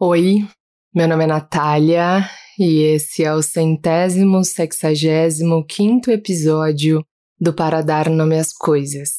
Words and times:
Oi, 0.00 0.46
meu 0.94 1.08
nome 1.08 1.24
é 1.24 1.26
Natália 1.26 2.30
e 2.56 2.82
esse 2.82 3.24
é 3.24 3.34
o 3.34 3.42
centésimo 3.42 4.44
sexagésimo 4.44 5.66
quinto 5.66 6.12
episódio 6.12 7.04
do 7.40 7.52
Para 7.52 7.82
Dar 7.82 8.08
Nome 8.08 8.38
às 8.38 8.52
Coisas, 8.52 9.10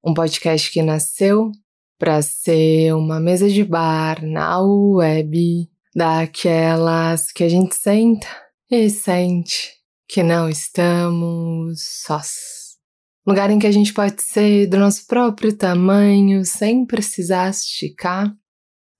um 0.00 0.14
podcast 0.14 0.70
que 0.70 0.80
nasceu 0.80 1.50
para 1.98 2.22
ser 2.22 2.94
uma 2.94 3.18
mesa 3.18 3.48
de 3.48 3.64
bar 3.64 4.24
na 4.24 4.60
web 4.60 5.68
daquelas 5.92 7.32
que 7.32 7.42
a 7.42 7.48
gente 7.48 7.74
senta 7.74 8.28
e 8.70 8.88
sente 8.90 9.72
que 10.06 10.22
não 10.22 10.48
estamos 10.48 11.82
sós. 12.04 12.32
Lugar 13.26 13.50
em 13.50 13.58
que 13.58 13.66
a 13.66 13.72
gente 13.72 13.92
pode 13.92 14.22
ser 14.22 14.68
do 14.68 14.78
nosso 14.78 15.04
próprio 15.04 15.52
tamanho 15.52 16.44
sem 16.44 16.86
precisar 16.86 17.50
esticar 17.50 18.32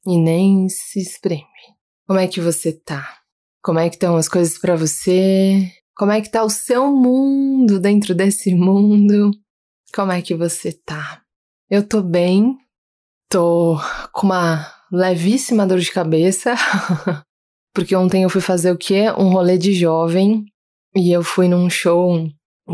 e 0.06 0.18
nem 0.18 0.68
se 0.68 1.00
espreme. 1.00 1.46
Como 2.06 2.18
é 2.18 2.26
que 2.26 2.40
você 2.40 2.72
tá? 2.72 3.18
Como 3.62 3.78
é 3.78 3.88
que 3.88 3.96
estão 3.96 4.16
as 4.16 4.28
coisas 4.28 4.58
para 4.58 4.76
você? 4.76 5.70
Como 5.96 6.10
é 6.10 6.20
que 6.20 6.30
tá 6.30 6.42
o 6.42 6.50
seu 6.50 6.92
mundo 6.92 7.78
dentro 7.78 8.14
desse 8.14 8.54
mundo? 8.54 9.30
Como 9.94 10.10
é 10.10 10.20
que 10.20 10.34
você 10.34 10.72
tá? 10.72 11.22
Eu 11.70 11.86
tô 11.86 12.02
bem, 12.02 12.56
tô 13.28 13.78
com 14.12 14.26
uma 14.26 14.66
levíssima 14.90 15.66
dor 15.66 15.78
de 15.78 15.92
cabeça, 15.92 16.54
porque 17.72 17.94
ontem 17.94 18.24
eu 18.24 18.30
fui 18.30 18.40
fazer 18.40 18.72
o 18.72 18.78
quê? 18.78 19.10
Um 19.16 19.30
rolê 19.30 19.56
de 19.56 19.72
jovem 19.72 20.44
e 20.94 21.12
eu 21.12 21.22
fui 21.22 21.48
num 21.48 21.70
show 21.70 22.26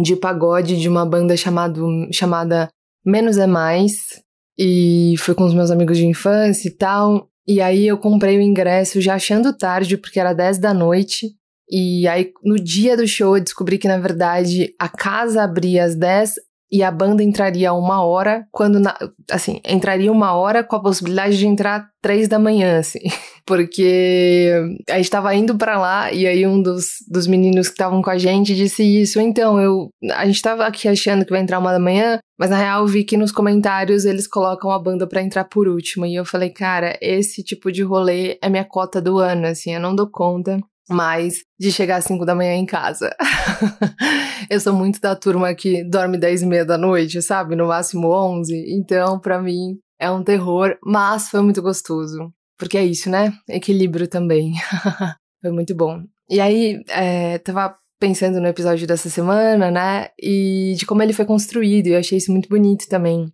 de 0.02 0.16
pagode 0.16 0.80
de 0.80 0.88
uma 0.88 1.05
banda 1.05 1.36
chamado, 1.36 2.08
chamada 2.12 2.69
Menos 3.05 3.38
é 3.38 3.47
Mais, 3.47 4.22
e 4.58 5.14
fui 5.18 5.34
com 5.34 5.44
os 5.44 5.54
meus 5.54 5.70
amigos 5.70 5.96
de 5.96 6.06
infância 6.06 6.68
e 6.68 6.70
tal. 6.70 7.28
E 7.46 7.60
aí 7.60 7.86
eu 7.86 7.96
comprei 7.96 8.36
o 8.36 8.42
ingresso 8.42 9.00
já 9.00 9.14
achando 9.14 9.56
tarde, 9.56 9.96
porque 9.96 10.19
era 10.20 10.33
10 10.33 10.58
da 10.58 10.74
noite. 10.74 11.30
E 11.70 12.08
aí 12.08 12.33
no 12.42 12.56
dia 12.56 12.96
do 12.96 13.06
show 13.06 13.36
eu 13.36 13.44
descobri 13.44 13.78
que 13.78 13.88
na 13.88 13.98
verdade 13.98 14.74
a 14.78 14.88
casa 14.88 15.42
abria 15.42 15.84
às 15.84 15.94
10 15.94 16.34
e 16.70 16.83
a 16.83 16.91
banda 16.91 17.22
entraria 17.22 17.72
uma 17.72 18.05
hora, 18.05 18.47
quando, 18.52 18.78
na, 18.78 18.97
assim, 19.30 19.61
entraria 19.66 20.12
uma 20.12 20.34
hora 20.34 20.62
com 20.62 20.77
a 20.77 20.83
possibilidade 20.83 21.38
de 21.38 21.47
entrar 21.47 21.88
três 22.02 22.28
da 22.28 22.38
manhã, 22.38 22.78
assim. 22.78 23.00
Porque 23.47 24.52
a 24.91 24.98
gente 24.98 25.11
tava 25.11 25.34
indo 25.34 25.56
para 25.56 25.78
lá 25.78 26.12
e 26.12 26.27
aí 26.27 26.46
um 26.46 26.61
dos, 26.61 26.96
dos 27.11 27.27
meninos 27.27 27.69
que 27.69 27.72
estavam 27.72 28.02
com 28.02 28.11
a 28.11 28.19
gente 28.19 28.55
disse 28.55 28.83
isso. 28.83 29.19
Então, 29.19 29.58
eu, 29.58 29.89
a 30.12 30.27
gente 30.27 30.42
tava 30.42 30.66
aqui 30.66 30.86
achando 30.86 31.24
que 31.24 31.30
vai 31.30 31.41
entrar 31.41 31.58
uma 31.58 31.72
da 31.72 31.78
manhã, 31.78 32.19
mas 32.39 32.50
na 32.50 32.58
real 32.58 32.86
vi 32.86 33.05
que 33.05 33.16
nos 33.16 33.33
comentários 33.33 34.05
eles 34.05 34.27
colocam 34.27 34.70
a 34.70 34.78
banda 34.78 35.06
para 35.06 35.22
entrar 35.22 35.44
por 35.44 35.66
último. 35.66 36.05
E 36.05 36.14
eu 36.14 36.27
falei, 36.27 36.50
cara, 36.50 36.98
esse 37.00 37.42
tipo 37.42 37.72
de 37.72 37.83
rolê 37.83 38.39
é 38.42 38.50
minha 38.50 38.64
cota 38.64 39.00
do 39.00 39.19
ano, 39.19 39.46
assim, 39.46 39.72
eu 39.72 39.80
não 39.80 39.96
dou 39.96 40.11
conta 40.11 40.61
mais 40.89 41.42
de 41.58 41.70
chegar 41.70 41.97
às 41.97 42.05
5 42.05 42.25
da 42.25 42.34
manhã 42.34 42.55
em 42.55 42.67
casa. 42.67 43.14
eu 44.50 44.58
sou 44.61 44.72
muito 44.72 45.00
da 45.00 45.14
turma 45.14 45.55
que 45.55 45.84
dorme 45.84 46.19
10 46.19 46.42
e 46.42 46.47
meia 46.47 46.64
da 46.64 46.78
noite, 46.78 47.20
sabe? 47.20 47.55
No 47.55 47.69
máximo 47.69 48.08
11. 48.08 48.55
Então, 48.69 49.19
para 49.20 49.41
mim, 49.41 49.78
é 50.00 50.11
um 50.11 50.22
terror, 50.22 50.77
mas 50.83 51.28
foi 51.28 51.42
muito 51.42 51.61
gostoso. 51.61 52.33
Porque 52.58 52.78
é 52.78 52.84
isso, 52.84 53.11
né? 53.11 53.33
Equilíbrio 53.48 54.08
também. 54.08 54.55
foi 55.41 55.53
muito 55.53 55.75
bom. 55.75 56.03
E 56.28 56.41
aí, 56.41 56.83
é, 56.89 57.39
tava 57.39 57.77
pensando 58.00 58.41
no 58.41 58.47
episódio 58.47 58.86
dessa 58.86 59.08
semana, 59.08 59.70
né? 59.70 60.08
E 60.20 60.75
de 60.77 60.86
como 60.86 61.02
ele 61.02 61.12
foi 61.12 61.25
construído. 61.25 61.89
E 61.89 61.92
eu 61.92 61.98
achei 61.98 62.19
isso 62.19 62.33
muito 62.33 62.48
bonito 62.48 62.89
também. 62.89 63.33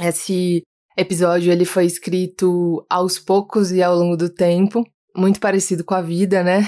Esse 0.00 0.62
episódio, 0.96 1.52
ele 1.52 1.64
foi 1.64 1.86
escrito 1.86 2.84
aos 2.88 3.18
poucos 3.18 3.72
e 3.72 3.82
ao 3.82 3.96
longo 3.96 4.16
do 4.16 4.28
tempo. 4.28 4.84
Muito 5.16 5.40
parecido 5.40 5.84
com 5.84 5.94
a 5.94 6.00
vida, 6.00 6.42
né? 6.42 6.62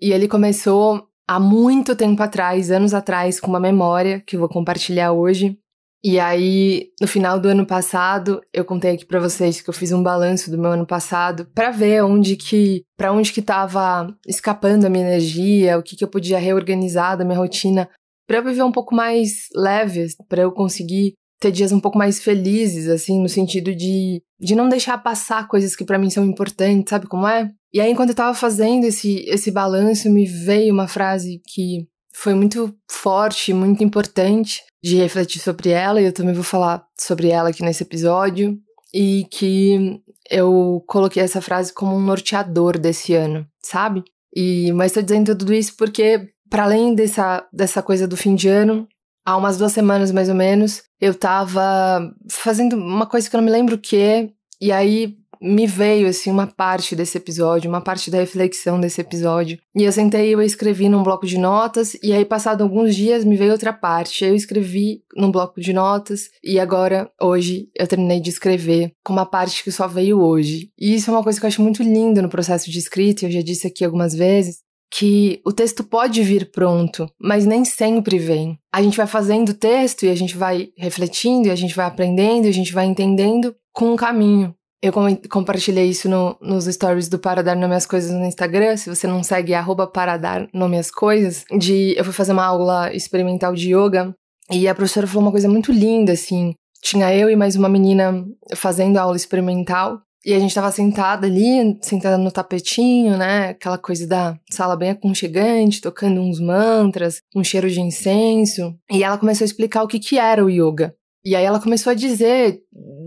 E 0.00 0.12
ele 0.12 0.28
começou 0.28 1.08
há 1.26 1.40
muito 1.40 1.96
tempo 1.96 2.22
atrás, 2.22 2.70
anos 2.70 2.94
atrás, 2.94 3.40
com 3.40 3.48
uma 3.48 3.60
memória 3.60 4.20
que 4.20 4.36
eu 4.36 4.40
vou 4.40 4.48
compartilhar 4.48 5.12
hoje. 5.12 5.58
E 6.04 6.20
aí, 6.20 6.90
no 7.00 7.08
final 7.08 7.40
do 7.40 7.48
ano 7.48 7.66
passado, 7.66 8.40
eu 8.52 8.64
contei 8.64 8.92
aqui 8.92 9.04
para 9.04 9.18
vocês 9.18 9.60
que 9.60 9.68
eu 9.68 9.74
fiz 9.74 9.90
um 9.90 10.02
balanço 10.02 10.50
do 10.50 10.58
meu 10.58 10.70
ano 10.70 10.86
passado 10.86 11.46
para 11.52 11.70
ver 11.70 12.04
onde 12.04 12.36
que, 12.36 12.84
para 12.96 13.12
onde 13.12 13.32
que 13.32 13.42
tava 13.42 14.14
escapando 14.24 14.84
a 14.84 14.88
minha 14.88 15.04
energia, 15.04 15.78
o 15.78 15.82
que 15.82 15.96
que 15.96 16.04
eu 16.04 16.08
podia 16.08 16.38
reorganizar 16.38 17.16
da 17.16 17.24
minha 17.24 17.38
rotina, 17.38 17.88
para 18.26 18.38
eu 18.38 18.44
viver 18.44 18.62
um 18.62 18.70
pouco 18.70 18.94
mais 18.94 19.48
leve, 19.54 20.06
para 20.28 20.42
eu 20.42 20.52
conseguir 20.52 21.14
ter 21.40 21.50
dias 21.50 21.72
um 21.72 21.80
pouco 21.80 21.98
mais 21.98 22.20
felizes, 22.20 22.88
assim, 22.88 23.20
no 23.20 23.28
sentido 23.28 23.74
de, 23.74 24.22
de 24.40 24.54
não 24.54 24.68
deixar 24.68 24.98
passar 24.98 25.48
coisas 25.48 25.76
que 25.76 25.84
para 25.84 25.98
mim 25.98 26.10
são 26.10 26.24
importantes, 26.24 26.90
sabe 26.90 27.06
como 27.06 27.26
é? 27.26 27.50
E 27.72 27.80
aí, 27.80 27.90
enquanto 27.90 28.10
eu 28.10 28.14
tava 28.14 28.34
fazendo 28.34 28.84
esse, 28.84 29.24
esse 29.28 29.50
balanço, 29.50 30.10
me 30.10 30.24
veio 30.24 30.72
uma 30.72 30.88
frase 30.88 31.40
que 31.46 31.86
foi 32.14 32.34
muito 32.34 32.74
forte, 32.90 33.52
muito 33.52 33.84
importante 33.84 34.62
de 34.82 34.96
refletir 34.96 35.40
sobre 35.40 35.70
ela, 35.70 36.00
e 36.00 36.06
eu 36.06 36.12
também 36.12 36.34
vou 36.34 36.44
falar 36.44 36.86
sobre 36.98 37.28
ela 37.28 37.50
aqui 37.50 37.62
nesse 37.62 37.82
episódio, 37.82 38.58
e 38.94 39.26
que 39.30 40.00
eu 40.30 40.82
coloquei 40.86 41.22
essa 41.22 41.42
frase 41.42 41.72
como 41.72 41.94
um 41.94 42.00
norteador 42.00 42.78
desse 42.78 43.14
ano, 43.14 43.46
sabe? 43.62 44.02
E 44.34 44.72
mas 44.72 44.92
tô 44.92 45.02
dizendo 45.02 45.36
tudo 45.36 45.52
isso 45.52 45.74
porque 45.76 46.30
para 46.48 46.64
além 46.64 46.94
dessa 46.94 47.46
dessa 47.52 47.82
coisa 47.82 48.06
do 48.06 48.16
fim 48.16 48.34
de 48.34 48.48
ano, 48.48 48.88
há 49.26 49.36
umas 49.36 49.58
duas 49.58 49.72
semanas 49.72 50.12
mais 50.12 50.28
ou 50.28 50.34
menos, 50.34 50.84
eu 51.00 51.12
tava 51.12 52.14
fazendo 52.30 52.76
uma 52.76 53.06
coisa 53.06 53.28
que 53.28 53.34
eu 53.34 53.38
não 53.38 53.44
me 53.44 53.50
lembro 53.50 53.74
o 53.74 53.78
que, 53.78 54.30
e 54.60 54.72
aí 54.72 55.16
me 55.40 55.66
veio 55.66 56.08
assim 56.08 56.30
uma 56.30 56.46
parte 56.46 56.96
desse 56.96 57.18
episódio, 57.18 57.68
uma 57.68 57.80
parte 57.80 58.10
da 58.10 58.18
reflexão 58.18 58.80
desse 58.80 59.00
episódio. 59.00 59.58
E 59.76 59.82
eu 59.82 59.92
sentei, 59.92 60.34
eu 60.34 60.40
escrevi 60.40 60.88
num 60.88 61.02
bloco 61.02 61.26
de 61.26 61.38
notas 61.38 61.94
e 62.02 62.12
aí 62.12 62.24
passado 62.24 62.62
alguns 62.62 62.94
dias 62.94 63.24
me 63.24 63.36
veio 63.36 63.52
outra 63.52 63.72
parte. 63.72 64.24
Eu 64.24 64.34
escrevi 64.34 65.02
num 65.14 65.30
bloco 65.30 65.60
de 65.60 65.72
notas 65.72 66.30
e 66.42 66.58
agora 66.58 67.10
hoje 67.20 67.68
eu 67.76 67.86
terminei 67.86 68.20
de 68.20 68.30
escrever 68.30 68.92
com 69.04 69.12
uma 69.12 69.26
parte 69.26 69.62
que 69.62 69.70
só 69.70 69.86
veio 69.86 70.20
hoje. 70.20 70.70
E 70.78 70.94
isso 70.94 71.10
é 71.10 71.14
uma 71.14 71.22
coisa 71.22 71.38
que 71.38 71.44
eu 71.44 71.48
acho 71.48 71.62
muito 71.62 71.82
linda 71.82 72.22
no 72.22 72.28
processo 72.28 72.70
de 72.70 72.78
escrita, 72.78 73.26
eu 73.26 73.30
já 73.30 73.42
disse 73.42 73.66
aqui 73.66 73.84
algumas 73.84 74.14
vezes, 74.14 74.58
que 74.92 75.40
o 75.44 75.52
texto 75.52 75.84
pode 75.84 76.22
vir 76.22 76.50
pronto, 76.50 77.10
mas 77.20 77.44
nem 77.44 77.64
sempre 77.64 78.18
vem. 78.18 78.58
A 78.72 78.82
gente 78.82 78.96
vai 78.96 79.06
fazendo 79.06 79.50
o 79.50 79.54
texto 79.54 80.04
e 80.04 80.08
a 80.08 80.14
gente 80.14 80.36
vai 80.36 80.68
refletindo 80.76 81.48
e 81.48 81.50
a 81.50 81.56
gente 81.56 81.74
vai 81.74 81.86
aprendendo 81.86 82.46
e 82.46 82.48
a 82.48 82.52
gente 82.52 82.72
vai 82.72 82.86
entendendo 82.86 83.54
com 83.72 83.92
um 83.92 83.96
caminho. 83.96 84.54
Eu 84.82 84.92
compartilhei 85.28 85.88
isso 85.88 86.08
no, 86.08 86.36
nos 86.40 86.66
stories 86.66 87.08
do 87.08 87.18
Para 87.18 87.42
Dar 87.42 87.56
Nome 87.56 87.74
às 87.74 87.86
Coisas 87.86 88.12
no 88.12 88.24
Instagram. 88.24 88.76
Se 88.76 88.88
você 88.88 89.06
não 89.06 89.22
segue, 89.22 89.52
é 89.52 89.56
arroba 89.56 89.86
para 89.86 90.16
dar 90.16 90.48
nome 90.52 90.78
às 90.78 90.90
coisas. 90.90 91.44
De, 91.58 91.94
eu 91.96 92.04
fui 92.04 92.12
fazer 92.12 92.32
uma 92.32 92.44
aula 92.44 92.94
experimental 92.94 93.54
de 93.54 93.74
yoga 93.74 94.14
e 94.50 94.68
a 94.68 94.74
professora 94.74 95.06
falou 95.06 95.24
uma 95.24 95.32
coisa 95.32 95.48
muito 95.48 95.72
linda, 95.72 96.12
assim. 96.12 96.52
Tinha 96.82 97.12
eu 97.12 97.28
e 97.28 97.34
mais 97.34 97.56
uma 97.56 97.68
menina 97.68 98.24
fazendo 98.54 98.98
aula 98.98 99.16
experimental. 99.16 100.00
E 100.26 100.34
a 100.34 100.40
gente 100.40 100.52
tava 100.52 100.72
sentada 100.72 101.24
ali, 101.24 101.78
sentada 101.80 102.18
no 102.18 102.32
tapetinho, 102.32 103.16
né? 103.16 103.50
Aquela 103.50 103.78
coisa 103.78 104.08
da 104.08 104.36
sala 104.50 104.74
bem 104.74 104.90
aconchegante, 104.90 105.80
tocando 105.80 106.20
uns 106.20 106.40
mantras, 106.40 107.22
um 107.32 107.44
cheiro 107.44 107.70
de 107.70 107.80
incenso. 107.80 108.74
E 108.90 109.04
ela 109.04 109.18
começou 109.18 109.44
a 109.44 109.46
explicar 109.46 109.84
o 109.84 109.86
que, 109.86 110.00
que 110.00 110.18
era 110.18 110.44
o 110.44 110.50
yoga. 110.50 110.92
E 111.24 111.36
aí 111.36 111.44
ela 111.44 111.60
começou 111.60 111.92
a 111.92 111.94
dizer, 111.94 112.60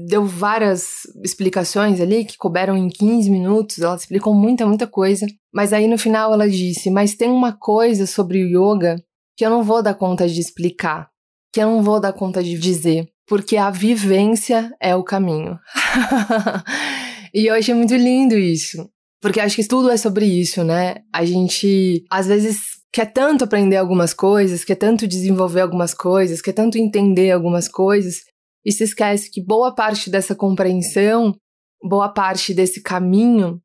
deu 0.07 0.25
várias 0.25 1.01
explicações 1.21 1.99
ali 1.99 2.23
que 2.23 2.37
couberam 2.37 2.77
em 2.77 2.87
15 2.87 3.29
minutos, 3.29 3.79
ela 3.79 3.97
explicou 3.97 4.33
muita, 4.33 4.65
muita 4.65 4.87
coisa. 4.87 5.27
Mas 5.53 5.73
aí 5.73 5.89
no 5.89 5.97
final 5.97 6.31
ela 6.31 6.49
disse: 6.49 6.89
Mas 6.89 7.15
tem 7.15 7.29
uma 7.29 7.51
coisa 7.51 8.07
sobre 8.07 8.41
o 8.41 8.47
yoga 8.47 8.95
que 9.35 9.45
eu 9.45 9.49
não 9.49 9.61
vou 9.61 9.83
dar 9.83 9.93
conta 9.93 10.25
de 10.25 10.39
explicar, 10.39 11.09
que 11.53 11.61
eu 11.61 11.67
não 11.67 11.83
vou 11.83 11.99
dar 11.99 12.13
conta 12.13 12.41
de 12.41 12.57
dizer, 12.57 13.09
porque 13.27 13.57
a 13.57 13.69
vivência 13.69 14.73
é 14.81 14.95
o 14.95 15.03
caminho. 15.03 15.59
e 17.33 17.47
eu 17.47 17.55
achei 17.55 17.73
muito 17.73 17.95
lindo 17.95 18.37
isso. 18.37 18.89
Porque 19.21 19.39
acho 19.39 19.55
que 19.55 19.67
tudo 19.67 19.89
é 19.89 19.97
sobre 19.97 20.25
isso, 20.25 20.63
né? 20.63 20.95
A 21.13 21.25
gente, 21.25 22.05
às 22.09 22.27
vezes, 22.27 22.59
quer 22.91 23.11
tanto 23.11 23.43
aprender 23.43 23.75
algumas 23.75 24.13
coisas, 24.13 24.63
quer 24.63 24.75
tanto 24.75 25.07
desenvolver 25.07 25.61
algumas 25.61 25.93
coisas, 25.93 26.41
quer 26.41 26.53
tanto 26.53 26.77
entender 26.77 27.31
algumas 27.31 27.67
coisas, 27.67 28.21
e 28.65 28.71
se 28.71 28.83
esquece 28.83 29.29
que 29.29 29.43
boa 29.43 29.73
parte 29.73 30.09
dessa 30.09 30.35
compreensão, 30.35 31.35
boa 31.83 32.09
parte 32.09 32.53
desse 32.53 32.81
caminho 32.81 33.61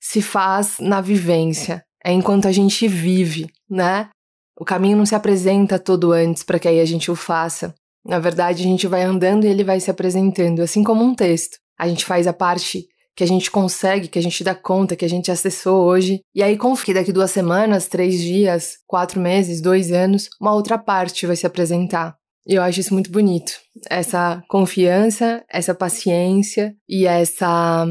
se 0.00 0.22
faz 0.22 0.78
na 0.78 1.00
vivência, 1.00 1.82
é 2.04 2.12
enquanto 2.12 2.46
a 2.46 2.52
gente 2.52 2.86
vive, 2.86 3.46
né? 3.68 4.08
O 4.58 4.64
caminho 4.64 4.96
não 4.96 5.04
se 5.04 5.14
apresenta 5.14 5.78
todo 5.78 6.12
antes 6.12 6.42
para 6.42 6.58
que 6.58 6.68
aí 6.68 6.80
a 6.80 6.84
gente 6.84 7.10
o 7.10 7.16
faça. 7.16 7.74
Na 8.04 8.18
verdade, 8.18 8.62
a 8.62 8.66
gente 8.66 8.86
vai 8.86 9.02
andando 9.02 9.44
e 9.44 9.48
ele 9.48 9.64
vai 9.64 9.80
se 9.80 9.90
apresentando, 9.90 10.60
assim 10.62 10.84
como 10.84 11.04
um 11.04 11.14
texto. 11.14 11.58
A 11.78 11.88
gente 11.88 12.04
faz 12.04 12.26
a 12.26 12.32
parte 12.32 12.86
que 13.16 13.24
a 13.24 13.26
gente 13.26 13.50
consegue, 13.50 14.08
que 14.08 14.18
a 14.18 14.22
gente 14.22 14.44
dá 14.44 14.54
conta, 14.54 14.94
que 14.94 15.04
a 15.04 15.08
gente 15.08 15.30
acessou 15.30 15.84
hoje. 15.84 16.20
E 16.34 16.42
aí 16.42 16.58
confia 16.58 16.84
que 16.84 16.94
daqui 16.94 17.12
duas 17.12 17.30
semanas, 17.30 17.88
três 17.88 18.20
dias, 18.20 18.74
quatro 18.86 19.18
meses, 19.18 19.62
dois 19.62 19.90
anos, 19.90 20.28
uma 20.38 20.52
outra 20.52 20.76
parte 20.76 21.26
vai 21.26 21.34
se 21.34 21.46
apresentar. 21.46 22.14
E 22.46 22.54
eu 22.54 22.62
acho 22.62 22.78
isso 22.78 22.92
muito 22.92 23.10
bonito. 23.10 23.52
Essa 23.90 24.42
confiança, 24.48 25.42
essa 25.50 25.74
paciência 25.74 26.74
e 26.88 27.06
essa 27.06 27.86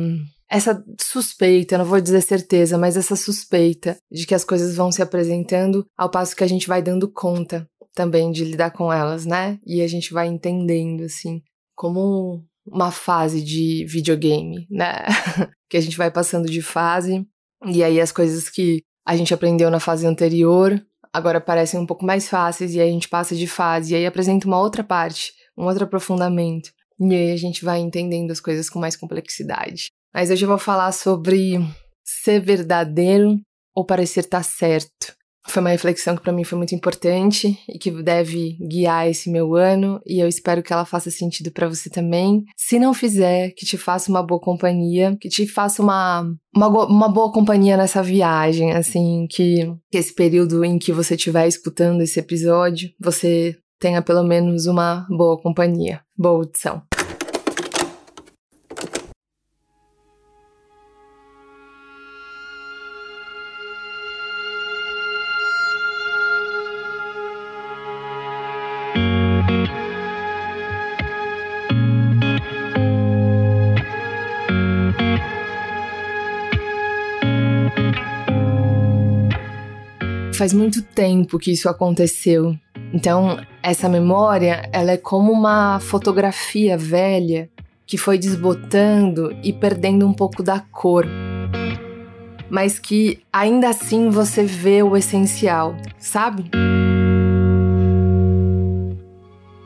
essa 0.47 0.81
suspeita, 1.01 1.77
não 1.77 1.85
vou 1.85 1.99
dizer 1.99 2.21
certeza, 2.21 2.77
mas 2.77 2.95
essa 2.95 3.15
suspeita 3.15 3.97
de 4.11 4.27
que 4.27 4.35
as 4.35 4.45
coisas 4.45 4.75
vão 4.75 4.91
se 4.91 5.01
apresentando 5.01 5.85
ao 5.97 6.09
passo 6.09 6.35
que 6.35 6.43
a 6.43 6.47
gente 6.47 6.67
vai 6.67 6.83
dando 6.83 7.11
conta 7.11 7.67
também 7.95 8.31
de 8.31 8.45
lidar 8.45 8.69
com 8.71 8.93
elas, 8.93 9.25
né? 9.25 9.57
E 9.65 9.81
a 9.81 9.87
gente 9.87 10.13
vai 10.13 10.27
entendendo, 10.27 11.03
assim, 11.03 11.41
como 11.75 12.43
uma 12.65 12.91
fase 12.91 13.43
de 13.43 13.85
videogame, 13.87 14.67
né? 14.69 15.05
que 15.69 15.77
a 15.77 15.81
gente 15.81 15.97
vai 15.97 16.11
passando 16.11 16.49
de 16.49 16.61
fase 16.61 17.25
e 17.65 17.83
aí 17.83 17.99
as 17.99 18.11
coisas 18.11 18.49
que 18.49 18.83
a 19.05 19.15
gente 19.15 19.33
aprendeu 19.33 19.69
na 19.69 19.79
fase 19.79 20.05
anterior 20.05 20.81
agora 21.15 21.39
parecem 21.39 21.79
um 21.79 21.85
pouco 21.85 22.05
mais 22.05 22.27
fáceis 22.27 22.75
e 22.75 22.81
aí 22.81 22.89
a 22.89 22.91
gente 22.91 23.07
passa 23.07 23.35
de 23.35 23.47
fase 23.47 23.93
e 23.93 23.95
aí 23.95 24.05
apresenta 24.05 24.45
uma 24.45 24.59
outra 24.59 24.83
parte, 24.83 25.31
um 25.57 25.63
outro 25.65 25.85
aprofundamento. 25.85 26.71
E 26.99 27.13
aí 27.13 27.31
a 27.31 27.37
gente 27.37 27.63
vai 27.63 27.79
entendendo 27.79 28.31
as 28.31 28.41
coisas 28.41 28.69
com 28.69 28.79
mais 28.79 28.97
complexidade. 28.97 29.91
Mas 30.13 30.29
hoje 30.29 30.43
eu 30.43 30.49
vou 30.49 30.57
falar 30.57 30.91
sobre 30.91 31.57
ser 32.03 32.41
verdadeiro 32.41 33.39
ou 33.73 33.85
parecer 33.85 34.21
estar 34.21 34.39
tá 34.39 34.43
certo. 34.43 35.15
Foi 35.47 35.61
uma 35.61 35.69
reflexão 35.69 36.15
que 36.15 36.21
para 36.21 36.33
mim 36.33 36.43
foi 36.43 36.57
muito 36.57 36.73
importante 36.73 37.57
e 37.69 37.77
que 37.77 37.91
deve 37.91 38.57
guiar 38.67 39.07
esse 39.07 39.29
meu 39.29 39.55
ano 39.55 40.01
e 40.05 40.19
eu 40.19 40.27
espero 40.27 40.63
que 40.63 40.73
ela 40.73 40.85
faça 40.85 41.11
sentido 41.11 41.51
para 41.51 41.67
você 41.67 41.89
também. 41.89 42.43
Se 42.57 42.79
não 42.79 42.93
fizer, 42.93 43.51
que 43.51 43.65
te 43.65 43.77
faça 43.77 44.09
uma 44.09 44.23
boa 44.23 44.39
companhia, 44.39 45.15
que 45.19 45.29
te 45.29 45.47
faça 45.47 45.81
uma, 45.81 46.27
uma, 46.55 46.67
uma 46.67 47.09
boa 47.09 47.31
companhia 47.31 47.77
nessa 47.77 48.01
viagem, 48.01 48.73
assim, 48.73 49.27
que, 49.29 49.71
que 49.91 49.97
esse 49.97 50.13
período 50.13 50.65
em 50.65 50.79
que 50.79 50.91
você 50.91 51.15
estiver 51.15 51.47
escutando 51.47 52.01
esse 52.01 52.19
episódio, 52.19 52.89
você 52.99 53.55
tenha 53.79 54.01
pelo 54.01 54.23
menos 54.23 54.65
uma 54.65 55.05
boa 55.09 55.39
companhia. 55.39 56.01
Boa 56.17 56.37
audição. 56.37 56.81
Faz 80.37 80.51
muito 80.51 80.81
tempo 80.81 81.39
que 81.39 81.51
isso 81.51 81.69
aconteceu. 81.69 82.57
Então, 82.93 83.39
essa 83.63 83.87
memória, 83.87 84.69
ela 84.73 84.91
é 84.91 84.97
como 84.97 85.31
uma 85.31 85.79
fotografia 85.79 86.77
velha 86.77 87.49
que 87.87 87.97
foi 87.97 88.17
desbotando 88.17 89.33
e 89.41 89.53
perdendo 89.53 90.05
um 90.05 90.11
pouco 90.11 90.43
da 90.43 90.59
cor. 90.59 91.07
Mas 92.49 92.77
que 92.77 93.21
ainda 93.31 93.69
assim 93.69 94.09
você 94.09 94.43
vê 94.43 94.83
o 94.83 94.97
essencial, 94.97 95.75
sabe? 95.97 96.51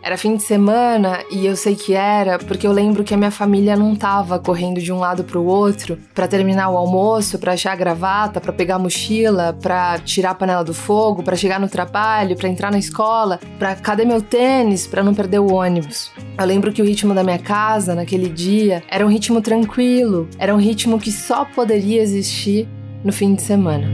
Era 0.09 0.17
fim 0.17 0.35
de 0.35 0.41
semana 0.41 1.19
e 1.29 1.45
eu 1.45 1.55
sei 1.55 1.75
que 1.75 1.93
era 1.93 2.39
porque 2.39 2.65
eu 2.65 2.71
lembro 2.71 3.03
que 3.03 3.13
a 3.13 3.17
minha 3.17 3.29
família 3.29 3.75
não 3.75 3.95
tava 3.95 4.39
correndo 4.39 4.81
de 4.81 4.91
um 4.91 4.97
lado 4.97 5.23
pro 5.23 5.45
outro 5.45 5.99
para 6.15 6.27
terminar 6.27 6.67
o 6.71 6.77
almoço, 6.77 7.37
para 7.37 7.53
achar 7.53 7.73
a 7.73 7.75
gravata, 7.75 8.41
para 8.41 8.51
pegar 8.51 8.77
a 8.77 8.79
mochila, 8.79 9.55
para 9.61 9.99
tirar 9.99 10.31
a 10.31 10.33
panela 10.33 10.63
do 10.63 10.73
fogo, 10.73 11.21
para 11.21 11.35
chegar 11.35 11.59
no 11.59 11.69
trabalho, 11.69 12.35
para 12.35 12.49
entrar 12.49 12.71
na 12.71 12.79
escola, 12.79 13.39
para 13.59 13.75
cadê 13.75 14.03
meu 14.03 14.19
tênis, 14.19 14.87
para 14.87 15.03
não 15.03 15.13
perder 15.13 15.41
o 15.41 15.53
ônibus. 15.53 16.09
Eu 16.35 16.43
lembro 16.43 16.73
que 16.73 16.81
o 16.81 16.85
ritmo 16.85 17.13
da 17.13 17.23
minha 17.23 17.37
casa 17.37 17.93
naquele 17.93 18.29
dia 18.29 18.81
era 18.89 19.05
um 19.05 19.09
ritmo 19.09 19.41
tranquilo, 19.41 20.27
era 20.39 20.55
um 20.55 20.59
ritmo 20.59 20.99
que 20.99 21.11
só 21.11 21.45
poderia 21.45 22.01
existir 22.01 22.67
no 23.03 23.13
fim 23.13 23.35
de 23.35 23.43
semana. 23.43 23.87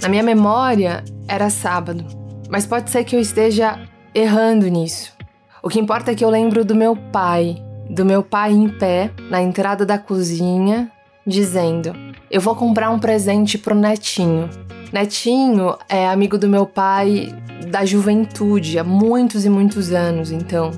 Na 0.00 0.08
minha 0.08 0.22
memória, 0.22 1.02
era 1.26 1.50
sábado 1.50 2.24
mas 2.48 2.66
pode 2.66 2.90
ser 2.90 3.04
que 3.04 3.16
eu 3.16 3.20
esteja 3.20 3.78
errando 4.14 4.66
nisso. 4.68 5.12
O 5.62 5.68
que 5.68 5.80
importa 5.80 6.12
é 6.12 6.14
que 6.14 6.24
eu 6.24 6.30
lembro 6.30 6.64
do 6.64 6.74
meu 6.74 6.96
pai, 6.96 7.62
do 7.90 8.04
meu 8.04 8.22
pai 8.22 8.52
em 8.52 8.68
pé 8.68 9.10
na 9.30 9.42
entrada 9.42 9.84
da 9.84 9.98
cozinha, 9.98 10.90
dizendo: 11.26 11.92
Eu 12.30 12.40
vou 12.40 12.54
comprar 12.54 12.90
um 12.90 12.98
presente 12.98 13.58
pro 13.58 13.74
netinho. 13.74 14.48
Netinho 14.92 15.76
é 15.88 16.06
amigo 16.06 16.38
do 16.38 16.48
meu 16.48 16.66
pai 16.66 17.34
da 17.68 17.84
juventude, 17.84 18.78
há 18.78 18.84
muitos 18.84 19.44
e 19.44 19.50
muitos 19.50 19.92
anos, 19.92 20.30
então. 20.30 20.70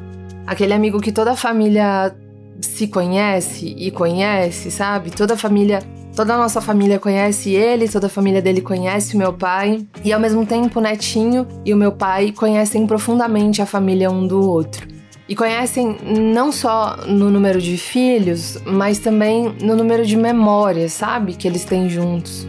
Aquele 0.46 0.72
amigo 0.72 1.00
que 1.00 1.12
toda 1.12 1.32
a 1.32 1.36
família 1.36 2.16
se 2.60 2.88
conhece 2.88 3.74
e 3.78 3.90
conhece, 3.90 4.70
sabe? 4.70 5.10
Toda 5.10 5.34
a 5.34 5.36
família 5.36 5.80
Toda 6.18 6.34
a 6.34 6.36
nossa 6.36 6.60
família 6.60 6.98
conhece 6.98 7.50
ele, 7.50 7.88
toda 7.88 8.08
a 8.08 8.10
família 8.10 8.42
dele 8.42 8.60
conhece 8.60 9.14
o 9.14 9.16
meu 9.16 9.32
pai, 9.32 9.86
e 10.04 10.12
ao 10.12 10.18
mesmo 10.18 10.44
tempo 10.44 10.80
o 10.80 10.82
netinho 10.82 11.46
e 11.64 11.72
o 11.72 11.76
meu 11.76 11.92
pai 11.92 12.32
conhecem 12.32 12.84
profundamente 12.88 13.62
a 13.62 13.66
família 13.66 14.10
um 14.10 14.26
do 14.26 14.40
outro. 14.50 14.88
E 15.28 15.36
conhecem 15.36 15.96
não 16.04 16.50
só 16.50 16.96
no 17.06 17.30
número 17.30 17.60
de 17.60 17.78
filhos, 17.78 18.58
mas 18.66 18.98
também 18.98 19.54
no 19.62 19.76
número 19.76 20.04
de 20.04 20.16
memórias, 20.16 20.92
sabe? 20.92 21.34
Que 21.34 21.46
eles 21.46 21.64
têm 21.64 21.88
juntos. 21.88 22.48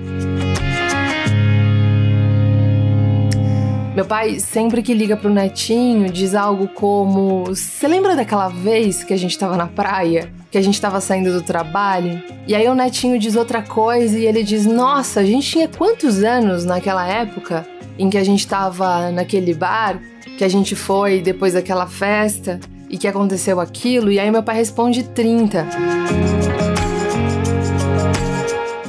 Meu 3.96 4.06
pai, 4.06 4.40
sempre 4.40 4.82
que 4.82 4.96
liga 4.96 5.16
pro 5.16 5.30
netinho, 5.30 6.12
diz 6.12 6.34
algo 6.34 6.70
como: 6.70 7.44
Você 7.44 7.88
lembra 7.88 8.16
daquela 8.16 8.48
vez 8.48 9.04
que 9.04 9.14
a 9.14 9.18
gente 9.18 9.38
tava 9.38 9.56
na 9.56 9.68
praia? 9.68 10.39
Que 10.52 10.58
a 10.58 10.62
gente 10.62 10.82
tava 10.82 11.00
saindo 11.00 11.32
do 11.32 11.44
trabalho? 11.44 12.24
E 12.48 12.56
aí 12.56 12.68
o 12.68 12.74
netinho 12.74 13.20
diz 13.20 13.36
outra 13.36 13.62
coisa 13.62 14.18
e 14.18 14.26
ele 14.26 14.42
diz: 14.42 14.66
Nossa, 14.66 15.20
a 15.20 15.24
gente 15.24 15.48
tinha 15.48 15.68
quantos 15.68 16.24
anos 16.24 16.66
naquela 16.66 17.08
época 17.08 17.68
em 18.00 18.10
que 18.10 18.18
a 18.18 18.24
gente 18.24 18.48
tava 18.48 19.12
naquele 19.12 19.54
bar, 19.54 20.00
que 20.38 20.44
a 20.44 20.48
gente 20.48 20.76
foi 20.76 21.22
depois 21.22 21.54
daquela 21.54 21.86
festa 21.86 22.60
e 22.90 22.98
que 22.98 23.08
aconteceu 23.08 23.60
aquilo? 23.60 24.12
E 24.12 24.20
aí 24.20 24.32
meu 24.32 24.42
pai 24.42 24.56
responde: 24.56 25.04
30. 25.04 25.68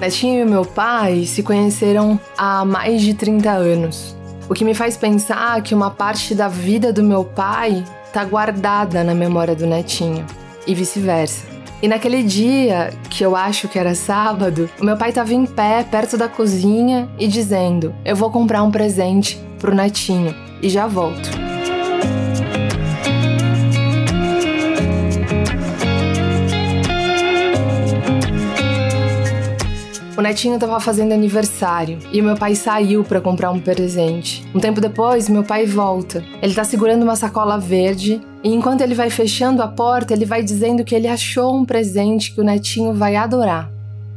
Netinho 0.00 0.40
e 0.40 0.50
meu 0.50 0.64
pai 0.64 1.26
se 1.26 1.42
conheceram 1.42 2.18
há 2.38 2.64
mais 2.64 3.02
de 3.02 3.12
30 3.12 3.50
anos. 3.50 4.16
O 4.48 4.54
que 4.54 4.64
me 4.64 4.72
faz 4.72 4.96
pensar 4.96 5.62
que 5.62 5.74
uma 5.74 5.90
parte 5.90 6.34
da 6.34 6.48
vida 6.48 6.90
do 6.90 7.02
meu 7.02 7.22
pai 7.22 7.84
tá 8.14 8.24
guardada 8.24 9.04
na 9.04 9.14
memória 9.14 9.54
do 9.54 9.66
netinho 9.66 10.24
e 10.66 10.74
vice-versa. 10.74 11.49
E 11.82 11.88
naquele 11.88 12.22
dia, 12.22 12.92
que 13.08 13.24
eu 13.24 13.34
acho 13.34 13.68
que 13.68 13.78
era 13.78 13.94
sábado, 13.94 14.68
o 14.80 14.84
meu 14.84 14.96
pai 14.96 15.08
estava 15.08 15.32
em 15.32 15.46
pé 15.46 15.82
perto 15.82 16.18
da 16.18 16.28
cozinha 16.28 17.08
e 17.18 17.26
dizendo: 17.26 17.94
Eu 18.04 18.14
vou 18.14 18.30
comprar 18.30 18.62
um 18.62 18.70
presente 18.70 19.40
pro 19.58 19.74
netinho 19.74 20.34
e 20.62 20.68
já 20.68 20.86
volto. 20.86 21.49
O 30.20 30.22
netinho 30.22 30.56
estava 30.56 30.78
fazendo 30.78 31.12
aniversário 31.12 31.98
e 32.12 32.20
o 32.20 32.24
meu 32.24 32.36
pai 32.36 32.54
saiu 32.54 33.02
para 33.02 33.22
comprar 33.22 33.50
um 33.50 33.58
presente. 33.58 34.46
Um 34.54 34.60
tempo 34.60 34.78
depois, 34.78 35.30
meu 35.30 35.42
pai 35.42 35.64
volta. 35.64 36.22
Ele 36.42 36.52
tá 36.52 36.62
segurando 36.62 37.04
uma 37.04 37.16
sacola 37.16 37.58
verde 37.58 38.20
e 38.44 38.54
enquanto 38.54 38.82
ele 38.82 38.94
vai 38.94 39.08
fechando 39.08 39.62
a 39.62 39.68
porta, 39.68 40.12
ele 40.12 40.26
vai 40.26 40.42
dizendo 40.42 40.84
que 40.84 40.94
ele 40.94 41.08
achou 41.08 41.56
um 41.56 41.64
presente 41.64 42.34
que 42.34 42.40
o 42.42 42.44
netinho 42.44 42.92
vai 42.92 43.16
adorar. 43.16 43.70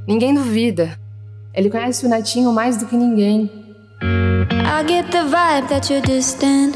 Ninguém 0.05 0.33
duvida. 0.33 0.99
Ele 1.53 1.69
conhece 1.69 2.05
o 2.05 2.09
netinho 2.09 2.51
mais 2.51 2.75
do 2.75 2.85
que 2.85 2.97
ninguém. 2.97 3.49
I 4.01 4.85
get 4.85 5.09
the 5.09 5.23
vibe 5.23 5.69
that 5.69 5.89
you're 5.89 6.05
distant. 6.05 6.75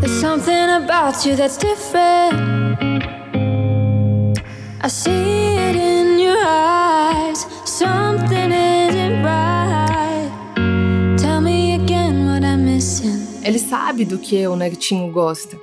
There's 0.00 0.20
something 0.20 0.70
about 0.70 1.28
you 1.28 1.34
that's 1.34 1.56
different. 1.56 2.85
Ele 13.42 13.58
sabe 13.58 14.04
do 14.04 14.18
que 14.18 14.46
o 14.46 14.54
netinho 14.54 15.10
gosta. 15.10 15.58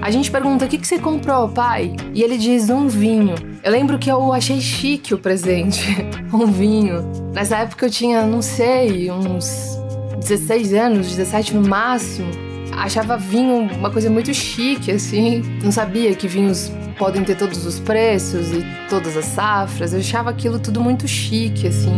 A 0.00 0.10
gente 0.10 0.30
pergunta: 0.30 0.66
o 0.66 0.68
que, 0.68 0.78
que 0.78 0.86
você 0.86 0.98
comprou, 0.98 1.48
pai? 1.48 1.96
E 2.14 2.22
ele 2.22 2.38
diz: 2.38 2.70
um 2.70 2.86
vinho. 2.86 3.34
Eu 3.62 3.72
lembro 3.72 3.98
que 3.98 4.10
eu 4.10 4.32
achei 4.32 4.60
chique 4.60 5.14
o 5.14 5.18
presente. 5.18 5.80
um 6.32 6.46
vinho. 6.46 7.02
Nessa 7.32 7.58
época 7.58 7.86
eu 7.86 7.90
tinha, 7.90 8.24
não 8.24 8.40
sei, 8.40 9.10
uns 9.10 9.78
16 10.18 10.74
anos, 10.74 11.08
17 11.08 11.54
no 11.54 11.68
máximo. 11.68 12.49
Achava 12.80 13.18
vinho 13.18 13.70
uma 13.74 13.90
coisa 13.90 14.08
muito 14.08 14.32
chique, 14.32 14.90
assim. 14.90 15.42
Não 15.62 15.70
sabia 15.70 16.14
que 16.14 16.26
vinhos 16.26 16.72
podem 16.98 17.22
ter 17.22 17.36
todos 17.36 17.66
os 17.66 17.78
preços 17.78 18.50
e 18.52 18.64
todas 18.88 19.18
as 19.18 19.26
safras. 19.26 19.92
Eu 19.92 20.00
achava 20.00 20.30
aquilo 20.30 20.58
tudo 20.58 20.80
muito 20.80 21.06
chique, 21.06 21.66
assim. 21.66 21.94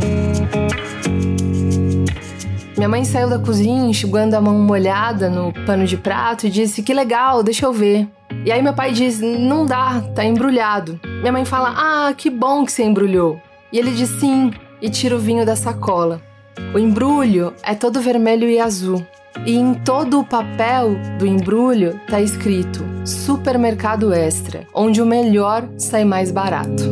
Minha 2.76 2.88
mãe 2.88 3.04
saiu 3.04 3.30
da 3.30 3.38
cozinha 3.38 3.88
enxugando 3.88 4.34
a 4.34 4.40
mão 4.40 4.58
molhada 4.58 5.30
no 5.30 5.52
pano 5.64 5.86
de 5.86 5.96
prato 5.96 6.48
e 6.48 6.50
disse: 6.50 6.82
Que 6.82 6.92
legal, 6.92 7.44
deixa 7.44 7.64
eu 7.64 7.72
ver. 7.72 8.08
E 8.44 8.50
aí 8.50 8.60
meu 8.60 8.74
pai 8.74 8.90
diz: 8.90 9.20
Não 9.20 9.64
dá, 9.64 10.00
tá 10.16 10.24
embrulhado. 10.24 10.98
Minha 11.20 11.30
mãe 11.30 11.44
fala: 11.44 11.74
Ah, 11.76 12.12
que 12.12 12.28
bom 12.28 12.64
que 12.64 12.72
você 12.72 12.82
embrulhou. 12.82 13.40
E 13.72 13.78
ele 13.78 13.92
diz 13.92 14.08
sim 14.18 14.50
e 14.80 14.90
tira 14.90 15.14
o 15.14 15.20
vinho 15.20 15.46
da 15.46 15.54
sacola. 15.54 16.20
O 16.74 16.78
embrulho 16.78 17.54
é 17.62 17.72
todo 17.72 18.00
vermelho 18.00 18.50
e 18.50 18.58
azul. 18.58 19.06
E 19.44 19.56
em 19.56 19.74
todo 19.74 20.20
o 20.20 20.24
papel 20.24 20.96
do 21.18 21.26
embrulho 21.26 22.00
tá 22.08 22.20
escrito 22.20 22.84
Supermercado 23.04 24.12
Extra, 24.12 24.66
onde 24.72 25.02
o 25.02 25.06
melhor 25.06 25.68
sai 25.76 26.04
mais 26.04 26.30
barato. 26.30 26.82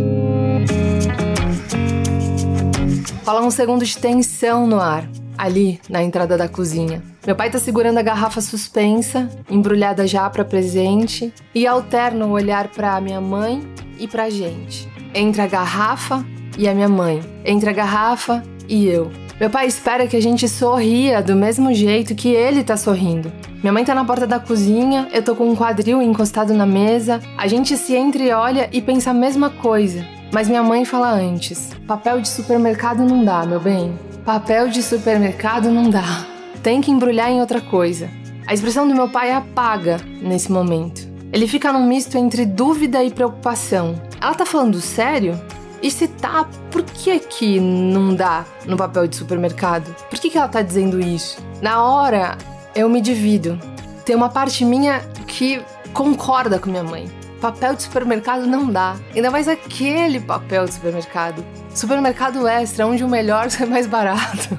Rola 3.25 3.43
um 3.47 3.51
segundo 3.51 3.85
de 3.85 3.97
tensão 3.97 4.67
no 4.67 4.81
ar, 4.81 5.09
ali 5.39 5.81
na 5.89 6.03
entrada 6.03 6.37
da 6.37 6.49
cozinha. 6.49 7.01
Meu 7.25 7.37
pai 7.37 7.51
tá 7.51 7.59
segurando 7.59 7.99
a 7.99 8.03
garrafa 8.03 8.41
suspensa, 8.41 9.31
embrulhada 9.49 10.07
já 10.07 10.29
para 10.29 10.45
presente, 10.45 11.33
e 11.55 11.67
alterna 11.67 12.27
o 12.27 12.31
olhar 12.31 12.69
para 12.69 13.01
minha 13.01 13.21
mãe 13.21 13.63
e 13.99 14.09
pra 14.09 14.31
gente. 14.31 14.89
Entre 15.15 15.41
a 15.41 15.47
garrafa 15.47 16.25
e 16.59 16.69
a 16.69 16.75
minha 16.75 16.89
mãe, 16.89 17.21
entre 17.45 17.71
a 17.71 17.73
garrafa 17.73 18.43
e 18.69 18.87
eu. 18.87 19.11
Meu 19.41 19.49
pai 19.49 19.67
espera 19.67 20.07
que 20.07 20.17
a 20.17 20.21
gente 20.21 20.47
sorria 20.47 21.23
do 21.23 21.35
mesmo 21.35 21.73
jeito 21.73 22.15
que 22.15 22.29
ele 22.29 22.63
tá 22.63 22.77
sorrindo. 22.77 23.33
Minha 23.63 23.73
mãe 23.73 23.85
tá 23.85 23.95
na 23.95 24.05
porta 24.05 24.27
da 24.27 24.39
cozinha, 24.39 25.09
eu 25.13 25.23
tô 25.23 25.35
com 25.35 25.49
um 25.49 25.57
quadril 25.57 26.03
encostado 26.03 26.53
na 26.53 26.67
mesa, 26.67 27.21
a 27.39 27.49
gente 27.49 27.77
se 27.77 27.97
entreolha 27.97 28.69
e 28.71 28.83
pensa 28.83 29.11
a 29.11 29.15
mesma 29.15 29.49
coisa. 29.49 30.07
Mas 30.31 30.47
minha 30.47 30.63
mãe 30.63 30.85
fala 30.85 31.11
antes: 31.11 31.71
papel 31.87 32.21
de 32.21 32.29
supermercado 32.29 33.03
não 33.03 33.25
dá, 33.25 33.47
meu 33.47 33.59
bem. 33.59 33.99
Papel 34.27 34.69
de 34.69 34.83
supermercado 34.83 35.71
não 35.71 35.89
dá 35.89 36.27
tem 36.63 36.81
que 36.81 36.91
embrulhar 36.91 37.31
em 37.31 37.41
outra 37.41 37.61
coisa. 37.61 38.09
A 38.47 38.55
expressão 38.55 38.87
do 38.87 38.95
meu 38.95 39.09
pai 39.09 39.33
apaga 39.33 39.99
nesse 40.21 40.51
momento. 40.51 41.09
Ele 41.33 41.47
fica 41.47 41.73
num 41.73 41.87
misto 41.87 42.19
entre 42.19 42.45
dúvida 42.45 43.03
e 43.03 43.11
preocupação. 43.11 44.01
Ela 44.21 44.35
tá 44.35 44.45
falando 44.45 44.81
sério? 44.81 45.41
E 45.83 45.91
se 45.91 46.09
tá, 46.09 46.47
por 46.71 46.83
que 46.83 47.19
que 47.19 47.59
não 47.59 48.15
dá 48.15 48.45
no 48.67 48.77
papel 48.77 49.07
de 49.07 49.17
supermercado? 49.17 49.95
Por 50.11 50.19
que 50.19 50.29
que 50.29 50.37
ela 50.37 50.49
tá 50.49 50.61
dizendo 50.61 51.01
isso? 51.01 51.39
Na 51.63 51.83
hora, 51.83 52.37
eu 52.75 52.89
me 52.89 53.01
divido. 53.01 53.59
Tem 54.05 54.15
uma 54.15 54.29
parte 54.29 54.65
minha 54.65 55.01
que 55.27 55.63
concorda 55.95 56.59
com 56.59 56.71
minha 56.71 56.85
mãe. 56.85 57.11
Papel 57.41 57.75
de 57.75 57.85
supermercado 57.85 58.47
não 58.47 58.71
dá. 58.71 58.97
Ainda 59.15 59.31
mais 59.31 59.49
aquele 59.49 60.21
papel 60.21 60.67
de 60.67 60.75
supermercado. 60.75 61.43
Supermercado 61.75 62.47
extra, 62.47 62.87
onde 62.87 63.03
o 63.03 63.09
melhor 63.09 63.49
é 63.59 63.65
mais 63.65 63.87
barato. 63.87 64.59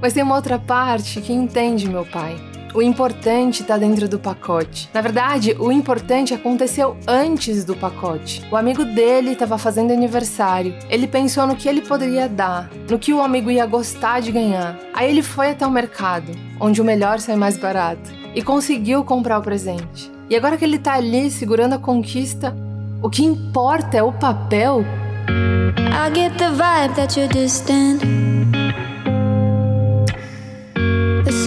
Mas 0.00 0.14
tem 0.14 0.22
uma 0.22 0.36
outra 0.36 0.58
parte 0.58 1.20
que 1.20 1.32
entende 1.32 1.88
meu 1.88 2.06
pai. 2.06 2.47
O 2.74 2.82
importante 2.82 3.62
está 3.62 3.78
dentro 3.78 4.06
do 4.08 4.18
pacote. 4.18 4.90
Na 4.92 5.00
verdade, 5.00 5.56
o 5.58 5.72
importante 5.72 6.34
aconteceu 6.34 6.96
antes 7.06 7.64
do 7.64 7.74
pacote. 7.74 8.46
O 8.52 8.56
amigo 8.56 8.84
dele 8.84 9.32
estava 9.32 9.56
fazendo 9.56 9.92
aniversário. 9.92 10.74
Ele 10.90 11.06
pensou 11.06 11.46
no 11.46 11.56
que 11.56 11.68
ele 11.68 11.80
poderia 11.80 12.28
dar, 12.28 12.70
no 12.88 12.98
que 12.98 13.12
o 13.12 13.22
amigo 13.22 13.50
ia 13.50 13.66
gostar 13.66 14.20
de 14.20 14.30
ganhar. 14.30 14.78
Aí 14.92 15.08
ele 15.08 15.22
foi 15.22 15.50
até 15.50 15.66
o 15.66 15.70
mercado, 15.70 16.30
onde 16.60 16.80
o 16.80 16.84
melhor 16.84 17.18
sai 17.20 17.36
mais 17.36 17.56
barato, 17.56 18.10
e 18.34 18.42
conseguiu 18.42 19.02
comprar 19.02 19.38
o 19.38 19.42
presente. 19.42 20.10
E 20.28 20.36
agora 20.36 20.56
que 20.56 20.64
ele 20.64 20.76
está 20.76 20.94
ali 20.94 21.30
segurando 21.30 21.72
a 21.72 21.78
conquista, 21.78 22.54
o 23.02 23.08
que 23.08 23.24
importa 23.24 23.96
é 23.96 24.02
o 24.02 24.12
papel. 24.12 24.84
I 25.28 26.14
get 26.14 26.36
the 26.36 26.50
vibe 26.50 26.94
that 26.96 27.18
you're 27.18 27.32
distant. 27.32 28.27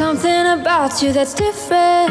Something 0.01 0.47
about 0.59 0.99
you 1.03 1.13
that's 1.13 1.35
different. 1.35 2.09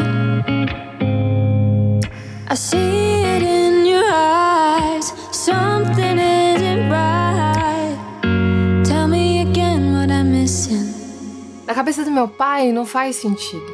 I 2.47 2.55
see 2.55 3.23
it 3.35 3.43
in 3.43 3.85
your 3.85 4.05
eyes. 4.09 5.13
Something 5.31 6.17
isn't 6.17 6.89
right. 6.89 7.97
Tell 8.85 9.09
me 9.09 9.41
again 9.41 9.93
what 9.93 10.09
I'm 10.09 10.31
missing. 10.31 10.93
Na 11.67 11.73
cabeça 11.73 12.05
do 12.05 12.11
meu 12.11 12.29
pai 12.29 12.71
não 12.71 12.85
faz 12.85 13.17
sentido. 13.17 13.73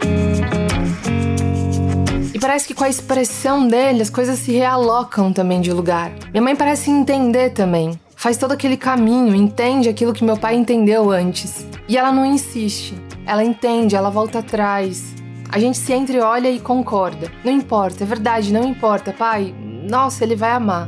E 2.34 2.40
parece 2.40 2.68
que 2.68 2.74
com 2.74 2.86
a 2.86 2.90
expressão 2.90 3.68
dele 3.68 4.02
as 4.02 4.10
coisas 4.10 4.40
se 4.40 4.52
realocam 4.52 5.32
também 5.32 5.62
de 5.62 5.72
lugar. 5.72 6.12
Minha 6.32 6.42
mãe 6.42 6.56
parece 6.56 6.90
entender 6.90 7.52
também. 7.52 8.00
Faz 8.16 8.36
todo 8.36 8.52
aquele 8.52 8.78
caminho, 8.78 9.36
entende 9.36 9.88
aquilo 9.88 10.12
que 10.12 10.24
meu 10.24 10.38
pai 10.38 10.56
entendeu 10.56 11.12
antes. 11.12 11.68
E 11.88 11.96
ela 11.96 12.12
não 12.12 12.26
insiste. 12.26 13.07
Ela 13.28 13.44
entende, 13.44 13.94
ela 13.94 14.10
volta 14.10 14.40
atrás. 14.40 15.14
A 15.50 15.60
gente 15.60 15.78
se 15.78 15.94
entreolha 15.94 16.50
e 16.50 16.62
concorda. 16.62 17.30
Não 17.44 17.52
importa, 17.52 18.06
é 18.06 18.08
verdade, 18.08 18.54
não 18.54 18.64
importa, 18.64 19.12
pai. 19.12 19.54
Nossa, 19.90 20.24
ele 20.24 20.34
vai 20.34 20.52
amar. 20.52 20.88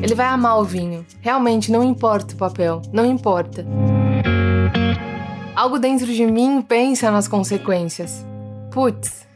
Ele 0.00 0.14
vai 0.14 0.26
amar 0.26 0.60
o 0.60 0.64
vinho. 0.64 1.04
Realmente, 1.20 1.72
não 1.72 1.82
importa 1.82 2.34
o 2.34 2.36
papel, 2.36 2.80
não 2.92 3.04
importa. 3.04 3.66
Algo 5.56 5.76
dentro 5.76 6.06
de 6.06 6.24
mim 6.24 6.62
pensa 6.62 7.10
nas 7.10 7.26
consequências. 7.26 8.24
Putz, 8.70 9.26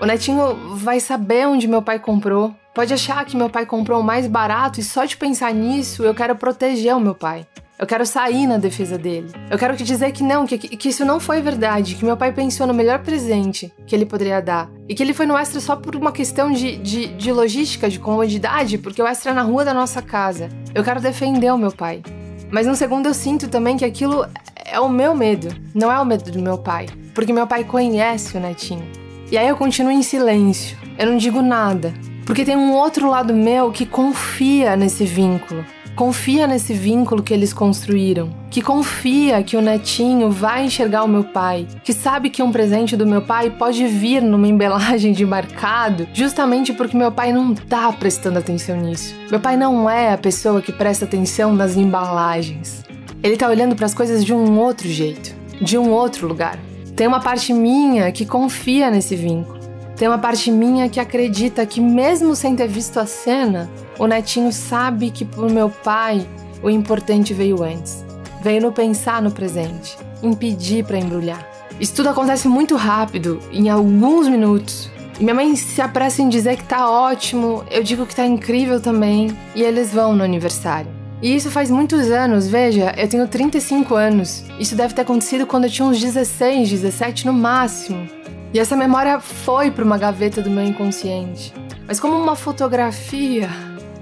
o 0.00 0.06
netinho 0.06 0.76
vai 0.76 1.00
saber 1.00 1.48
onde 1.48 1.66
meu 1.66 1.82
pai 1.82 1.98
comprou. 1.98 2.54
Pode 2.72 2.94
achar 2.94 3.24
que 3.24 3.36
meu 3.36 3.50
pai 3.50 3.66
comprou 3.66 4.00
o 4.00 4.04
mais 4.04 4.28
barato 4.28 4.78
e 4.78 4.84
só 4.84 5.04
de 5.04 5.16
pensar 5.16 5.52
nisso 5.52 6.04
eu 6.04 6.14
quero 6.14 6.36
proteger 6.36 6.94
o 6.94 7.00
meu 7.00 7.16
pai. 7.16 7.44
Eu 7.76 7.88
quero 7.88 8.06
sair 8.06 8.46
na 8.46 8.56
defesa 8.56 8.96
dele. 8.96 9.32
Eu 9.50 9.58
quero 9.58 9.76
dizer 9.76 10.12
que 10.12 10.22
não, 10.22 10.46
que, 10.46 10.56
que 10.56 10.88
isso 10.88 11.04
não 11.04 11.18
foi 11.18 11.42
verdade, 11.42 11.96
que 11.96 12.04
meu 12.04 12.16
pai 12.16 12.32
pensou 12.32 12.68
no 12.68 12.74
melhor 12.74 13.00
presente 13.00 13.72
que 13.84 13.96
ele 13.96 14.06
poderia 14.06 14.40
dar. 14.40 14.70
E 14.88 14.94
que 14.94 15.02
ele 15.02 15.12
foi 15.12 15.26
no 15.26 15.36
extra 15.36 15.60
só 15.60 15.74
por 15.74 15.96
uma 15.96 16.12
questão 16.12 16.52
de, 16.52 16.76
de, 16.76 17.08
de 17.08 17.32
logística, 17.32 17.90
de 17.90 17.98
comodidade, 17.98 18.78
porque 18.78 19.02
o 19.02 19.06
extra 19.06 19.32
é 19.32 19.34
na 19.34 19.42
rua 19.42 19.64
da 19.64 19.74
nossa 19.74 20.00
casa. 20.00 20.48
Eu 20.72 20.84
quero 20.84 21.00
defender 21.00 21.52
o 21.52 21.58
meu 21.58 21.72
pai. 21.72 22.00
Mas 22.48 22.64
num 22.64 22.76
segundo 22.76 23.06
eu 23.06 23.14
sinto 23.14 23.48
também 23.48 23.76
que 23.76 23.84
aquilo 23.84 24.24
é 24.64 24.78
o 24.78 24.88
meu 24.88 25.12
medo, 25.12 25.48
não 25.74 25.90
é 25.90 25.98
o 25.98 26.04
medo 26.04 26.30
do 26.30 26.40
meu 26.40 26.58
pai. 26.58 26.86
Porque 27.12 27.32
meu 27.32 27.46
pai 27.46 27.64
conhece 27.64 28.36
o 28.36 28.40
netinho. 28.40 28.86
E 29.32 29.36
aí 29.36 29.48
eu 29.48 29.56
continuo 29.56 29.90
em 29.90 30.02
silêncio, 30.02 30.78
eu 30.96 31.06
não 31.06 31.16
digo 31.16 31.42
nada. 31.42 31.92
Porque 32.24 32.44
tem 32.44 32.56
um 32.56 32.72
outro 32.72 33.10
lado 33.10 33.34
meu 33.34 33.72
que 33.72 33.84
confia 33.84 34.76
nesse 34.76 35.04
vínculo 35.04 35.64
confia 35.94 36.46
nesse 36.46 36.72
vínculo 36.72 37.22
que 37.22 37.32
eles 37.32 37.52
construíram, 37.52 38.30
que 38.50 38.60
confia 38.60 39.42
que 39.42 39.56
o 39.56 39.60
netinho 39.60 40.30
vai 40.30 40.64
enxergar 40.64 41.04
o 41.04 41.08
meu 41.08 41.24
pai, 41.24 41.66
que 41.82 41.92
sabe 41.92 42.30
que 42.30 42.42
um 42.42 42.50
presente 42.50 42.96
do 42.96 43.06
meu 43.06 43.22
pai 43.22 43.50
pode 43.50 43.86
vir 43.86 44.20
numa 44.20 44.48
embalagem 44.48 45.12
de 45.12 45.24
marcado, 45.24 46.08
justamente 46.12 46.72
porque 46.72 46.96
meu 46.96 47.12
pai 47.12 47.32
não 47.32 47.54
tá 47.54 47.92
prestando 47.92 48.38
atenção 48.38 48.76
nisso. 48.76 49.14
Meu 49.30 49.40
pai 49.40 49.56
não 49.56 49.88
é 49.88 50.12
a 50.12 50.18
pessoa 50.18 50.60
que 50.60 50.72
presta 50.72 51.04
atenção 51.04 51.54
nas 51.54 51.76
embalagens. 51.76 52.82
Ele 53.22 53.36
tá 53.36 53.48
olhando 53.48 53.74
para 53.74 53.86
as 53.86 53.94
coisas 53.94 54.24
de 54.24 54.34
um 54.34 54.58
outro 54.58 54.88
jeito, 54.88 55.34
de 55.60 55.78
um 55.78 55.90
outro 55.90 56.26
lugar. 56.26 56.58
Tem 56.96 57.06
uma 57.06 57.20
parte 57.20 57.52
minha 57.52 58.12
que 58.12 58.24
confia 58.24 58.90
nesse 58.90 59.16
vínculo. 59.16 59.53
Tem 59.96 60.08
uma 60.08 60.18
parte 60.18 60.50
minha 60.50 60.88
que 60.88 60.98
acredita 60.98 61.64
que, 61.64 61.80
mesmo 61.80 62.34
sem 62.34 62.56
ter 62.56 62.66
visto 62.66 62.98
a 62.98 63.06
cena, 63.06 63.70
o 63.98 64.06
netinho 64.06 64.52
sabe 64.52 65.10
que 65.10 65.24
pro 65.24 65.50
meu 65.50 65.70
pai 65.70 66.26
o 66.62 66.68
importante 66.68 67.32
veio 67.32 67.62
antes. 67.62 68.04
Veio 68.42 68.60
no 68.60 68.72
pensar 68.72 69.22
no 69.22 69.30
presente, 69.30 69.96
em 70.22 70.34
pedir 70.34 70.84
para 70.84 70.98
embrulhar. 70.98 71.48
Isso 71.78 71.94
tudo 71.94 72.08
acontece 72.08 72.48
muito 72.48 72.74
rápido, 72.74 73.40
em 73.52 73.68
alguns 73.68 74.28
minutos. 74.28 74.90
Minha 75.20 75.34
mãe 75.34 75.54
se 75.54 75.80
apressa 75.80 76.22
em 76.22 76.28
dizer 76.28 76.56
que 76.56 76.64
tá 76.64 76.90
ótimo, 76.90 77.64
eu 77.70 77.82
digo 77.82 78.04
que 78.04 78.16
tá 78.16 78.26
incrível 78.26 78.80
também, 78.80 79.36
e 79.54 79.62
eles 79.62 79.92
vão 79.92 80.12
no 80.12 80.24
aniversário. 80.24 80.90
E 81.22 81.34
isso 81.34 81.50
faz 81.50 81.70
muitos 81.70 82.10
anos, 82.10 82.48
veja, 82.48 82.92
eu 82.96 83.08
tenho 83.08 83.26
35 83.28 83.94
anos. 83.94 84.44
Isso 84.58 84.74
deve 84.74 84.92
ter 84.92 85.02
acontecido 85.02 85.46
quando 85.46 85.64
eu 85.64 85.70
tinha 85.70 85.86
uns 85.86 86.00
16, 86.00 86.68
17 86.68 87.26
no 87.26 87.32
máximo. 87.32 88.06
E 88.54 88.58
essa 88.60 88.76
memória 88.76 89.18
foi 89.18 89.72
para 89.72 89.84
uma 89.84 89.98
gaveta 89.98 90.40
do 90.40 90.48
meu 90.48 90.64
inconsciente. 90.64 91.52
Mas 91.88 91.98
como 91.98 92.16
uma 92.16 92.36
fotografia 92.36 93.50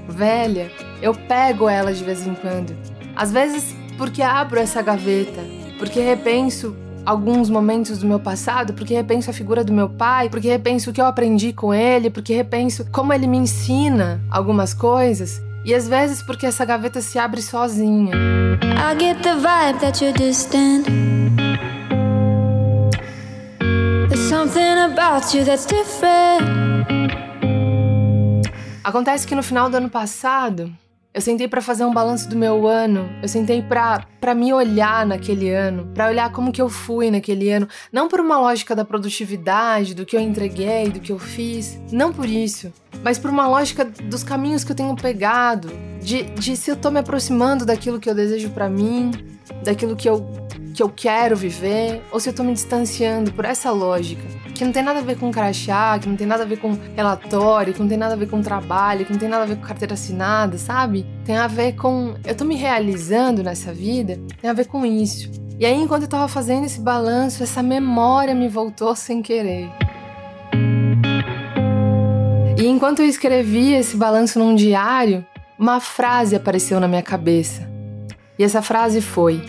velha, 0.07 0.71
eu 1.01 1.15
pego 1.15 1.71
ela 1.71 1.91
de 1.91 2.05
vez 2.05 2.27
em 2.27 2.35
quando. 2.35 2.77
Às 3.17 3.33
vezes 3.33 3.75
porque 3.97 4.21
abro 4.21 4.61
essa 4.61 4.83
gaveta, 4.83 5.41
porque 5.79 6.01
repenso 6.01 6.77
alguns 7.07 7.49
momentos 7.49 7.97
do 7.97 8.07
meu 8.07 8.21
passado, 8.21 8.75
porque 8.75 8.93
repenso 8.93 9.31
a 9.31 9.33
figura 9.33 9.65
do 9.65 9.73
meu 9.73 9.89
pai, 9.89 10.29
porque 10.29 10.49
repenso 10.49 10.91
o 10.91 10.93
que 10.93 11.01
eu 11.01 11.07
aprendi 11.07 11.55
com 11.55 11.73
ele, 11.73 12.11
porque 12.11 12.35
repenso 12.35 12.87
como 12.93 13.11
ele 13.11 13.27
me 13.27 13.39
ensina 13.39 14.21
algumas 14.31 14.75
coisas. 14.75 15.41
E 15.65 15.75
às 15.75 15.89
vezes 15.89 16.23
porque 16.23 16.45
essa 16.45 16.67
gaveta 16.67 17.01
se 17.01 17.19
abre 17.19 17.41
sozinha. 17.41 18.15
I 18.15 18.99
get 19.01 19.23
the 19.23 19.35
vibe 19.35 19.81
that 19.81 20.05
you're 20.05 20.13
distant. 20.13 21.22
Something 24.53 24.93
about 24.93 25.35
you 25.35 25.45
that's 25.45 25.67
different. 25.67 26.43
Acontece 28.85 29.27
que 29.27 29.35
no 29.35 29.43
final 29.43 29.71
do 29.71 29.77
ano 29.77 29.89
passado, 29.89 30.73
Eu 31.15 31.21
sentei 31.21 31.47
para 31.47 31.61
fazer 31.61 31.85
um 31.85 31.93
balanço 31.93 32.27
do 32.27 32.35
meu 32.35 32.67
ano. 32.67 33.07
Eu 33.21 33.29
sentei 33.29 33.61
para 33.61 34.07
para 34.19 34.35
me 34.35 34.51
olhar 34.51 35.05
naquele 35.05 35.51
ano, 35.51 35.91
para 35.93 36.09
olhar 36.09 36.33
como 36.33 36.51
que 36.51 36.63
eu 36.63 36.71
fui 36.71 37.11
naquele 37.11 37.51
ano, 37.51 37.69
não 37.93 38.09
por 38.09 38.19
uma 38.19 38.39
lógica 38.39 38.75
da 38.75 38.83
produtividade, 38.83 39.95
do 39.95 40.07
que 40.07 40.17
eu 40.17 40.21
entreguei, 40.21 40.89
do 40.89 41.01
que 41.01 41.13
eu 41.13 41.19
fiz, 41.19 41.79
não 41.91 42.13
por 42.13 42.25
isso, 42.25 42.73
mas 43.03 43.19
por 43.19 43.31
uma 43.31 43.49
lógica 43.49 43.85
dos 43.85 44.23
caminhos 44.23 44.63
que 44.63 44.71
eu 44.71 44.77
tenho 44.77 44.95
pegado, 44.95 45.71
de, 46.01 46.23
de 46.23 46.57
se 46.57 46.71
eu 46.71 46.77
tô 46.77 46.89
me 46.91 47.01
aproximando 47.01 47.67
daquilo 47.67 47.99
que 47.99 48.09
eu 48.09 48.15
desejo 48.15 48.49
para 48.51 48.71
mim, 48.71 49.11
daquilo 49.63 49.97
que 49.97 50.09
eu 50.09 50.25
que 50.73 50.83
eu 50.83 50.89
quero 50.89 51.37
viver, 51.37 52.03
ou 52.11 52.19
se 52.19 52.31
eu 52.31 52.33
tô 52.33 52.43
me 52.43 52.55
distanciando 52.55 53.33
por 53.33 53.45
essa 53.45 53.71
lógica, 53.71 54.23
que 54.55 54.65
não 54.65 54.73
tem 54.73 54.83
nada 54.83 55.01
a 55.01 55.03
ver 55.03 55.19
com 55.19 55.31
crachá, 55.31 55.99
que 55.99 56.09
não 56.09 56.17
tem 56.17 56.27
nada 56.27 56.43
a 56.43 56.47
ver 56.47 56.59
com 56.59 56.77
relatório, 56.95 57.73
que 57.73 57.81
não 57.81 57.89
tem 57.89 57.99
nada 57.99 58.15
a 58.15 58.17
ver 58.17 58.29
com 58.29 58.43
trabalho, 58.43 59.05
que 59.05 59.13
não 59.13 59.19
tem 59.19 59.29
nada 59.29 59.45
a 59.45 59.47
ver 59.47 59.57
com 59.57 59.63
carteira 59.63 59.95
assinada, 59.95 60.59
sabe? 60.59 61.07
Tem 61.25 61.37
a 61.37 61.47
ver 61.47 61.75
com 61.75 62.15
eu 62.25 62.35
tô 62.35 62.45
me 62.45 62.57
realizando 62.57 63.43
nessa 63.43 63.73
vida, 63.73 64.19
tem 64.41 64.51
a 64.51 64.55
ver 64.55 64.67
com 64.67 64.85
isso. 64.85 65.31
E 65.59 65.67
aí, 65.67 65.75
enquanto 65.75 66.03
eu 66.03 66.09
tava 66.09 66.27
fazendo 66.27 66.65
esse 66.65 66.81
balanço, 66.81 67.43
essa 67.43 67.63
memória 67.63 68.35
me 68.35 68.49
voltou 68.49 68.97
sem 68.97 69.23
querer. 69.23 69.71
E 72.59 72.67
enquanto 72.67 73.01
eu 73.01 73.07
escrevia 73.07 73.79
esse 73.79 73.97
balanço 73.97 74.39
num 74.39 74.55
diário, 74.55 75.25
uma 75.59 75.81
frase 75.81 76.35
apareceu 76.35 76.81
na 76.81 76.89
minha 76.89 77.03
cabeça. 77.03 77.69
E 78.39 78.45
essa 78.45 78.61
frase 78.61 79.01
foi: 79.01 79.43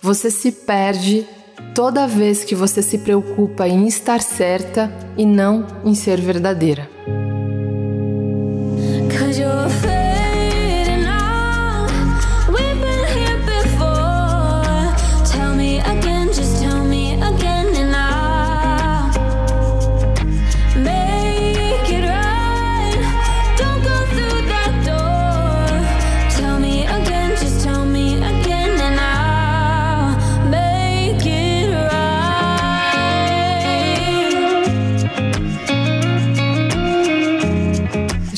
você 0.00 0.30
se 0.30 0.50
perde 0.50 1.26
toda 1.74 2.06
vez 2.06 2.44
que 2.44 2.54
você 2.54 2.82
se 2.82 2.98
preocupa 2.98 3.66
em 3.68 3.86
estar 3.86 4.20
certa 4.20 4.92
e 5.16 5.24
não 5.24 5.66
em 5.84 5.94
ser 5.94 6.20
verdadeira. 6.20 6.88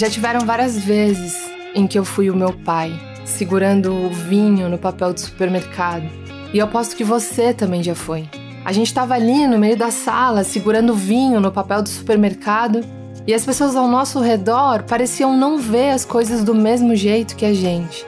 Já 0.04 0.10
tiveram 0.10 0.40
várias 0.40 0.78
vezes 0.78 1.34
em 1.74 1.86
que 1.86 1.98
eu 1.98 2.04
fui 2.04 2.28
o 2.28 2.36
meu 2.36 2.52
pai, 2.52 2.92
segurando 3.24 3.90
o 3.90 4.10
vinho 4.10 4.68
no 4.68 4.76
papel 4.76 5.14
do 5.14 5.18
supermercado. 5.18 6.04
E 6.52 6.58
eu 6.58 6.66
aposto 6.66 6.94
que 6.94 7.02
você 7.02 7.54
também 7.54 7.82
já 7.82 7.94
foi. 7.94 8.28
A 8.66 8.70
gente 8.70 8.88
estava 8.88 9.14
ali 9.14 9.46
no 9.46 9.58
meio 9.58 9.78
da 9.78 9.90
sala, 9.90 10.44
segurando 10.44 10.92
o 10.92 10.94
vinho 10.94 11.40
no 11.40 11.50
papel 11.50 11.80
do 11.80 11.88
supermercado, 11.88 12.82
e 13.26 13.32
as 13.32 13.46
pessoas 13.46 13.74
ao 13.74 13.88
nosso 13.88 14.20
redor 14.20 14.82
pareciam 14.82 15.34
não 15.34 15.56
ver 15.56 15.92
as 15.92 16.04
coisas 16.04 16.44
do 16.44 16.54
mesmo 16.54 16.94
jeito 16.94 17.34
que 17.34 17.46
a 17.46 17.54
gente. 17.54 18.04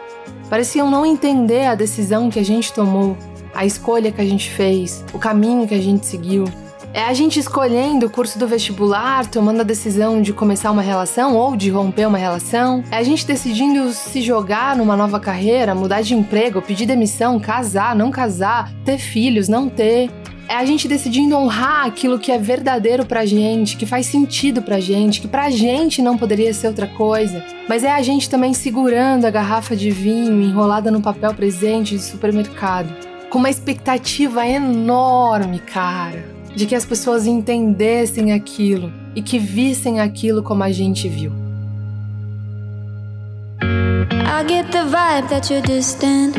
Pareciam 0.51 0.91
não 0.91 1.07
entender 1.07 1.65
a 1.65 1.75
decisão 1.75 2.29
que 2.29 2.39
a 2.39 2.45
gente 2.45 2.75
tomou, 2.75 3.17
a 3.55 3.65
escolha 3.65 4.13
que 4.13 4.21
a 4.21 4.27
gente 4.27 4.51
fez, 4.51 5.03
o 5.15 5.19
caminho 5.19 5.67
que 5.67 5.75
a 5.75 5.81
gente 5.81 6.05
seguiu. 6.05 6.45
É 6.97 7.05
a 7.05 7.13
gente 7.13 7.39
escolhendo 7.39 8.07
o 8.07 8.11
curso 8.11 8.39
do 8.39 8.49
vestibular, 8.49 9.27
tomando 9.27 9.61
a 9.61 9.65
decisão 9.65 10.23
de 10.23 10.33
começar 10.33 10.71
uma 10.71 10.81
relação 10.81 11.37
ou 11.37 11.55
de 11.55 11.69
romper 11.69 12.07
uma 12.09 12.17
relação. 12.17 12.83
É 12.91 12.97
a 12.97 13.03
gente 13.03 13.27
decidindo 13.27 13.93
se 13.93 14.23
jogar 14.23 14.75
numa 14.75 14.97
nova 14.97 15.21
carreira, 15.21 15.75
mudar 15.75 16.01
de 16.01 16.15
emprego, 16.15 16.63
pedir 16.63 16.87
demissão, 16.87 17.39
casar, 17.39 17.95
não 17.95 18.11
casar, 18.11 18.73
ter 18.83 18.97
filhos, 18.97 19.47
não 19.47 19.69
ter. 19.69 20.11
É 20.49 20.55
a 20.55 20.65
gente 20.65 20.89
decidindo 20.89 21.37
honrar 21.37 21.85
aquilo 21.85 22.19
que 22.19 22.33
é 22.33 22.39
verdadeiro 22.39 23.05
pra 23.05 23.27
gente, 23.27 23.77
que 23.77 23.85
faz 23.85 24.07
sentido 24.07 24.63
pra 24.63 24.81
gente, 24.81 25.21
que 25.21 25.29
pra 25.29 25.51
gente 25.51 26.01
não 26.01 26.17
poderia 26.17 26.55
ser 26.55 26.69
outra 26.69 26.87
coisa. 26.87 27.45
Mas 27.69 27.85
é 27.85 27.93
a 27.93 28.01
gente 28.01 28.31
também 28.31 28.55
segurando 28.55 29.27
a 29.27 29.31
garrafa 29.31 29.77
de 29.77 29.91
vinho 29.91 30.41
enrolada 30.41 30.91
no 30.91 31.03
papel 31.03 31.35
presente 31.35 31.95
de 31.95 32.03
supermercado, 32.03 32.89
com 33.29 33.39
uma 33.39 33.51
expectativa 33.51 34.47
enorme, 34.47 35.59
cara 35.59 36.36
de 36.57 36.65
que 36.65 36.75
as 36.75 36.87
pessoas 36.87 37.27
entendessem 37.27 38.33
aquilo 38.33 38.91
e 39.15 39.21
que 39.21 39.39
vissem 39.39 40.01
aquilo 40.01 40.43
como 40.43 40.63
a 40.63 40.73
gente 40.73 41.07
viu. 41.07 41.31
I 43.61 44.45
get 44.49 44.71
the 44.73 44.85
vibe 44.85 45.29
that 45.29 45.53
you're 45.53 45.61
distant. 45.67 46.35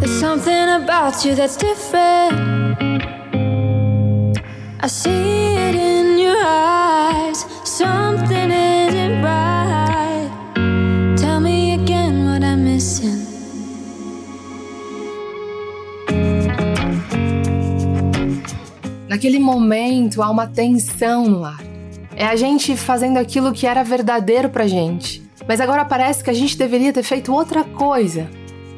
There's 0.00 0.20
something 0.20 0.68
about 0.82 1.24
you 1.24 1.36
that's 1.36 1.56
different. 1.56 2.34
I 4.80 4.88
see 4.88 5.10
it 5.10 5.76
in 5.76 6.18
your 6.18 6.36
eyes. 6.44 6.77
Naquele 19.08 19.38
momento 19.38 20.22
há 20.22 20.30
uma 20.30 20.46
tensão 20.46 21.26
no 21.26 21.44
ar. 21.44 21.62
É 22.14 22.26
a 22.26 22.36
gente 22.36 22.76
fazendo 22.76 23.16
aquilo 23.16 23.52
que 23.52 23.66
era 23.66 23.82
verdadeiro 23.82 24.50
pra 24.50 24.66
gente. 24.66 25.22
Mas 25.46 25.62
agora 25.62 25.84
parece 25.84 26.22
que 26.22 26.28
a 26.28 26.34
gente 26.34 26.58
deveria 26.58 26.92
ter 26.92 27.02
feito 27.02 27.32
outra 27.32 27.64
coisa. 27.64 28.28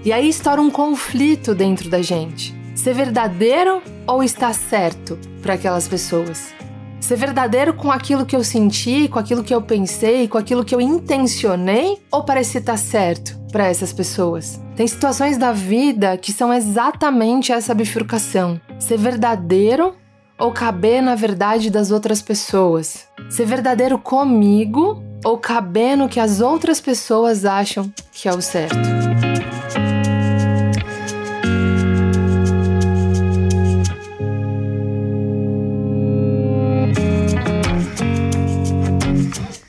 E 0.05 0.12
aí 0.12 0.29
estoura 0.29 0.61
um 0.61 0.71
conflito 0.71 1.53
dentro 1.53 1.90
da 1.90 2.01
gente. 2.01 2.55
Ser 2.77 2.95
verdadeiro 2.95 3.83
ou 4.07 4.23
estar 4.23 4.55
certo 4.55 5.19
para 5.43 5.55
aquelas 5.55 5.88
pessoas? 5.88 6.55
Ser 7.01 7.16
verdadeiro 7.16 7.75
com 7.75 7.90
aquilo 7.90 8.25
que 8.25 8.37
eu 8.37 8.45
senti, 8.45 9.09
com 9.09 9.19
aquilo 9.19 9.43
que 9.43 9.55
eu 9.55 9.61
pensei, 9.61 10.29
com 10.29 10.38
aquilo 10.38 10.64
que 10.64 10.75
eu 10.75 10.81
intencionei 10.81 11.99
ou 12.11 12.23
parece 12.23 12.59
estar 12.59 12.77
certo 12.77 13.37
para 13.51 13.66
essas 13.66 13.93
pessoas? 13.93 14.61
Tem 14.77 14.87
situações 14.87 15.37
da 15.37 15.51
vida 15.51 16.16
que 16.16 16.33
são 16.33 16.53
exatamente 16.53 17.51
essa 17.51 17.75
bifurcação. 17.75 18.61
Ser 18.79 18.97
verdadeiro 18.97 19.95
ou 20.40 20.50
caber 20.50 21.03
na 21.03 21.14
verdade 21.14 21.70
das 21.70 21.90
outras 21.90 22.22
pessoas? 22.22 23.07
Ser 23.29 23.44
verdadeiro 23.44 23.98
comigo 23.98 25.03
ou 25.22 25.37
caber 25.37 25.96
no 25.96 26.09
que 26.09 26.18
as 26.18 26.40
outras 26.40 26.81
pessoas 26.81 27.44
acham 27.44 27.92
que 28.11 28.26
é 28.26 28.33
o 28.33 28.40
certo? 28.40 28.79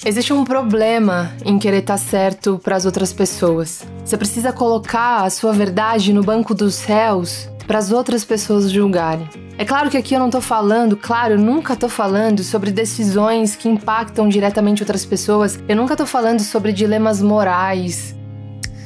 Existe 0.04 0.34
um 0.34 0.44
problema 0.44 1.32
em 1.46 1.60
querer 1.60 1.80
estar 1.80 1.98
certo 1.98 2.60
para 2.64 2.76
as 2.76 2.86
outras 2.86 3.14
pessoas. 3.14 3.86
Você 4.04 4.18
precisa 4.18 4.52
colocar 4.52 5.24
a 5.24 5.30
sua 5.30 5.54
verdade 5.54 6.12
no 6.12 6.24
banco 6.24 6.56
dos 6.56 6.84
réus 6.84 7.50
para 7.68 7.78
as 7.78 7.92
outras 7.92 8.26
pessoas 8.26 8.70
julgarem. 8.72 9.51
É 9.62 9.64
claro 9.64 9.92
que 9.92 9.98
aqui 9.98 10.16
eu 10.16 10.20
não 10.20 10.32
tô 10.32 10.42
falando, 10.42 10.98
claro, 10.98 11.36
eu 11.36 11.38
nunca 11.38 11.76
tô 11.76 11.88
falando 11.88 12.44
sobre 12.44 12.72
decisões 12.72 13.56
que 13.56 13.70
impactam 13.70 14.28
diretamente 14.28 14.82
outras 14.82 15.06
pessoas, 15.06 15.60
eu 15.70 15.76
nunca 15.76 15.96
tô 15.96 16.04
falando 16.04 16.40
sobre 16.40 16.74
dilemas 16.74 17.22
morais. 17.22 18.16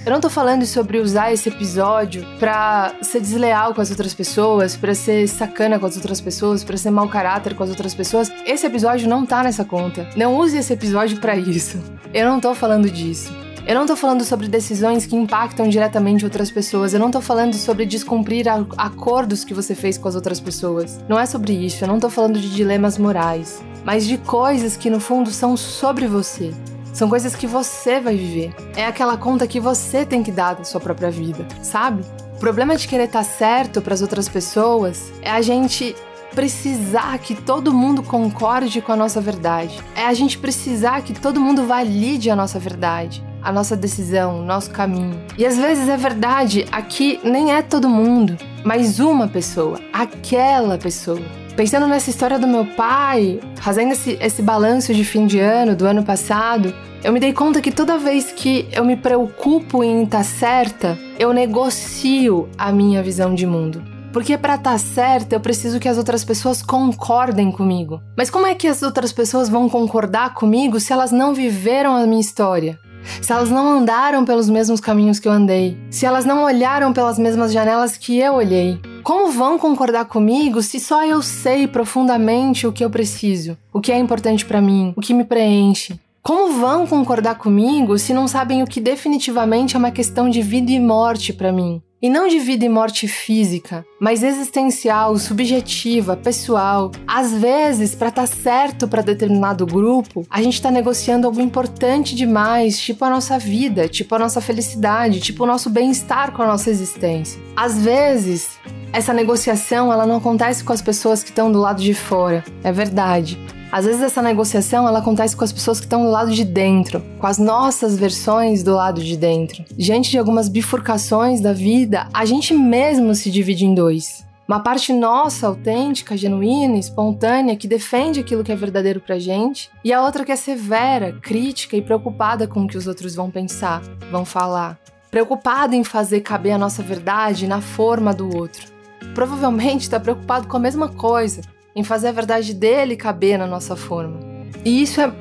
Eu 0.06 0.12
não 0.12 0.20
tô 0.20 0.30
falando 0.30 0.66
sobre 0.66 0.98
usar 0.98 1.32
esse 1.32 1.48
episódio 1.48 2.28
pra 2.38 2.94
ser 3.02 3.22
desleal 3.22 3.74
com 3.74 3.80
as 3.80 3.90
outras 3.90 4.14
pessoas, 4.14 4.76
pra 4.76 4.94
ser 4.94 5.30
sacana 5.30 5.80
com 5.80 5.86
as 5.86 5.96
outras 5.96 6.20
pessoas, 6.20 6.62
pra 6.62 6.76
ser 6.76 6.92
mau 6.92 7.08
caráter 7.08 7.56
com 7.56 7.64
as 7.64 7.70
outras 7.70 7.96
pessoas. 7.96 8.30
Esse 8.46 8.68
episódio 8.68 9.08
não 9.08 9.26
tá 9.26 9.44
nessa 9.44 9.64
conta. 9.64 10.06
Não 10.18 10.36
use 10.36 10.58
esse 10.58 10.74
episódio 10.74 11.22
para 11.22 11.38
isso. 11.38 11.82
Eu 12.14 12.30
não 12.30 12.42
tô 12.42 12.54
falando 12.54 12.92
disso. 12.92 13.45
Eu 13.68 13.74
não 13.74 13.88
tô 13.88 13.96
falando 13.96 14.24
sobre 14.24 14.48
decisões 14.48 15.08
que 15.08 15.16
impactam 15.16 15.68
diretamente 15.68 16.24
outras 16.24 16.52
pessoas. 16.52 16.94
Eu 16.94 17.00
não 17.00 17.10
tô 17.10 17.20
falando 17.20 17.56
sobre 17.56 17.84
descumprir 17.84 18.46
acordos 18.78 19.44
que 19.44 19.56
você 19.56 19.74
fez 19.74 19.98
com 19.98 20.08
as 20.08 20.14
outras 20.14 20.40
pessoas. 20.40 21.00
Não 21.10 21.20
é 21.20 21.26
sobre 21.26 21.54
isso. 21.54 21.84
Eu 21.84 21.88
não 21.88 22.00
tô 22.00 22.08
falando 22.08 22.40
de 22.40 22.54
dilemas 22.54 23.00
morais, 23.00 23.64
mas 23.84 24.06
de 24.06 24.20
coisas 24.20 24.78
que 24.78 24.88
no 24.88 25.00
fundo 25.00 25.32
são 25.32 25.58
sobre 25.58 26.06
você. 26.06 26.54
São 26.94 27.10
coisas 27.10 27.36
que 27.36 27.48
você 27.48 28.00
vai 28.00 28.16
viver. 28.16 28.54
É 28.76 28.86
aquela 28.86 29.18
conta 29.18 29.48
que 29.48 29.60
você 29.60 30.06
tem 30.06 30.22
que 30.22 30.32
dar 30.32 30.54
da 30.54 30.64
sua 30.64 30.80
própria 30.80 31.10
vida, 31.10 31.48
sabe? 31.64 32.04
O 32.36 32.40
problema 32.40 32.78
de 32.78 32.88
querer 32.88 33.06
estar 33.06 33.24
tá 33.24 33.26
certo 33.26 33.82
para 33.82 33.96
as 33.96 34.02
outras 34.04 34.30
pessoas 34.30 35.12
é 35.24 35.32
a 35.32 35.42
gente 35.42 35.96
precisar 36.36 37.18
que 37.18 37.34
todo 37.34 37.74
mundo 37.74 38.04
concorde 38.04 38.80
com 38.80 38.92
a 38.92 38.96
nossa 38.96 39.20
verdade. 39.20 39.84
É 39.96 40.06
a 40.06 40.14
gente 40.14 40.38
precisar 40.38 41.02
que 41.02 41.20
todo 41.20 41.42
mundo 41.42 41.66
valide 41.66 42.30
a 42.30 42.36
nossa 42.36 42.60
verdade 42.60 43.26
a 43.46 43.52
nossa 43.52 43.78
decisão, 43.78 44.40
o 44.40 44.44
nosso 44.44 44.72
caminho. 44.72 45.22
E 45.38 45.46
às 45.46 45.56
vezes 45.56 45.88
é 45.88 45.96
verdade, 45.96 46.66
aqui 46.72 47.20
nem 47.24 47.54
é 47.54 47.62
todo 47.62 47.88
mundo, 47.88 48.36
mas 48.66 49.00
uma 49.00 49.28
pessoa, 49.28 49.80
aquela 49.94 50.80
pessoa. 50.80 51.22
Pensando 51.56 51.88
nessa 51.88 52.10
história 52.10 52.40
do 52.40 52.48
meu 52.48 52.66
pai, 52.66 53.40
fazendo 53.58 53.94
esse, 53.94 54.18
esse 54.20 54.42
balanço 54.42 54.94
de 54.94 55.06
fim 55.06 55.28
de 55.28 55.40
ano, 55.40 55.76
do 55.76 55.86
ano 55.86 56.04
passado, 56.04 56.74
eu 57.04 57.14
me 57.14 57.20
dei 57.20 57.32
conta 57.32 57.62
que 57.62 57.72
toda 57.72 58.00
vez 58.00 58.32
que 58.32 58.68
eu 58.74 58.84
me 58.84 58.98
preocupo 58.98 59.84
em 59.84 60.04
estar 60.04 60.18
tá 60.18 60.24
certa, 60.24 60.98
eu 61.20 61.32
negocio 61.32 62.50
a 62.58 62.72
minha 62.72 63.04
visão 63.04 63.36
de 63.36 63.46
mundo. 63.46 63.82
Porque 64.12 64.38
para 64.38 64.56
estar 64.56 64.72
tá 64.72 64.78
certa, 64.78 65.36
eu 65.36 65.40
preciso 65.40 65.80
que 65.80 65.88
as 65.88 65.98
outras 65.98 66.24
pessoas 66.24 66.64
concordem 66.64 67.52
comigo. 67.52 68.02
Mas 68.18 68.30
como 68.30 68.48
é 68.48 68.56
que 68.56 68.68
as 68.68 68.82
outras 68.82 69.14
pessoas 69.14 69.48
vão 69.48 69.70
concordar 69.70 70.34
comigo 70.34 70.80
se 70.80 70.92
elas 70.92 71.12
não 71.12 71.34
viveram 71.34 71.96
a 71.96 72.08
minha 72.08 72.22
história? 72.22 72.80
Se 73.22 73.32
elas 73.32 73.50
não 73.50 73.80
andaram 73.80 74.26
pelos 74.26 74.50
mesmos 74.50 74.80
caminhos 74.80 75.20
que 75.20 75.28
eu 75.28 75.32
andei? 75.32 75.78
Se 75.90 76.06
elas 76.06 76.26
não 76.26 76.44
olharam 76.44 76.94
pelas 76.94 77.18
mesmas 77.20 77.52
janelas 77.52 77.98
que 77.98 78.18
eu 78.20 78.34
olhei? 78.34 78.80
Como 79.04 79.32
vão 79.32 79.60
concordar 79.60 80.06
comigo 80.06 80.62
se 80.62 80.80
só 80.80 81.06
eu 81.06 81.22
sei 81.22 81.68
profundamente 81.68 82.66
o 82.66 82.74
que 82.74 82.84
eu 82.84 82.90
preciso, 82.90 83.58
o 83.72 83.80
que 83.80 83.92
é 83.92 84.00
importante 84.00 84.46
para 84.46 84.62
mim, 84.62 84.94
o 84.96 85.02
que 85.02 85.14
me 85.14 85.24
preenche? 85.24 86.00
Como 86.24 86.60
vão 86.60 86.88
concordar 86.88 87.36
comigo 87.36 88.00
se 88.00 88.12
não 88.12 88.28
sabem 88.28 88.64
o 88.64 88.66
que 88.66 88.82
definitivamente 88.82 89.76
é 89.76 89.78
uma 89.78 89.92
questão 89.92 90.28
de 90.28 90.42
vida 90.42 90.72
e 90.72 90.80
morte 90.80 91.32
para 91.32 91.52
mim? 91.52 91.84
E 92.06 92.10
não 92.10 92.28
de 92.28 92.38
vida 92.38 92.64
e 92.64 92.70
morte 92.70 93.08
física, 93.08 93.84
mas 94.00 94.22
existencial, 94.22 95.18
subjetiva, 95.18 96.16
pessoal. 96.16 96.92
Às 97.08 97.34
vezes, 97.34 97.96
para 97.96 98.10
estar 98.10 98.28
tá 98.28 98.28
certo 98.28 98.88
para 98.88 99.02
determinado 99.02 99.66
grupo, 99.66 100.24
a 100.30 100.40
gente 100.40 100.54
está 100.54 100.70
negociando 100.70 101.26
algo 101.26 101.42
importante 101.42 102.14
demais, 102.14 102.80
tipo 102.80 103.04
a 103.04 103.10
nossa 103.10 103.40
vida, 103.40 103.88
tipo 103.88 104.14
a 104.14 104.20
nossa 104.20 104.40
felicidade, 104.40 105.20
tipo 105.20 105.46
o 105.46 105.48
nosso 105.48 105.68
bem-estar 105.68 106.32
com 106.34 106.44
a 106.44 106.46
nossa 106.46 106.70
existência. 106.70 107.42
Às 107.56 107.84
vezes, 107.84 108.60
essa 108.94 109.12
negociação 109.12 109.92
ela 109.92 110.06
não 110.06 110.18
acontece 110.18 110.64
com 110.64 110.74
as 110.74 110.84
pessoas 110.84 111.24
que 111.24 111.32
estão 111.32 111.52
do 111.52 111.60
lado 111.60 111.82
de 111.82 111.96
fora, 111.96 112.44
é 112.64 112.72
verdade. 112.72 113.36
Às 113.76 113.84
vezes 113.84 114.02
essa 114.02 114.22
negociação 114.22 114.88
ela 114.88 115.00
acontece 115.00 115.36
com 115.36 115.44
as 115.44 115.52
pessoas 115.52 115.82
que 115.82 115.86
estão 115.86 116.06
do 116.06 116.10
lado 116.10 116.32
de 116.32 116.46
dentro, 116.46 117.04
com 117.20 117.28
as 117.28 117.38
nossas 117.38 117.98
versões 117.98 118.64
do 118.64 118.74
lado 118.74 119.04
de 119.04 119.18
dentro. 119.18 119.66
Diante 119.76 120.12
de 120.12 120.18
algumas 120.18 120.48
bifurcações 120.48 121.42
da 121.42 121.52
vida, 121.52 122.08
a 122.14 122.24
gente 122.24 122.54
mesmo 122.54 123.14
se 123.14 123.30
divide 123.30 123.66
em 123.66 123.76
dois. 123.76 124.26
Uma 124.48 124.62
parte 124.62 124.94
nossa, 124.94 125.48
autêntica, 125.48 126.16
genuína, 126.16 126.78
espontânea, 126.78 127.58
que 127.58 127.68
defende 127.68 128.22
aquilo 128.22 128.46
que 128.46 128.52
é 128.54 128.56
verdadeiro 128.56 129.02
pra 129.02 129.20
gente, 129.20 129.70
e 129.84 129.92
a 129.92 130.02
outra 130.02 130.24
que 130.24 130.32
é 130.32 130.38
severa, 130.38 131.12
crítica 131.12 131.76
e 131.76 131.82
preocupada 131.82 132.48
com 132.48 132.64
o 132.64 132.68
que 132.70 132.78
os 132.78 132.88
outros 132.88 133.14
vão 133.14 133.30
pensar, 133.30 133.82
vão 134.10 134.24
falar. 134.24 134.80
Preocupada 135.12 135.76
em 135.76 135.84
fazer 135.84 136.22
caber 136.22 136.54
a 136.54 136.58
nossa 136.58 136.82
verdade 136.82 137.46
na 137.46 137.60
forma 137.60 138.14
do 138.14 138.38
outro. 138.38 138.74
Provavelmente 139.14 139.82
está 139.82 140.00
preocupado 140.00 140.48
com 140.48 140.56
a 140.56 140.62
mesma 140.62 140.88
coisa, 140.88 141.42
em 141.76 141.84
fazer 141.84 142.08
a 142.08 142.12
verdade 142.12 142.54
dele 142.54 142.96
caber 142.96 143.38
na 143.38 143.46
nossa 143.46 143.76
forma. 143.76 144.20
E 144.64 144.82
isso 144.82 145.02
é 145.02 145.12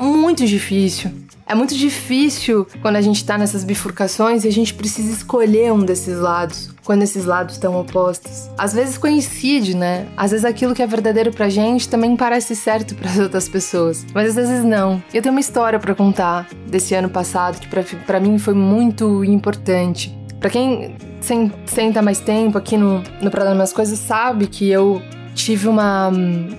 muito 0.00 0.46
difícil. 0.46 1.10
É 1.46 1.54
muito 1.54 1.76
difícil 1.76 2.66
quando 2.80 2.96
a 2.96 3.02
gente 3.02 3.16
está 3.16 3.36
nessas 3.36 3.64
bifurcações 3.64 4.44
e 4.44 4.48
a 4.48 4.52
gente 4.52 4.72
precisa 4.72 5.12
escolher 5.12 5.72
um 5.72 5.80
desses 5.80 6.18
lados, 6.18 6.70
quando 6.82 7.02
esses 7.02 7.26
lados 7.26 7.56
estão 7.56 7.78
opostos. 7.78 8.48
Às 8.56 8.72
vezes 8.72 8.96
coincide, 8.96 9.76
né? 9.76 10.06
Às 10.16 10.30
vezes 10.30 10.46
aquilo 10.46 10.74
que 10.74 10.82
é 10.82 10.86
verdadeiro 10.86 11.30
pra 11.30 11.50
gente 11.50 11.86
também 11.86 12.16
parece 12.16 12.56
certo 12.56 12.94
para 12.96 13.10
as 13.10 13.18
outras 13.18 13.46
pessoas, 13.46 14.06
mas 14.14 14.30
às 14.30 14.34
vezes 14.36 14.64
não. 14.64 15.02
Eu 15.12 15.20
tenho 15.20 15.34
uma 15.34 15.40
história 15.40 15.78
para 15.78 15.94
contar 15.94 16.48
desse 16.66 16.94
ano 16.94 17.10
passado 17.10 17.60
que 17.60 17.68
para 17.96 18.18
mim 18.18 18.38
foi 18.38 18.54
muito 18.54 19.22
importante. 19.22 20.16
Para 20.40 20.48
quem 20.48 20.96
senta 21.66 22.00
mais 22.00 22.20
tempo 22.20 22.56
aqui 22.56 22.76
no, 22.76 23.02
no 23.20 23.30
Dar 23.30 23.54
Minhas 23.54 23.72
Coisas 23.72 23.98
sabe 23.98 24.46
que 24.46 24.70
eu 24.70 25.00
tive 25.34 25.68
uma, 25.68 26.08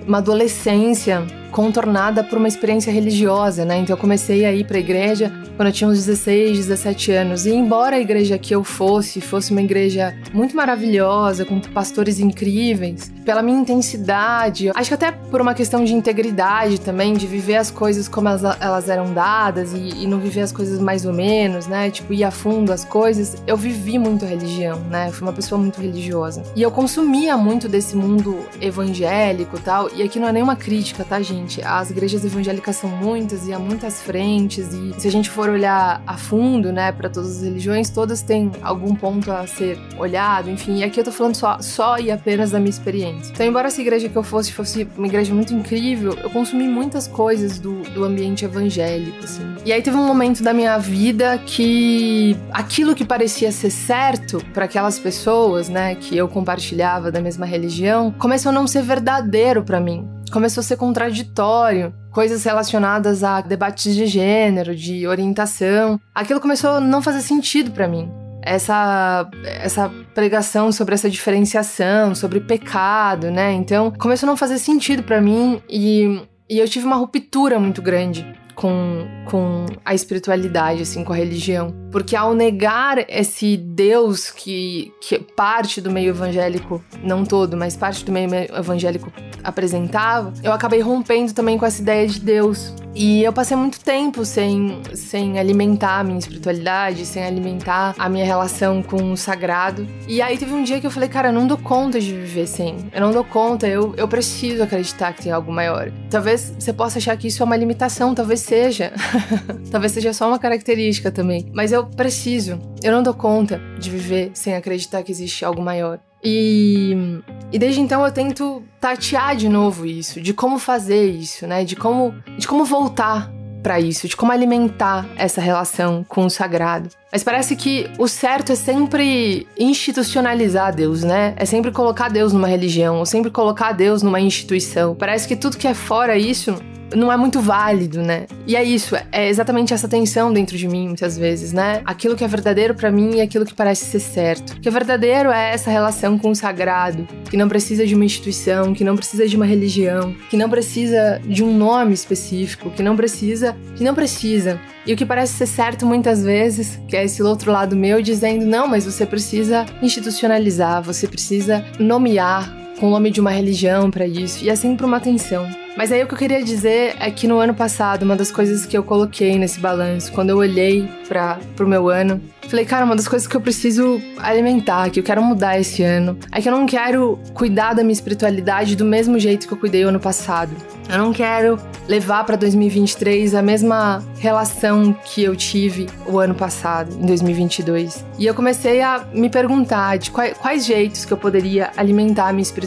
uma 0.05 0.17
adolescência 0.17 1.25
contornada 1.55 2.21
por 2.21 2.37
uma 2.37 2.49
experiência 2.49 2.91
religiosa, 2.91 3.63
né? 3.63 3.77
Então 3.77 3.95
eu 3.95 3.97
comecei 3.97 4.43
a 4.43 4.51
ir 4.51 4.65
para 4.65 4.75
a 4.75 4.79
igreja 4.81 5.31
quando 5.55 5.69
eu 5.69 5.73
tinha 5.73 5.89
uns 5.89 6.05
16, 6.05 6.57
17 6.57 7.11
anos. 7.13 7.45
E 7.45 7.53
embora 7.53 7.95
a 7.95 7.99
igreja 7.99 8.37
que 8.37 8.53
eu 8.53 8.61
fosse 8.61 9.21
fosse 9.21 9.51
uma 9.51 9.61
igreja 9.61 10.13
muito 10.33 10.53
maravilhosa, 10.53 11.45
com 11.45 11.61
pastores 11.61 12.19
incríveis, 12.19 13.09
pela 13.23 13.41
minha 13.41 13.57
intensidade, 13.57 14.69
acho 14.75 14.89
que 14.89 14.93
até 14.93 15.11
por 15.11 15.39
uma 15.39 15.53
questão 15.53 15.83
de 15.85 15.93
integridade 15.93 16.79
também, 16.79 17.13
de 17.13 17.25
viver 17.25 17.55
as 17.55 17.71
coisas 17.71 18.09
como 18.09 18.27
elas, 18.27 18.43
elas 18.59 18.89
eram 18.89 19.13
dadas 19.13 19.71
e, 19.71 20.03
e, 20.03 20.07
não 20.07 20.19
viver 20.19 20.41
as 20.41 20.51
coisas 20.51 20.77
mais 20.79 21.05
ou 21.05 21.13
menos, 21.13 21.67
né? 21.67 21.89
Tipo, 21.89 22.13
ir 22.13 22.25
a 22.25 22.31
fundo 22.31 22.73
as 22.73 22.83
coisas, 22.83 23.35
eu 23.47 23.55
vivi 23.55 23.97
muito 23.97 24.25
religião, 24.25 24.79
né? 24.91 25.07
Eu 25.07 25.13
fui 25.13 25.25
uma 25.25 25.33
pessoa 25.33 25.59
muito 25.59 25.79
religiosa. 25.79 26.43
E 26.53 26.61
eu 26.61 26.69
consumia 26.69 27.37
muito 27.37 27.69
desse 27.69 27.95
mundo 27.95 28.45
evangélico 28.67 29.59
tal. 29.59 29.89
E 29.93 30.03
aqui 30.03 30.19
não 30.19 30.27
é 30.27 30.31
nenhuma 30.31 30.55
crítica, 30.55 31.03
tá, 31.03 31.21
gente? 31.21 31.35
gente, 31.35 31.61
as 31.63 31.89
igrejas 31.91 32.25
evangélicas 32.25 32.75
são 32.75 32.89
muitas 32.89 33.47
e 33.47 33.53
há 33.53 33.59
muitas 33.59 34.01
frentes 34.01 34.73
e 34.73 34.99
se 34.99 35.07
a 35.07 35.11
gente 35.11 35.29
for 35.29 35.49
olhar 35.49 36.01
a 36.05 36.17
fundo, 36.17 36.71
né, 36.71 36.91
para 36.91 37.09
todas 37.09 37.37
as 37.37 37.43
religiões, 37.43 37.89
todas 37.89 38.21
têm 38.21 38.51
algum 38.61 38.95
ponto 38.95 39.31
a 39.31 39.45
ser 39.45 39.77
olhado, 39.97 40.49
enfim. 40.49 40.77
E 40.77 40.83
aqui 40.83 40.99
eu 40.99 41.03
tô 41.03 41.11
falando 41.11 41.35
só, 41.35 41.59
só 41.61 41.97
e 41.99 42.11
apenas 42.11 42.51
da 42.51 42.59
minha 42.59 42.69
experiência. 42.69 43.31
Então, 43.31 43.45
embora 43.45 43.67
essa 43.67 43.81
igreja 43.81 44.09
que 44.09 44.15
eu 44.15 44.23
fosse 44.23 44.51
fosse 44.51 44.87
uma 44.97 45.07
igreja 45.07 45.33
muito 45.33 45.53
incrível, 45.53 46.17
eu 46.21 46.29
consumi 46.29 46.67
muitas 46.67 47.07
coisas 47.07 47.59
do, 47.59 47.81
do 47.93 48.03
ambiente 48.03 48.45
evangélico, 48.45 49.23
assim. 49.23 49.55
E 49.65 49.71
aí 49.71 49.81
teve 49.81 49.97
um 49.97 50.05
momento 50.05 50.43
da 50.43 50.53
minha 50.53 50.77
vida 50.77 51.39
que 51.45 52.37
aquilo 52.51 52.95
que 52.95 53.05
parecia 53.05 53.51
ser 53.51 53.69
certo 53.69 54.43
para 54.53 54.65
aquelas 54.65 54.99
pessoas, 54.99 55.69
né, 55.69 55.95
que 55.95 56.15
eu 56.15 56.27
compartilhava 56.27 57.11
da 57.11 57.21
mesma 57.21 57.45
religião, 57.45 58.11
começou 58.17 58.51
a 58.51 58.53
não 58.55 58.65
ser 58.65 58.81
verdadeiro 58.81 59.63
para 59.63 59.79
mim 59.79 60.15
começou 60.31 60.61
a 60.61 60.63
ser 60.63 60.75
contraditório, 60.77 61.93
coisas 62.11 62.43
relacionadas 62.43 63.23
a 63.23 63.41
debates 63.41 63.95
de 63.95 64.05
gênero, 64.05 64.75
de 64.75 65.07
orientação. 65.07 65.99
Aquilo 66.13 66.39
começou 66.41 66.71
a 66.71 66.79
não 66.81 67.01
fazer 67.01 67.21
sentido 67.21 67.71
para 67.71 67.87
mim. 67.87 68.11
Essa, 68.41 69.29
essa 69.43 69.89
pregação 70.13 70.71
sobre 70.71 70.93
essa 70.93 71.09
diferenciação, 71.09 72.13
sobre 72.13 72.39
pecado, 72.39 73.31
né? 73.31 73.53
Então, 73.53 73.91
começou 73.97 74.27
a 74.27 74.31
não 74.31 74.37
fazer 74.37 74.59
sentido 74.59 75.03
para 75.03 75.19
mim 75.19 75.61
e, 75.69 76.21
e 76.49 76.59
eu 76.59 76.67
tive 76.67 76.85
uma 76.85 76.95
ruptura 76.95 77.57
muito 77.57 77.81
grande 77.81 78.25
com, 78.53 79.07
com 79.25 79.65
a 79.83 79.95
espiritualidade, 79.95 80.81
assim, 80.81 81.03
com 81.03 81.11
a 81.11 81.15
religião. 81.15 81.73
Porque 81.95 82.13
ao 82.13 82.33
negar 82.33 83.05
esse 83.07 83.55
Deus 83.55 84.29
que, 84.29 84.91
que 84.99 85.17
parte 85.17 85.79
do 85.79 85.89
meio 85.89 86.09
evangélico, 86.09 86.83
não 87.01 87.23
todo, 87.23 87.55
mas 87.55 87.77
parte 87.77 88.03
do 88.03 88.11
meio 88.11 88.29
evangélico 88.53 89.09
apresentava, 89.41 90.33
eu 90.43 90.51
acabei 90.51 90.81
rompendo 90.81 91.31
também 91.31 91.57
com 91.57 91.65
essa 91.65 91.81
ideia 91.81 92.05
de 92.05 92.19
Deus. 92.19 92.73
E 92.93 93.23
eu 93.23 93.33
passei 93.33 93.57
muito 93.57 93.81
tempo 93.81 94.23
sem, 94.23 94.81
sem 94.93 95.37
alimentar 95.37 95.99
a 95.99 96.03
minha 96.03 96.17
espiritualidade, 96.17 97.05
sem 97.05 97.23
alimentar 97.23 97.93
a 97.97 98.07
minha 98.07 98.25
relação 98.25 98.81
com 98.81 99.11
o 99.11 99.17
sagrado. 99.17 99.85
E 100.07 100.21
aí 100.21 100.37
teve 100.37 100.53
um 100.53 100.63
dia 100.63 100.79
que 100.79 100.87
eu 100.87 100.91
falei, 100.91 101.09
cara, 101.09 101.27
eu 101.27 101.33
não 101.33 101.45
dou 101.45 101.57
conta 101.57 101.99
de 101.99 102.13
viver 102.13 102.47
sem. 102.47 102.77
Eu 102.93 103.01
não 103.01 103.11
dou 103.11 103.23
conta, 103.25 103.67
eu, 103.67 103.93
eu 103.97 104.07
preciso 104.07 104.63
acreditar 104.63 105.11
que 105.11 105.23
tem 105.23 105.31
algo 105.31 105.51
maior. 105.51 105.91
Talvez 106.09 106.53
você 106.57 106.71
possa 106.71 106.97
achar 106.97 107.17
que 107.17 107.27
isso 107.27 107.43
é 107.43 107.45
uma 107.45 107.57
limitação, 107.57 108.15
talvez 108.15 108.39
seja. 108.39 108.93
talvez 109.69 109.91
seja 109.91 110.13
só 110.13 110.29
uma 110.29 110.39
característica 110.39 111.11
também. 111.11 111.51
Mas 111.53 111.73
eu 111.73 111.84
preciso. 111.95 112.59
Eu 112.83 112.91
não 112.91 113.03
dou 113.03 113.13
conta 113.13 113.59
de 113.79 113.89
viver 113.89 114.31
sem 114.33 114.55
acreditar 114.55 115.03
que 115.03 115.11
existe 115.11 115.43
algo 115.43 115.61
maior. 115.61 115.99
E, 116.23 117.21
e 117.51 117.59
desde 117.59 117.81
então 117.81 118.03
eu 118.03 118.11
tento 118.11 118.63
tatear 118.79 119.35
de 119.35 119.47
novo 119.47 119.85
isso, 119.85 120.19
de 120.19 120.33
como 120.33 120.57
fazer 120.57 121.05
isso, 121.11 121.45
né? 121.45 121.63
De 121.63 121.75
como, 121.75 122.15
de 122.37 122.47
como 122.47 122.65
voltar 122.65 123.31
para 123.61 123.79
isso, 123.79 124.07
de 124.07 124.15
como 124.15 124.31
alimentar 124.31 125.07
essa 125.15 125.41
relação 125.41 126.03
com 126.07 126.25
o 126.25 126.29
sagrado. 126.29 126.89
Mas 127.15 127.23
parece 127.23 127.55
que 127.55 127.89
o 127.97 128.09
certo 128.09 128.51
é 128.51 128.55
sempre 128.55 129.47
institucionalizar 129.57 130.75
Deus, 130.75 131.01
né? 131.01 131.33
É 131.37 131.45
sempre 131.45 131.71
colocar 131.71 132.09
Deus 132.09 132.33
numa 132.33 132.45
religião, 132.45 132.97
ou 132.97 133.05
sempre 133.05 133.31
colocar 133.31 133.71
Deus 133.71 134.03
numa 134.03 134.19
instituição. 134.19 134.93
Parece 134.93 135.25
que 135.25 135.37
tudo 135.37 135.55
que 135.55 135.65
é 135.65 135.73
fora 135.73 136.17
isso 136.17 136.61
não 136.93 137.09
é 137.09 137.15
muito 137.15 137.39
válido, 137.39 138.01
né? 138.01 138.25
E 138.45 138.57
é 138.57 138.61
isso, 138.61 138.97
é 139.13 139.29
exatamente 139.29 139.73
essa 139.73 139.87
tensão 139.87 140.33
dentro 140.33 140.57
de 140.57 140.67
mim, 140.67 140.87
muitas 140.87 141.17
vezes, 141.17 141.53
né? 141.53 141.81
Aquilo 141.85 142.17
que 142.17 142.23
é 142.25 142.27
verdadeiro 142.27 142.75
para 142.75 142.91
mim 142.91 143.15
e 143.15 143.21
aquilo 143.21 143.45
que 143.45 143.53
parece 143.53 143.85
ser 143.85 144.01
certo. 144.01 144.51
O 144.51 144.59
que 144.59 144.67
é 144.67 144.71
verdadeiro 144.71 145.31
é 145.31 145.53
essa 145.53 145.71
relação 145.71 146.19
com 146.19 146.31
o 146.31 146.35
sagrado, 146.35 147.07
que 147.29 147.37
não 147.37 147.47
precisa 147.47 147.87
de 147.87 147.95
uma 147.95 148.03
instituição, 148.03 148.73
que 148.73 148.83
não 148.83 148.97
precisa 148.97 149.25
de 149.25 149.37
uma 149.37 149.45
religião, 149.45 150.13
que 150.29 150.35
não 150.35 150.49
precisa 150.49 151.21
de 151.23 151.45
um 151.45 151.57
nome 151.57 151.93
específico, 151.93 152.69
que 152.71 152.83
não 152.83 152.97
precisa, 152.97 153.55
que 153.77 153.85
não 153.85 153.95
precisa. 153.95 154.59
E 154.85 154.93
o 154.93 154.97
que 154.97 155.05
parece 155.05 155.33
ser 155.33 155.47
certo 155.47 155.85
muitas 155.85 156.23
vezes, 156.23 156.79
que 156.87 156.95
é 156.95 157.03
esse 157.03 157.23
outro 157.23 157.51
lado 157.51 157.75
meu 157.75 158.01
dizendo, 158.01 158.45
não, 158.45 158.67
mas 158.67 158.85
você 158.85 159.05
precisa 159.05 159.65
institucionalizar, 159.81 160.81
você 160.83 161.07
precisa 161.07 161.65
nomear 161.79 162.64
com 162.79 162.87
o 162.87 162.89
nome 162.89 163.11
de 163.11 163.19
uma 163.19 163.31
religião 163.31 163.89
para 163.89 164.05
isso, 164.05 164.43
e 164.43 164.49
é 164.49 164.55
sempre 164.55 164.85
uma 164.85 164.99
tensão. 164.99 165.47
Mas 165.75 165.91
aí 165.91 166.01
o 166.01 166.07
que 166.07 166.13
eu 166.13 166.17
queria 166.17 166.41
dizer 166.41 166.95
é 166.99 167.11
que 167.11 167.27
no 167.27 167.37
ano 167.37 167.53
passado, 167.53 168.03
uma 168.03 168.15
das 168.15 168.31
coisas 168.31 168.65
que 168.65 168.77
eu 168.77 168.83
coloquei 168.83 169.37
nesse 169.37 169.59
balanço, 169.59 170.11
quando 170.13 170.29
eu 170.29 170.37
olhei 170.37 170.89
para 171.07 171.37
o 171.59 171.67
meu 171.67 171.89
ano, 171.89 172.21
falei, 172.47 172.63
cara, 172.63 172.85
uma 172.85 172.95
das 172.95 173.07
coisas 173.07 173.27
que 173.27 173.35
eu 173.35 173.41
preciso 173.41 174.01
alimentar, 174.17 174.89
que 174.89 174.99
eu 174.99 175.03
quero 175.03 175.21
mudar 175.21 175.59
esse 175.59 175.83
ano, 175.83 176.17
é 176.31 176.41
que 176.41 176.47
eu 176.47 176.53
não 176.53 176.65
quero 176.65 177.19
cuidar 177.33 177.73
da 177.73 177.83
minha 177.83 177.93
espiritualidade 177.93 178.75
do 178.75 178.85
mesmo 178.85 179.19
jeito 179.19 179.47
que 179.47 179.53
eu 179.53 179.57
cuidei 179.57 179.83
o 179.83 179.89
ano 179.89 179.99
passado. 179.99 180.55
Eu 180.87 180.99
não 180.99 181.11
quero 181.11 181.59
levar 181.87 182.23
para 182.23 182.35
2023 182.35 183.33
a 183.33 183.41
mesma 183.41 184.03
relação 184.19 184.93
que 184.93 185.23
eu 185.23 185.35
tive 185.35 185.87
o 186.05 186.19
ano 186.19 186.35
passado, 186.35 186.95
em 186.95 187.05
2022. 187.05 188.05
E 188.19 188.25
eu 188.25 188.33
comecei 188.33 188.81
a 188.81 189.03
me 189.11 189.29
perguntar 189.29 189.97
de 189.97 190.11
quais, 190.11 190.37
quais 190.37 190.65
jeitos 190.65 191.03
que 191.03 191.11
eu 191.11 191.17
poderia 191.17 191.71
alimentar 191.75 192.29
a 192.29 192.31
minha 192.31 192.43
espiritualidade 192.43 192.64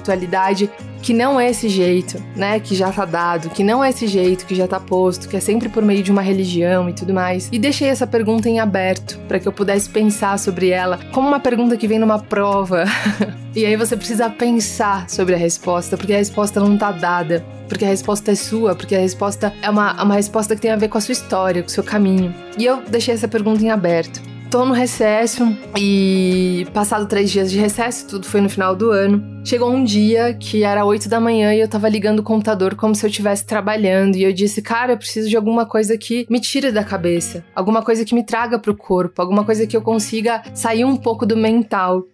que 1.02 1.12
não 1.12 1.38
é 1.38 1.50
esse 1.50 1.68
jeito, 1.68 2.22
né, 2.34 2.58
que 2.60 2.74
já 2.74 2.90
tá 2.90 3.04
dado, 3.04 3.50
que 3.50 3.62
não 3.62 3.82
é 3.82 3.90
esse 3.90 4.06
jeito 4.06 4.46
que 4.46 4.54
já 4.54 4.66
tá 4.66 4.80
posto, 4.80 5.28
que 5.28 5.36
é 5.36 5.40
sempre 5.40 5.68
por 5.68 5.82
meio 5.82 6.02
de 6.02 6.10
uma 6.10 6.22
religião 6.22 6.88
e 6.88 6.92
tudo 6.92 7.14
mais. 7.14 7.48
E 7.52 7.58
deixei 7.58 7.88
essa 7.88 8.06
pergunta 8.06 8.48
em 8.48 8.58
aberto 8.58 9.18
para 9.28 9.38
que 9.38 9.46
eu 9.46 9.52
pudesse 9.52 9.88
pensar 9.88 10.38
sobre 10.38 10.70
ela 10.70 10.98
como 11.12 11.28
uma 11.28 11.40
pergunta 11.40 11.76
que 11.76 11.86
vem 11.86 11.98
numa 11.98 12.18
prova. 12.18 12.84
e 13.54 13.64
aí 13.64 13.76
você 13.76 13.96
precisa 13.96 14.28
pensar 14.28 15.08
sobre 15.08 15.34
a 15.34 15.38
resposta, 15.38 15.96
porque 15.96 16.12
a 16.12 16.18
resposta 16.18 16.60
não 16.60 16.76
tá 16.76 16.92
dada 16.92 17.44
porque 17.68 17.84
a 17.84 17.88
resposta 17.88 18.32
é 18.32 18.34
sua, 18.34 18.74
porque 18.74 18.96
a 18.96 18.98
resposta 18.98 19.52
é 19.60 19.68
uma, 19.68 20.02
uma 20.02 20.14
resposta 20.14 20.56
que 20.56 20.62
tem 20.62 20.70
a 20.70 20.76
ver 20.76 20.88
com 20.88 20.96
a 20.96 21.00
sua 21.00 21.12
história, 21.12 21.62
com 21.62 21.68
o 21.68 21.70
seu 21.70 21.84
caminho. 21.84 22.34
E 22.56 22.64
eu 22.64 22.82
deixei 22.82 23.12
essa 23.12 23.28
pergunta 23.28 23.62
em 23.62 23.70
aberto. 23.70 24.22
Tô 24.50 24.64
no 24.64 24.72
recesso 24.72 25.54
e 25.78 26.66
passado 26.72 27.06
três 27.06 27.30
dias 27.30 27.50
de 27.50 27.58
recesso, 27.58 28.08
tudo 28.08 28.26
foi 28.26 28.40
no 28.40 28.48
final 28.48 28.74
do 28.74 28.90
ano. 28.90 29.22
Chegou 29.44 29.70
um 29.70 29.84
dia 29.84 30.32
que 30.32 30.64
era 30.64 30.86
oito 30.86 31.06
da 31.06 31.20
manhã 31.20 31.52
e 31.52 31.60
eu 31.60 31.68
tava 31.68 31.86
ligando 31.86 32.20
o 32.20 32.22
computador 32.22 32.74
como 32.74 32.94
se 32.94 33.04
eu 33.04 33.10
estivesse 33.10 33.44
trabalhando. 33.44 34.16
E 34.16 34.24
eu 34.24 34.32
disse, 34.32 34.62
cara, 34.62 34.94
eu 34.94 34.96
preciso 34.96 35.28
de 35.28 35.36
alguma 35.36 35.66
coisa 35.66 35.98
que 35.98 36.26
me 36.30 36.40
tire 36.40 36.72
da 36.72 36.82
cabeça, 36.82 37.44
alguma 37.54 37.82
coisa 37.82 38.06
que 38.06 38.14
me 38.14 38.24
traga 38.24 38.58
pro 38.58 38.74
corpo, 38.74 39.20
alguma 39.20 39.44
coisa 39.44 39.66
que 39.66 39.76
eu 39.76 39.82
consiga 39.82 40.42
sair 40.54 40.84
um 40.84 40.96
pouco 40.96 41.26
do 41.26 41.36
mental. 41.36 42.06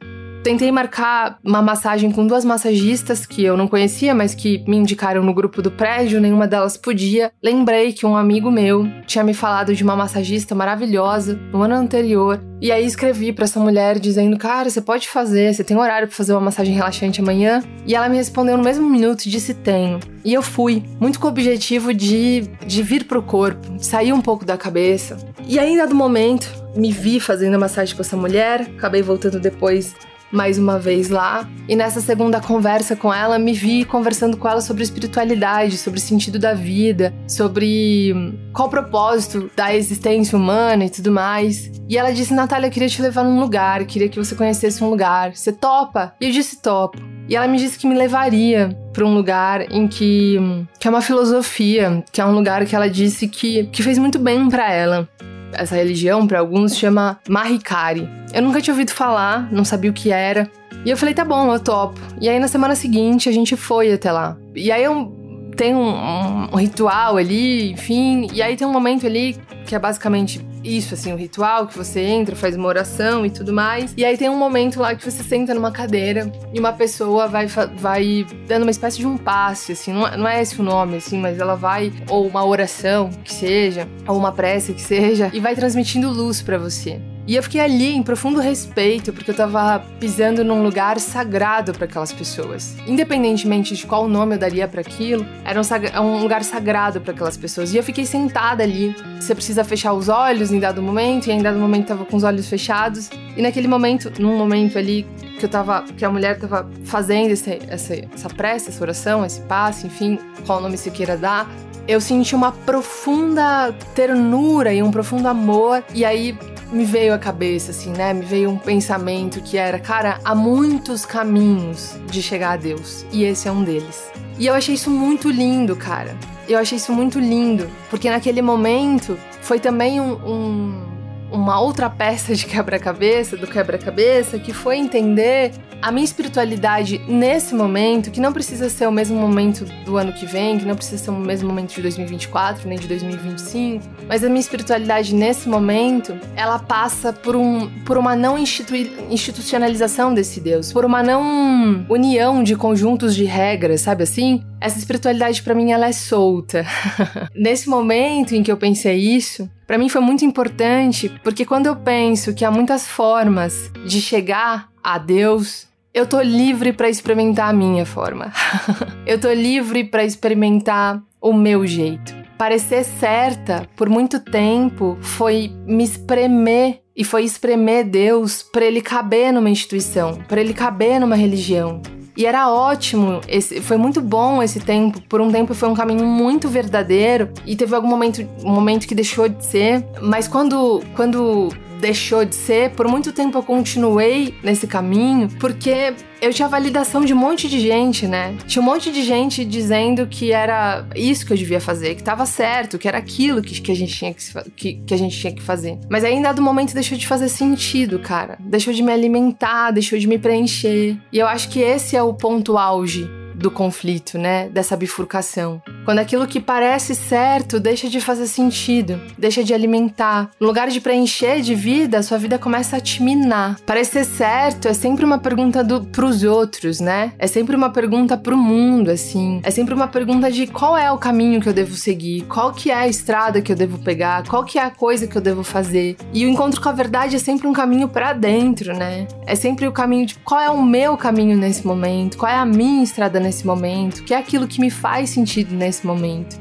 Tentei 0.44 0.70
marcar 0.70 1.38
uma 1.42 1.62
massagem 1.62 2.12
com 2.12 2.26
duas 2.26 2.44
massagistas 2.44 3.24
que 3.24 3.42
eu 3.42 3.56
não 3.56 3.66
conhecia, 3.66 4.14
mas 4.14 4.34
que 4.34 4.62
me 4.68 4.76
indicaram 4.76 5.22
no 5.22 5.32
grupo 5.32 5.62
do 5.62 5.70
prédio, 5.70 6.20
nenhuma 6.20 6.46
delas 6.46 6.76
podia. 6.76 7.32
Lembrei 7.42 7.94
que 7.94 8.04
um 8.04 8.14
amigo 8.14 8.50
meu 8.50 8.86
tinha 9.06 9.24
me 9.24 9.32
falado 9.32 9.74
de 9.74 9.82
uma 9.82 9.96
massagista 9.96 10.54
maravilhosa 10.54 11.40
no 11.50 11.62
ano 11.62 11.76
anterior. 11.76 12.38
E 12.60 12.70
aí 12.70 12.84
escrevi 12.84 13.32
para 13.32 13.46
essa 13.46 13.58
mulher 13.58 13.98
dizendo: 13.98 14.36
"Cara, 14.36 14.68
você 14.68 14.82
pode 14.82 15.08
fazer, 15.08 15.54
você 15.54 15.64
tem 15.64 15.78
horário 15.78 16.08
para 16.08 16.16
fazer 16.16 16.34
uma 16.34 16.42
massagem 16.42 16.74
relaxante 16.74 17.22
amanhã?" 17.22 17.62
E 17.86 17.94
ela 17.94 18.10
me 18.10 18.18
respondeu 18.18 18.58
no 18.58 18.62
mesmo 18.62 18.86
minuto 18.86 19.24
e 19.24 19.30
disse: 19.30 19.54
"Tenho". 19.54 19.98
E 20.22 20.34
eu 20.34 20.42
fui, 20.42 20.82
muito 21.00 21.18
com 21.18 21.26
o 21.26 21.30
objetivo 21.30 21.94
de 21.94 22.42
de 22.66 22.82
vir 22.82 23.04
pro 23.04 23.22
corpo, 23.22 23.78
de 23.78 23.86
sair 23.86 24.12
um 24.12 24.20
pouco 24.20 24.44
da 24.44 24.58
cabeça. 24.58 25.16
E 25.48 25.58
ainda 25.58 25.86
do 25.86 25.94
momento, 25.94 26.52
me 26.76 26.92
vi 26.92 27.18
fazendo 27.18 27.54
a 27.54 27.58
massagem 27.58 27.96
com 27.96 28.02
essa 28.02 28.16
mulher, 28.16 28.60
acabei 28.76 29.00
voltando 29.00 29.40
depois 29.40 29.94
mais 30.34 30.58
uma 30.58 30.78
vez 30.78 31.08
lá. 31.08 31.48
E 31.68 31.76
nessa 31.76 32.00
segunda 32.00 32.40
conversa 32.40 32.94
com 32.94 33.12
ela, 33.12 33.38
me 33.38 33.52
vi 33.52 33.84
conversando 33.84 34.36
com 34.36 34.48
ela 34.48 34.60
sobre 34.60 34.82
espiritualidade, 34.82 35.78
sobre 35.78 35.98
o 35.98 36.02
sentido 36.02 36.38
da 36.38 36.52
vida, 36.52 37.14
sobre 37.26 38.12
hum, 38.14 38.36
qual 38.52 38.68
o 38.68 38.70
propósito 38.70 39.50
da 39.56 39.74
existência 39.74 40.36
humana 40.36 40.84
e 40.84 40.90
tudo 40.90 41.10
mais. 41.10 41.70
E 41.88 41.96
ela 41.96 42.12
disse: 42.12 42.34
Natália, 42.34 42.66
eu 42.66 42.72
queria 42.72 42.88
te 42.88 43.00
levar 43.00 43.24
num 43.24 43.40
lugar, 43.40 43.84
queria 43.86 44.08
que 44.08 44.18
você 44.18 44.34
conhecesse 44.34 44.82
um 44.82 44.90
lugar. 44.90 45.34
Você 45.34 45.52
topa? 45.52 46.14
E 46.20 46.26
eu 46.26 46.32
disse: 46.32 46.60
topo. 46.60 46.98
E 47.26 47.34
ela 47.34 47.48
me 47.48 47.56
disse 47.56 47.78
que 47.78 47.86
me 47.86 47.94
levaria 47.94 48.76
para 48.92 49.04
um 49.06 49.14
lugar 49.14 49.72
em 49.72 49.88
que 49.88 50.36
hum, 50.38 50.66
que 50.78 50.86
é 50.86 50.90
uma 50.90 51.00
filosofia, 51.00 52.04
que 52.12 52.20
é 52.20 52.26
um 52.26 52.32
lugar 52.32 52.66
que 52.66 52.76
ela 52.76 52.90
disse 52.90 53.28
que 53.28 53.64
que 53.66 53.82
fez 53.82 53.98
muito 53.98 54.18
bem 54.18 54.48
para 54.50 54.70
ela 54.70 55.08
essa 55.56 55.74
religião, 55.74 56.26
para 56.26 56.38
alguns, 56.38 56.76
chama 56.76 57.18
Mahikari. 57.28 58.08
Eu 58.32 58.42
nunca 58.42 58.60
tinha 58.60 58.74
ouvido 58.74 58.90
falar, 58.90 59.50
não 59.52 59.64
sabia 59.64 59.90
o 59.90 59.94
que 59.94 60.10
era. 60.10 60.50
E 60.84 60.90
eu 60.90 60.96
falei, 60.96 61.14
tá 61.14 61.24
bom, 61.24 61.52
eu 61.52 61.58
topo. 61.58 61.98
E 62.20 62.28
aí 62.28 62.38
na 62.38 62.48
semana 62.48 62.74
seguinte 62.74 63.28
a 63.28 63.32
gente 63.32 63.56
foi 63.56 63.92
até 63.92 64.12
lá. 64.12 64.36
E 64.54 64.70
aí 64.70 64.84
eu 64.84 65.23
tem 65.54 65.74
um, 65.74 66.48
um, 66.52 66.56
ritual 66.56 67.16
ali, 67.16 67.72
enfim. 67.72 68.28
E 68.32 68.42
aí 68.42 68.56
tem 68.56 68.66
um 68.66 68.72
momento 68.72 69.06
ali 69.06 69.36
que 69.66 69.74
é 69.74 69.78
basicamente 69.78 70.44
isso, 70.62 70.94
assim, 70.94 71.12
o 71.12 71.14
um 71.14 71.18
ritual, 71.18 71.66
que 71.66 71.76
você 71.76 72.00
entra, 72.00 72.34
faz 72.34 72.56
uma 72.56 72.66
oração 72.66 73.24
e 73.24 73.30
tudo 73.30 73.52
mais. 73.52 73.92
E 73.96 74.04
aí 74.04 74.16
tem 74.16 74.28
um 74.28 74.36
momento 74.36 74.80
lá 74.80 74.94
que 74.94 75.04
você 75.04 75.22
senta 75.22 75.54
numa 75.54 75.70
cadeira 75.70 76.32
e 76.52 76.58
uma 76.58 76.72
pessoa 76.72 77.28
vai, 77.28 77.46
vai 77.46 78.26
dando 78.46 78.62
uma 78.62 78.70
espécie 78.70 78.98
de 78.98 79.06
um 79.06 79.16
passe, 79.16 79.72
assim, 79.72 79.92
não, 79.92 80.06
é, 80.06 80.16
não 80.16 80.28
é 80.28 80.40
esse 80.40 80.58
o 80.60 80.64
nome, 80.64 80.96
assim, 80.96 81.18
mas 81.18 81.38
ela 81.38 81.54
vai, 81.54 81.92
ou 82.08 82.26
uma 82.26 82.44
oração 82.44 83.10
que 83.22 83.32
seja, 83.32 83.88
ou 84.08 84.16
uma 84.16 84.32
prece 84.32 84.72
que 84.72 84.82
seja, 84.82 85.30
e 85.32 85.40
vai 85.40 85.54
transmitindo 85.54 86.08
luz 86.10 86.40
para 86.40 86.58
você. 86.58 87.00
E 87.26 87.36
eu 87.36 87.42
fiquei 87.42 87.60
ali 87.60 87.94
em 87.94 88.02
profundo 88.02 88.38
respeito, 88.38 89.10
porque 89.10 89.30
eu 89.30 89.34
tava 89.34 89.82
pisando 89.98 90.44
num 90.44 90.62
lugar 90.62 91.00
sagrado 91.00 91.72
para 91.72 91.86
aquelas 91.86 92.12
pessoas. 92.12 92.76
Independentemente 92.86 93.74
de 93.74 93.86
qual 93.86 94.06
nome 94.06 94.34
eu 94.34 94.38
daria 94.38 94.68
para 94.68 94.82
aquilo, 94.82 95.24
era 95.42 95.58
um, 95.58 96.04
um, 96.04 96.22
lugar 96.22 96.44
sagrado 96.44 97.00
para 97.00 97.12
aquelas 97.12 97.36
pessoas. 97.36 97.72
E 97.72 97.78
eu 97.78 97.82
fiquei 97.82 98.04
sentada 98.04 98.62
ali. 98.62 98.94
Você 99.18 99.34
precisa 99.34 99.64
fechar 99.64 99.94
os 99.94 100.10
olhos 100.10 100.52
em 100.52 100.60
dado 100.60 100.82
momento, 100.82 101.28
e 101.28 101.32
em 101.32 101.40
dado 101.40 101.58
momento 101.58 101.86
tava 101.86 102.04
com 102.04 102.14
os 102.16 102.24
olhos 102.24 102.46
fechados. 102.46 103.08
E 103.34 103.40
naquele 103.40 103.68
momento, 103.68 104.12
num 104.20 104.36
momento 104.36 104.78
ali 104.78 105.06
que 105.38 105.46
eu 105.46 105.48
tava, 105.48 105.82
que 105.96 106.04
a 106.04 106.10
mulher 106.10 106.38
tava 106.38 106.68
fazendo 106.84 107.30
esse, 107.30 107.58
essa, 107.68 107.94
essa 107.94 108.28
prece, 108.28 108.68
essa 108.68 108.84
oração, 108.84 109.24
esse 109.24 109.40
passe, 109.42 109.86
enfim, 109.86 110.18
qual 110.44 110.60
nome 110.60 110.76
você 110.76 110.90
queira 110.90 111.16
dar, 111.16 111.50
eu 111.88 112.00
senti 112.00 112.34
uma 112.34 112.52
profunda 112.52 113.72
ternura 113.94 114.72
e 114.74 114.82
um 114.82 114.90
profundo 114.90 115.26
amor. 115.26 115.82
E 115.94 116.04
aí 116.04 116.36
me 116.72 116.84
veio 116.84 117.14
à 117.14 117.18
cabeça, 117.18 117.70
assim, 117.70 117.92
né? 117.92 118.12
Me 118.12 118.24
veio 118.24 118.50
um 118.50 118.58
pensamento 118.58 119.40
que 119.40 119.56
era, 119.56 119.78
cara, 119.78 120.18
há 120.24 120.34
muitos 120.34 121.04
caminhos 121.04 121.96
de 122.06 122.22
chegar 122.22 122.52
a 122.52 122.56
Deus. 122.56 123.04
E 123.12 123.24
esse 123.24 123.48
é 123.48 123.52
um 123.52 123.62
deles. 123.62 124.10
E 124.38 124.46
eu 124.46 124.54
achei 124.54 124.74
isso 124.74 124.90
muito 124.90 125.30
lindo, 125.30 125.76
cara. 125.76 126.16
Eu 126.48 126.58
achei 126.58 126.76
isso 126.76 126.92
muito 126.92 127.18
lindo. 127.18 127.70
Porque 127.88 128.10
naquele 128.10 128.42
momento 128.42 129.18
foi 129.40 129.60
também 129.60 130.00
um, 130.00 130.12
um 130.12 130.93
uma 131.34 131.60
outra 131.60 131.90
peça 131.90 132.34
de 132.34 132.46
quebra-cabeça, 132.46 133.36
do 133.36 133.46
quebra-cabeça, 133.46 134.38
que 134.38 134.52
foi 134.52 134.78
entender 134.78 135.52
a 135.82 135.92
minha 135.92 136.04
espiritualidade 136.04 136.98
nesse 137.06 137.54
momento, 137.54 138.10
que 138.10 138.20
não 138.20 138.32
precisa 138.32 138.70
ser 138.70 138.86
o 138.88 138.92
mesmo 138.92 139.18
momento 139.18 139.66
do 139.84 139.98
ano 139.98 140.12
que 140.12 140.24
vem, 140.24 140.56
que 140.58 140.64
não 140.64 140.76
precisa 140.76 141.04
ser 141.04 141.10
o 141.10 141.14
mesmo 141.14 141.48
momento 141.48 141.74
de 141.74 141.82
2024, 141.82 142.66
nem 142.66 142.78
de 142.78 142.88
2025, 142.88 143.84
mas 144.08 144.24
a 144.24 144.28
minha 144.28 144.40
espiritualidade 144.40 145.14
nesse 145.14 145.48
momento, 145.48 146.16
ela 146.36 146.58
passa 146.58 147.12
por, 147.12 147.36
um, 147.36 147.68
por 147.84 147.98
uma 147.98 148.16
não 148.16 148.38
institucionalização 148.38 150.14
desse 150.14 150.40
Deus, 150.40 150.72
por 150.72 150.84
uma 150.84 151.02
não 151.02 151.84
união 151.90 152.42
de 152.42 152.56
conjuntos 152.56 153.14
de 153.14 153.24
regras, 153.24 153.82
sabe 153.82 154.04
assim? 154.04 154.42
Essa 154.60 154.78
espiritualidade 154.78 155.42
para 155.42 155.54
mim 155.54 155.72
ela 155.72 155.86
é 155.86 155.92
solta. 155.92 156.64
nesse 157.36 157.68
momento 157.68 158.34
em 158.34 158.42
que 158.42 158.50
eu 158.50 158.56
pensei 158.56 158.96
isso, 158.96 159.50
para 159.66 159.78
mim 159.78 159.88
foi 159.88 160.00
muito 160.00 160.24
importante, 160.24 161.10
porque 161.22 161.44
quando 161.44 161.66
eu 161.66 161.76
penso 161.76 162.34
que 162.34 162.44
há 162.44 162.50
muitas 162.50 162.86
formas 162.86 163.70
de 163.86 164.00
chegar 164.00 164.68
a 164.82 164.98
Deus, 164.98 165.66
eu 165.92 166.06
tô 166.06 166.20
livre 166.20 166.72
para 166.72 166.88
experimentar 166.88 167.50
a 167.50 167.52
minha 167.52 167.86
forma. 167.86 168.32
eu 169.06 169.20
tô 169.20 169.32
livre 169.32 169.84
para 169.84 170.04
experimentar 170.04 171.00
o 171.20 171.32
meu 171.32 171.66
jeito. 171.66 172.14
Parecer 172.36 172.84
certa 172.84 173.66
por 173.76 173.88
muito 173.88 174.18
tempo 174.18 174.98
foi 175.00 175.52
me 175.66 175.84
espremer 175.84 176.80
e 176.96 177.04
foi 177.04 177.24
espremer 177.24 177.84
Deus 177.84 178.42
para 178.42 178.64
ele 178.64 178.80
caber 178.80 179.32
numa 179.32 179.50
instituição, 179.50 180.16
para 180.28 180.40
ele 180.40 180.52
caber 180.52 181.00
numa 181.00 181.16
religião. 181.16 181.80
E 182.16 182.26
era 182.26 182.48
ótimo, 182.48 183.20
esse, 183.26 183.60
foi 183.60 183.76
muito 183.76 184.00
bom 184.00 184.42
esse 184.42 184.60
tempo. 184.60 185.00
Por 185.02 185.20
um 185.20 185.32
tempo 185.32 185.54
foi 185.54 185.68
um 185.68 185.74
caminho 185.74 186.06
muito 186.06 186.48
verdadeiro 186.48 187.30
e 187.44 187.56
teve 187.56 187.74
algum 187.74 187.88
momento, 187.88 188.26
um 188.44 188.50
momento 188.50 188.86
que 188.86 188.94
deixou 188.94 189.28
de 189.28 189.44
ser. 189.44 189.84
Mas 190.00 190.28
quando, 190.28 190.82
quando 190.94 191.48
deixou 191.80 192.24
de 192.24 192.34
ser, 192.34 192.70
por 192.70 192.88
muito 192.88 193.12
tempo 193.12 193.38
eu 193.38 193.42
continuei 193.42 194.34
nesse 194.42 194.66
caminho, 194.66 195.28
porque 195.38 195.94
eu 196.20 196.32
tinha 196.32 196.48
validação 196.48 197.04
de 197.04 197.12
um 197.12 197.16
monte 197.16 197.48
de 197.48 197.60
gente, 197.60 198.06
né? 198.06 198.34
Tinha 198.46 198.62
um 198.62 198.64
monte 198.64 198.90
de 198.90 199.02
gente 199.02 199.44
dizendo 199.44 200.06
que 200.06 200.32
era 200.32 200.86
isso 200.94 201.26
que 201.26 201.32
eu 201.32 201.36
devia 201.36 201.60
fazer, 201.60 201.94
que 201.94 202.02
tava 202.02 202.24
certo, 202.24 202.78
que 202.78 202.88
era 202.88 202.98
aquilo 202.98 203.42
que, 203.42 203.60
que, 203.60 203.70
a, 203.70 203.74
gente 203.74 203.94
tinha 203.94 204.14
que, 204.14 204.50
que, 204.50 204.74
que 204.86 204.94
a 204.94 204.96
gente 204.96 205.18
tinha 205.18 205.32
que 205.34 205.42
fazer. 205.42 205.78
Mas 205.90 206.04
aí, 206.04 206.14
em 206.14 206.22
dado 206.22 206.40
momento, 206.40 206.72
deixou 206.72 206.96
de 206.96 207.06
fazer 207.06 207.28
sentido, 207.28 207.98
cara. 207.98 208.38
Deixou 208.40 208.72
de 208.72 208.82
me 208.82 208.92
alimentar, 208.92 209.70
deixou 209.70 209.98
de 209.98 210.06
me 210.06 210.18
preencher. 210.18 210.96
E 211.12 211.18
eu 211.18 211.26
acho 211.26 211.48
que 211.48 211.60
esse 211.60 211.96
é 211.96 212.02
o 212.02 212.14
ponto 212.14 212.56
auge 212.56 213.23
do 213.34 213.50
conflito, 213.50 214.18
né? 214.18 214.48
Dessa 214.48 214.76
bifurcação. 214.76 215.62
Quando 215.84 215.98
aquilo 215.98 216.26
que 216.26 216.40
parece 216.40 216.94
certo 216.94 217.60
deixa 217.60 217.88
de 217.88 218.00
fazer 218.00 218.26
sentido, 218.26 219.00
deixa 219.18 219.44
de 219.44 219.52
alimentar. 219.52 220.30
No 220.40 220.46
lugar 220.46 220.68
de 220.68 220.80
preencher 220.80 221.40
de 221.40 221.54
vida, 221.54 222.02
sua 222.02 222.18
vida 222.18 222.38
começa 222.38 222.76
a 222.76 222.80
te 222.80 223.02
minar. 223.02 223.58
Parecer 223.66 224.04
certo 224.04 224.68
é 224.68 224.74
sempre 224.74 225.04
uma 225.04 225.18
pergunta 225.18 225.62
do, 225.62 225.82
pros 225.84 226.22
outros, 226.22 226.80
né? 226.80 227.12
É 227.18 227.26
sempre 227.26 227.54
uma 227.54 227.70
pergunta 227.70 228.16
pro 228.16 228.36
mundo, 228.36 228.90
assim. 228.90 229.40
É 229.42 229.50
sempre 229.50 229.74
uma 229.74 229.88
pergunta 229.88 230.30
de 230.30 230.46
qual 230.46 230.76
é 230.76 230.90
o 230.90 230.98
caminho 230.98 231.40
que 231.40 231.48
eu 231.48 231.52
devo 231.52 231.74
seguir, 231.74 232.22
qual 232.22 232.52
que 232.52 232.70
é 232.70 232.74
a 232.74 232.88
estrada 232.88 233.42
que 233.42 233.52
eu 233.52 233.56
devo 233.56 233.78
pegar, 233.78 234.26
qual 234.26 234.44
que 234.44 234.58
é 234.58 234.62
a 234.62 234.70
coisa 234.70 235.06
que 235.06 235.16
eu 235.16 235.22
devo 235.22 235.42
fazer. 235.42 235.96
E 236.12 236.24
o 236.24 236.28
encontro 236.28 236.60
com 236.60 236.68
a 236.68 236.72
verdade 236.72 237.16
é 237.16 237.18
sempre 237.18 237.46
um 237.46 237.52
caminho 237.52 237.88
para 237.88 238.12
dentro, 238.12 238.74
né? 238.74 239.06
É 239.26 239.34
sempre 239.34 239.66
o 239.66 239.72
caminho 239.72 240.06
de 240.06 240.14
qual 240.16 240.40
é 240.40 240.50
o 240.50 240.62
meu 240.62 240.96
caminho 240.96 241.36
nesse 241.36 241.66
momento, 241.66 242.16
qual 242.16 242.30
é 242.30 242.36
a 242.36 242.46
minha 242.46 242.82
estrada 242.82 243.20
nesse 243.24 243.46
momento, 243.46 244.04
que 244.04 244.14
é 244.14 244.18
aquilo 244.18 244.46
que 244.46 244.60
me 244.60 244.70
faz 244.70 245.10
sentido 245.10 245.54
nesse 245.54 245.86
momento. 245.86 246.38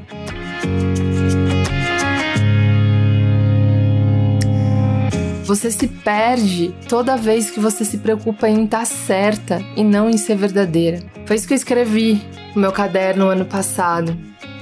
Você 5.44 5.70
se 5.70 5.86
perde 5.86 6.74
toda 6.88 7.16
vez 7.16 7.50
que 7.50 7.60
você 7.60 7.84
se 7.84 7.98
preocupa 7.98 8.48
em 8.48 8.64
estar 8.64 8.86
certa 8.86 9.60
e 9.76 9.84
não 9.84 10.08
em 10.08 10.16
ser 10.16 10.36
verdadeira. 10.36 11.00
Foi 11.26 11.36
isso 11.36 11.46
que 11.46 11.52
eu 11.52 11.56
escrevi 11.56 12.22
no 12.54 12.62
meu 12.62 12.72
caderno 12.72 13.28
ano 13.28 13.44
passado. 13.44 14.16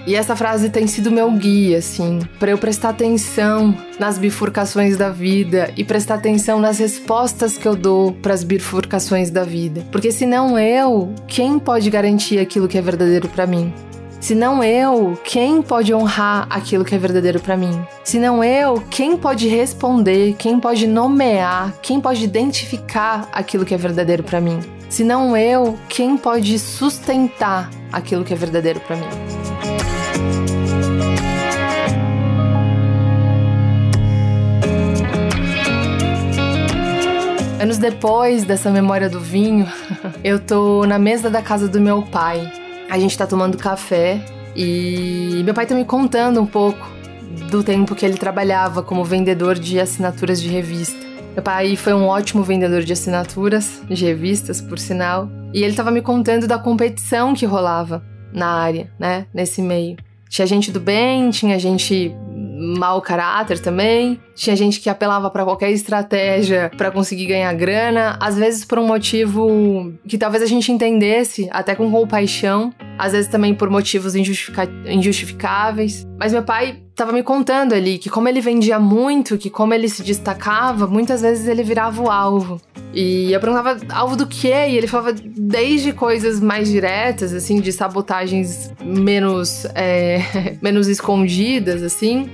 E 0.06 0.16
essa 0.16 0.34
frase 0.34 0.68
tem 0.68 0.86
sido 0.86 1.12
meu 1.12 1.30
guia, 1.30 1.78
assim, 1.78 2.18
para 2.40 2.50
eu 2.50 2.58
prestar 2.58 2.88
atenção 2.88 3.76
nas 4.00 4.18
bifurcações 4.18 4.96
da 4.96 5.10
vida 5.10 5.72
e 5.76 5.84
prestar 5.84 6.14
atenção 6.14 6.58
nas 6.58 6.78
respostas 6.78 7.56
que 7.56 7.68
eu 7.68 7.76
dou 7.76 8.12
para 8.12 8.34
as 8.34 8.42
bifurcações 8.42 9.30
da 9.30 9.44
vida. 9.44 9.86
Porque 9.92 10.10
se 10.10 10.26
não 10.26 10.58
eu, 10.58 11.14
quem 11.28 11.58
pode 11.58 11.88
garantir 11.88 12.40
aquilo 12.40 12.66
que 12.66 12.76
é 12.76 12.82
verdadeiro 12.82 13.28
para 13.28 13.46
mim? 13.46 13.72
Se 14.20 14.34
não 14.34 14.62
eu, 14.62 15.18
quem 15.24 15.60
pode 15.62 15.92
honrar 15.92 16.46
aquilo 16.48 16.84
que 16.84 16.94
é 16.94 16.98
verdadeiro 16.98 17.40
para 17.40 17.56
mim? 17.56 17.84
Se 18.04 18.18
não 18.18 18.42
eu, 18.42 18.82
quem 18.88 19.16
pode 19.16 19.48
responder, 19.48 20.34
quem 20.38 20.60
pode 20.60 20.86
nomear, 20.86 21.74
quem 21.82 22.00
pode 22.00 22.24
identificar 22.24 23.28
aquilo 23.32 23.64
que 23.64 23.74
é 23.74 23.76
verdadeiro 23.76 24.22
para 24.22 24.40
mim? 24.40 24.60
Se 24.88 25.02
não 25.02 25.36
eu, 25.36 25.76
quem 25.88 26.16
pode 26.16 26.56
sustentar 26.58 27.68
aquilo 27.92 28.24
que 28.24 28.32
é 28.32 28.36
verdadeiro 28.36 28.78
para 28.80 28.96
mim? 28.96 29.61
Anos 37.62 37.78
depois 37.78 38.44
dessa 38.44 38.72
memória 38.72 39.08
do 39.08 39.20
vinho, 39.20 39.66
eu 40.24 40.40
tô 40.40 40.84
na 40.84 40.98
mesa 40.98 41.30
da 41.30 41.40
casa 41.40 41.68
do 41.68 41.80
meu 41.80 42.02
pai. 42.02 42.50
A 42.90 42.98
gente 42.98 43.16
tá 43.16 43.24
tomando 43.24 43.56
café 43.56 44.20
e 44.56 45.42
meu 45.44 45.54
pai 45.54 45.64
tá 45.64 45.72
me 45.72 45.84
contando 45.84 46.40
um 46.40 46.46
pouco 46.46 46.90
do 47.50 47.62
tempo 47.62 47.94
que 47.94 48.04
ele 48.04 48.16
trabalhava 48.18 48.82
como 48.82 49.04
vendedor 49.04 49.58
de 49.58 49.78
assinaturas 49.78 50.42
de 50.42 50.48
revista. 50.48 50.98
Meu 51.34 51.42
pai 51.42 51.76
foi 51.76 51.94
um 51.94 52.06
ótimo 52.06 52.42
vendedor 52.42 52.82
de 52.82 52.92
assinaturas, 52.92 53.80
de 53.88 54.04
revistas, 54.04 54.60
por 54.60 54.78
sinal, 54.78 55.30
e 55.54 55.62
ele 55.62 55.74
tava 55.74 55.90
me 55.90 56.02
contando 56.02 56.48
da 56.48 56.58
competição 56.58 57.32
que 57.32 57.46
rolava 57.46 58.04
na 58.32 58.48
área, 58.48 58.90
né, 58.98 59.26
nesse 59.32 59.62
meio. 59.62 59.96
Tinha 60.32 60.46
gente 60.46 60.72
do 60.72 60.80
bem, 60.80 61.28
tinha 61.28 61.58
gente 61.58 62.10
mau 62.78 63.02
caráter 63.02 63.58
também. 63.58 64.18
Tinha 64.34 64.56
gente 64.56 64.80
que 64.80 64.88
apelava 64.88 65.28
para 65.28 65.44
qualquer 65.44 65.70
estratégia 65.70 66.70
para 66.74 66.90
conseguir 66.90 67.26
ganhar 67.26 67.52
grana, 67.52 68.16
às 68.18 68.38
vezes 68.38 68.64
por 68.64 68.78
um 68.78 68.86
motivo 68.86 69.92
que 70.08 70.16
talvez 70.16 70.42
a 70.42 70.46
gente 70.46 70.72
entendesse, 70.72 71.50
até 71.50 71.74
com 71.74 71.90
compaixão, 71.90 72.72
às 72.98 73.12
vezes 73.12 73.30
também 73.30 73.54
por 73.54 73.68
motivos 73.68 74.14
injustifica 74.14 74.66
injustificáveis. 74.86 76.06
Mas 76.18 76.32
meu 76.32 76.42
pai 76.42 76.80
estava 76.88 77.12
me 77.12 77.22
contando 77.22 77.74
ali 77.74 77.98
que 77.98 78.08
como 78.08 78.26
ele 78.26 78.40
vendia 78.40 78.78
muito, 78.78 79.36
que 79.36 79.50
como 79.50 79.74
ele 79.74 79.86
se 79.86 80.02
destacava, 80.02 80.86
muitas 80.86 81.20
vezes 81.20 81.46
ele 81.46 81.62
virava 81.62 82.00
o 82.02 82.10
alvo. 82.10 82.58
E 82.92 83.32
eu 83.32 83.40
perguntava 83.40 83.78
alvo 83.90 84.16
do 84.16 84.26
quê? 84.26 84.52
E 84.68 84.76
ele 84.76 84.86
falava 84.86 85.12
desde 85.12 85.92
coisas 85.92 86.40
mais 86.40 86.68
diretas, 86.68 87.32
assim, 87.32 87.60
de 87.60 87.72
sabotagens 87.72 88.70
menos, 88.84 89.64
é, 89.74 90.56
menos 90.60 90.88
escondidas, 90.88 91.82
assim, 91.82 92.30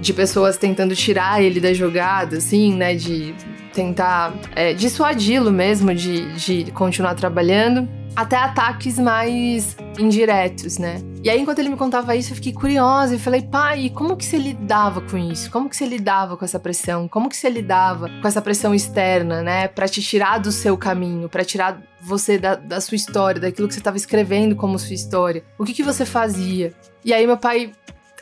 de 0.00 0.12
pessoas 0.12 0.56
tentando 0.56 0.94
tirar 0.94 1.42
ele 1.42 1.60
da 1.60 1.72
jogada, 1.72 2.36
assim, 2.36 2.74
né? 2.74 2.94
De 2.94 3.34
tentar 3.72 4.34
é, 4.54 4.74
dissuadi-lo 4.74 5.50
mesmo 5.50 5.94
de, 5.94 6.32
de 6.34 6.70
continuar 6.72 7.14
trabalhando, 7.14 7.88
até 8.14 8.36
ataques 8.36 8.98
mais 8.98 9.76
indiretos, 9.98 10.78
né? 10.78 11.02
E 11.22 11.30
aí, 11.30 11.40
enquanto 11.40 11.60
ele 11.60 11.68
me 11.68 11.76
contava 11.76 12.16
isso, 12.16 12.32
eu 12.32 12.36
fiquei 12.36 12.52
curiosa 12.52 13.14
e 13.14 13.18
falei, 13.18 13.42
pai, 13.42 13.90
como 13.94 14.16
que 14.16 14.24
você 14.24 14.36
lidava 14.36 15.00
com 15.00 15.16
isso? 15.16 15.50
Como 15.50 15.68
que 15.68 15.76
você 15.76 15.86
lidava 15.86 16.36
com 16.36 16.44
essa 16.44 16.58
pressão? 16.58 17.06
Como 17.06 17.28
que 17.28 17.36
você 17.36 17.48
lidava 17.48 18.08
com 18.20 18.26
essa 18.26 18.42
pressão 18.42 18.74
externa, 18.74 19.40
né? 19.40 19.68
Pra 19.68 19.86
te 19.86 20.02
tirar 20.02 20.38
do 20.38 20.50
seu 20.50 20.76
caminho, 20.76 21.28
para 21.28 21.44
tirar 21.44 21.80
você 22.00 22.38
da, 22.38 22.56
da, 22.56 22.80
sua 22.80 22.96
história, 22.96 23.40
daquilo 23.40 23.68
que 23.68 23.74
você 23.74 23.80
estava 23.80 23.96
escrevendo 23.96 24.56
como 24.56 24.78
sua 24.78 24.94
história. 24.94 25.44
O 25.56 25.64
que 25.64 25.72
que 25.72 25.82
você 25.82 26.04
fazia? 26.04 26.72
E 27.04 27.12
aí, 27.14 27.26
meu 27.26 27.36
pai 27.36 27.72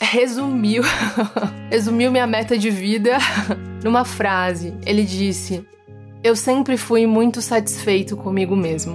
resumiu, 0.01 0.83
resumiu 1.71 2.11
minha 2.11 2.27
meta 2.27 2.57
de 2.57 2.71
vida 2.71 3.17
numa 3.83 4.05
frase. 4.05 4.75
Ele 4.85 5.05
disse: 5.05 5.67
Eu 6.23 6.37
sempre 6.37 6.77
fui 6.77 7.07
muito 7.07 7.41
satisfeito 7.41 8.15
comigo 8.15 8.55
mesmo. 8.55 8.95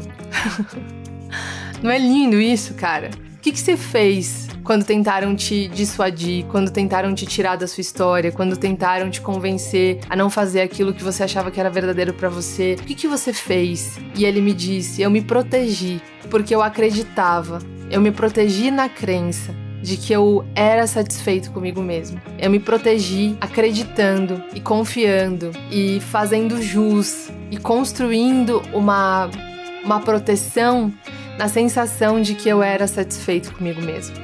Não 1.82 1.90
é 1.90 1.98
lindo 1.98 2.40
isso, 2.40 2.76
cara? 2.76 3.10
O 3.34 3.40
que, 3.40 3.52
que 3.52 3.60
você 3.60 3.76
fez 3.76 4.48
quando 4.64 4.86
tentaram 4.86 5.36
te 5.36 5.68
dissuadir, 5.68 6.46
quando 6.46 6.72
tentaram 6.72 7.16
te 7.16 7.26
tirar 7.26 7.56
da 7.56 7.68
sua 7.68 7.82
história, 7.82 8.32
quando 8.32 8.56
tentaram 8.56 9.10
te 9.10 9.22
convencer 9.22 10.00
a 10.08 10.16
não 10.16 10.30
fazer 10.30 10.62
aquilo 10.62 10.94
que 10.94 11.04
você 11.04 11.24
achava 11.24 11.50
que 11.50 11.60
era 11.60 11.70
verdadeiro 11.70 12.14
para 12.14 12.30
você? 12.30 12.76
O 12.80 12.84
que, 12.84 12.94
que 12.94 13.08
você 13.08 13.34
fez? 13.34 13.98
E 14.16 14.24
ele 14.24 14.40
me 14.40 14.54
disse: 14.54 15.02
Eu 15.02 15.10
me 15.10 15.22
protegi, 15.22 16.00
porque 16.30 16.54
eu 16.54 16.62
acreditava. 16.62 17.58
Eu 17.90 18.02
me 18.02 18.12
protegi 18.12 18.70
na 18.70 18.88
crença 18.88 19.65
de 19.86 19.98
que 19.98 20.12
eu 20.12 20.44
era 20.56 20.88
satisfeito 20.88 21.52
comigo 21.52 21.80
mesmo. 21.80 22.20
Eu 22.40 22.50
me 22.50 22.60
protegi 22.60 23.38
acreditando 23.40 24.44
e 24.56 24.60
confiando 24.60 25.52
e 25.72 26.00
fazendo 26.00 26.60
jus 26.60 27.30
e 27.52 27.58
construindo 27.58 28.64
uma, 28.74 29.30
uma 29.84 30.00
proteção 30.00 30.92
na 31.38 31.48
sensação 31.48 32.20
de 32.20 32.34
que 32.34 32.50
eu 32.50 32.64
era 32.64 32.88
satisfeito 32.88 33.54
comigo 33.54 33.80
mesmo. 33.80 34.16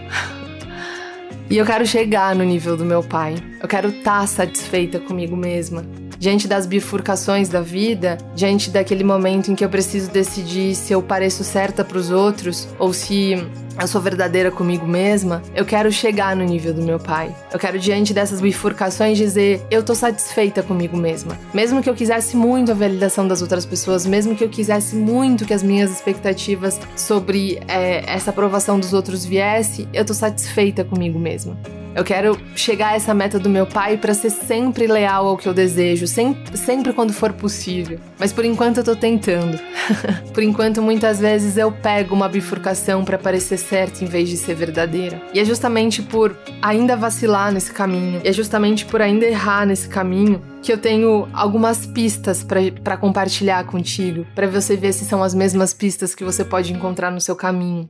e 1.47 1.57
eu 1.57 1.65
quero 1.65 1.85
chegar 1.85 2.35
no 2.35 2.43
nível 2.43 2.75
do 2.75 2.83
meu 2.83 3.03
pai. 3.03 3.35
Eu 3.61 3.67
quero 3.67 3.89
estar 3.89 4.21
tá 4.21 4.27
satisfeita 4.27 4.99
comigo 4.99 5.37
mesma 5.37 5.85
diante 6.21 6.47
das 6.47 6.67
bifurcações 6.67 7.49
da 7.49 7.61
vida, 7.61 8.15
diante 8.35 8.69
daquele 8.69 9.03
momento 9.03 9.51
em 9.51 9.55
que 9.55 9.65
eu 9.65 9.69
preciso 9.69 10.11
decidir 10.11 10.75
se 10.75 10.93
eu 10.93 11.01
pareço 11.01 11.43
certa 11.43 11.83
para 11.83 11.97
os 11.97 12.11
outros 12.11 12.67
ou 12.77 12.93
se 12.93 13.43
eu 13.79 13.87
sou 13.87 14.01
verdadeira 14.01 14.51
comigo 14.51 14.87
mesma, 14.87 15.41
eu 15.55 15.65
quero 15.65 15.91
chegar 15.91 16.35
no 16.35 16.43
nível 16.43 16.73
do 16.73 16.81
meu 16.81 16.99
pai. 16.99 17.35
Eu 17.51 17.59
quero, 17.59 17.79
diante 17.79 18.13
dessas 18.13 18.41
bifurcações, 18.41 19.17
dizer: 19.17 19.61
eu 19.69 19.83
tô 19.83 19.95
satisfeita 19.95 20.63
comigo 20.63 20.97
mesma. 20.97 21.37
Mesmo 21.53 21.81
que 21.81 21.89
eu 21.89 21.95
quisesse 21.95 22.35
muito 22.35 22.71
a 22.71 22.75
validação 22.75 23.27
das 23.27 23.41
outras 23.41 23.65
pessoas, 23.65 24.05
mesmo 24.05 24.35
que 24.35 24.43
eu 24.43 24.49
quisesse 24.49 24.95
muito 24.95 25.45
que 25.45 25.53
as 25.53 25.63
minhas 25.63 25.91
expectativas 25.91 26.79
sobre 26.95 27.59
é, 27.67 28.03
essa 28.11 28.29
aprovação 28.29 28.79
dos 28.79 28.93
outros 28.93 29.25
viesse, 29.25 29.87
eu 29.93 30.05
tô 30.05 30.13
satisfeita 30.13 30.83
comigo 30.83 31.19
mesma. 31.19 31.57
Eu 31.93 32.05
quero 32.05 32.39
chegar 32.55 32.89
a 32.89 32.95
essa 32.95 33.13
meta 33.13 33.37
do 33.37 33.49
meu 33.49 33.67
pai 33.67 33.97
para 33.97 34.13
ser 34.13 34.29
sempre 34.29 34.87
leal 34.87 35.27
ao 35.27 35.37
que 35.37 35.47
eu 35.47 35.53
desejo, 35.53 36.07
sempre, 36.07 36.57
sempre 36.57 36.93
quando 36.93 37.11
for 37.11 37.33
possível. 37.33 37.99
Mas 38.17 38.31
por 38.31 38.45
enquanto 38.45 38.77
eu 38.77 38.83
tô 38.83 38.95
tentando. 38.95 39.59
por 40.33 40.41
enquanto, 40.41 40.81
muitas 40.81 41.19
vezes 41.19 41.57
eu 41.57 41.69
pego 41.69 42.15
uma 42.15 42.29
bifurcação 42.29 43.03
para 43.03 43.17
parecer 43.17 43.57
certa 43.61 44.03
em 44.03 44.07
vez 44.07 44.27
de 44.27 44.37
ser 44.37 44.55
verdadeira. 44.55 45.21
E 45.33 45.39
é 45.39 45.45
justamente 45.45 46.01
por 46.01 46.35
ainda 46.61 46.95
vacilar 46.95 47.51
nesse 47.51 47.71
caminho, 47.71 48.21
e 48.23 48.27
é 48.27 48.33
justamente 48.33 48.85
por 48.85 49.01
ainda 49.01 49.25
errar 49.25 49.65
nesse 49.65 49.87
caminho 49.87 50.41
que 50.61 50.71
eu 50.71 50.77
tenho 50.77 51.27
algumas 51.33 51.85
pistas 51.85 52.45
para 52.83 52.97
compartilhar 52.97 53.63
contigo, 53.65 54.25
para 54.35 54.47
você 54.47 54.75
ver 54.75 54.93
se 54.93 55.05
são 55.05 55.23
as 55.23 55.33
mesmas 55.33 55.73
pistas 55.73 56.13
que 56.13 56.23
você 56.23 56.43
pode 56.43 56.73
encontrar 56.73 57.11
no 57.11 57.21
seu 57.21 57.35
caminho. 57.35 57.89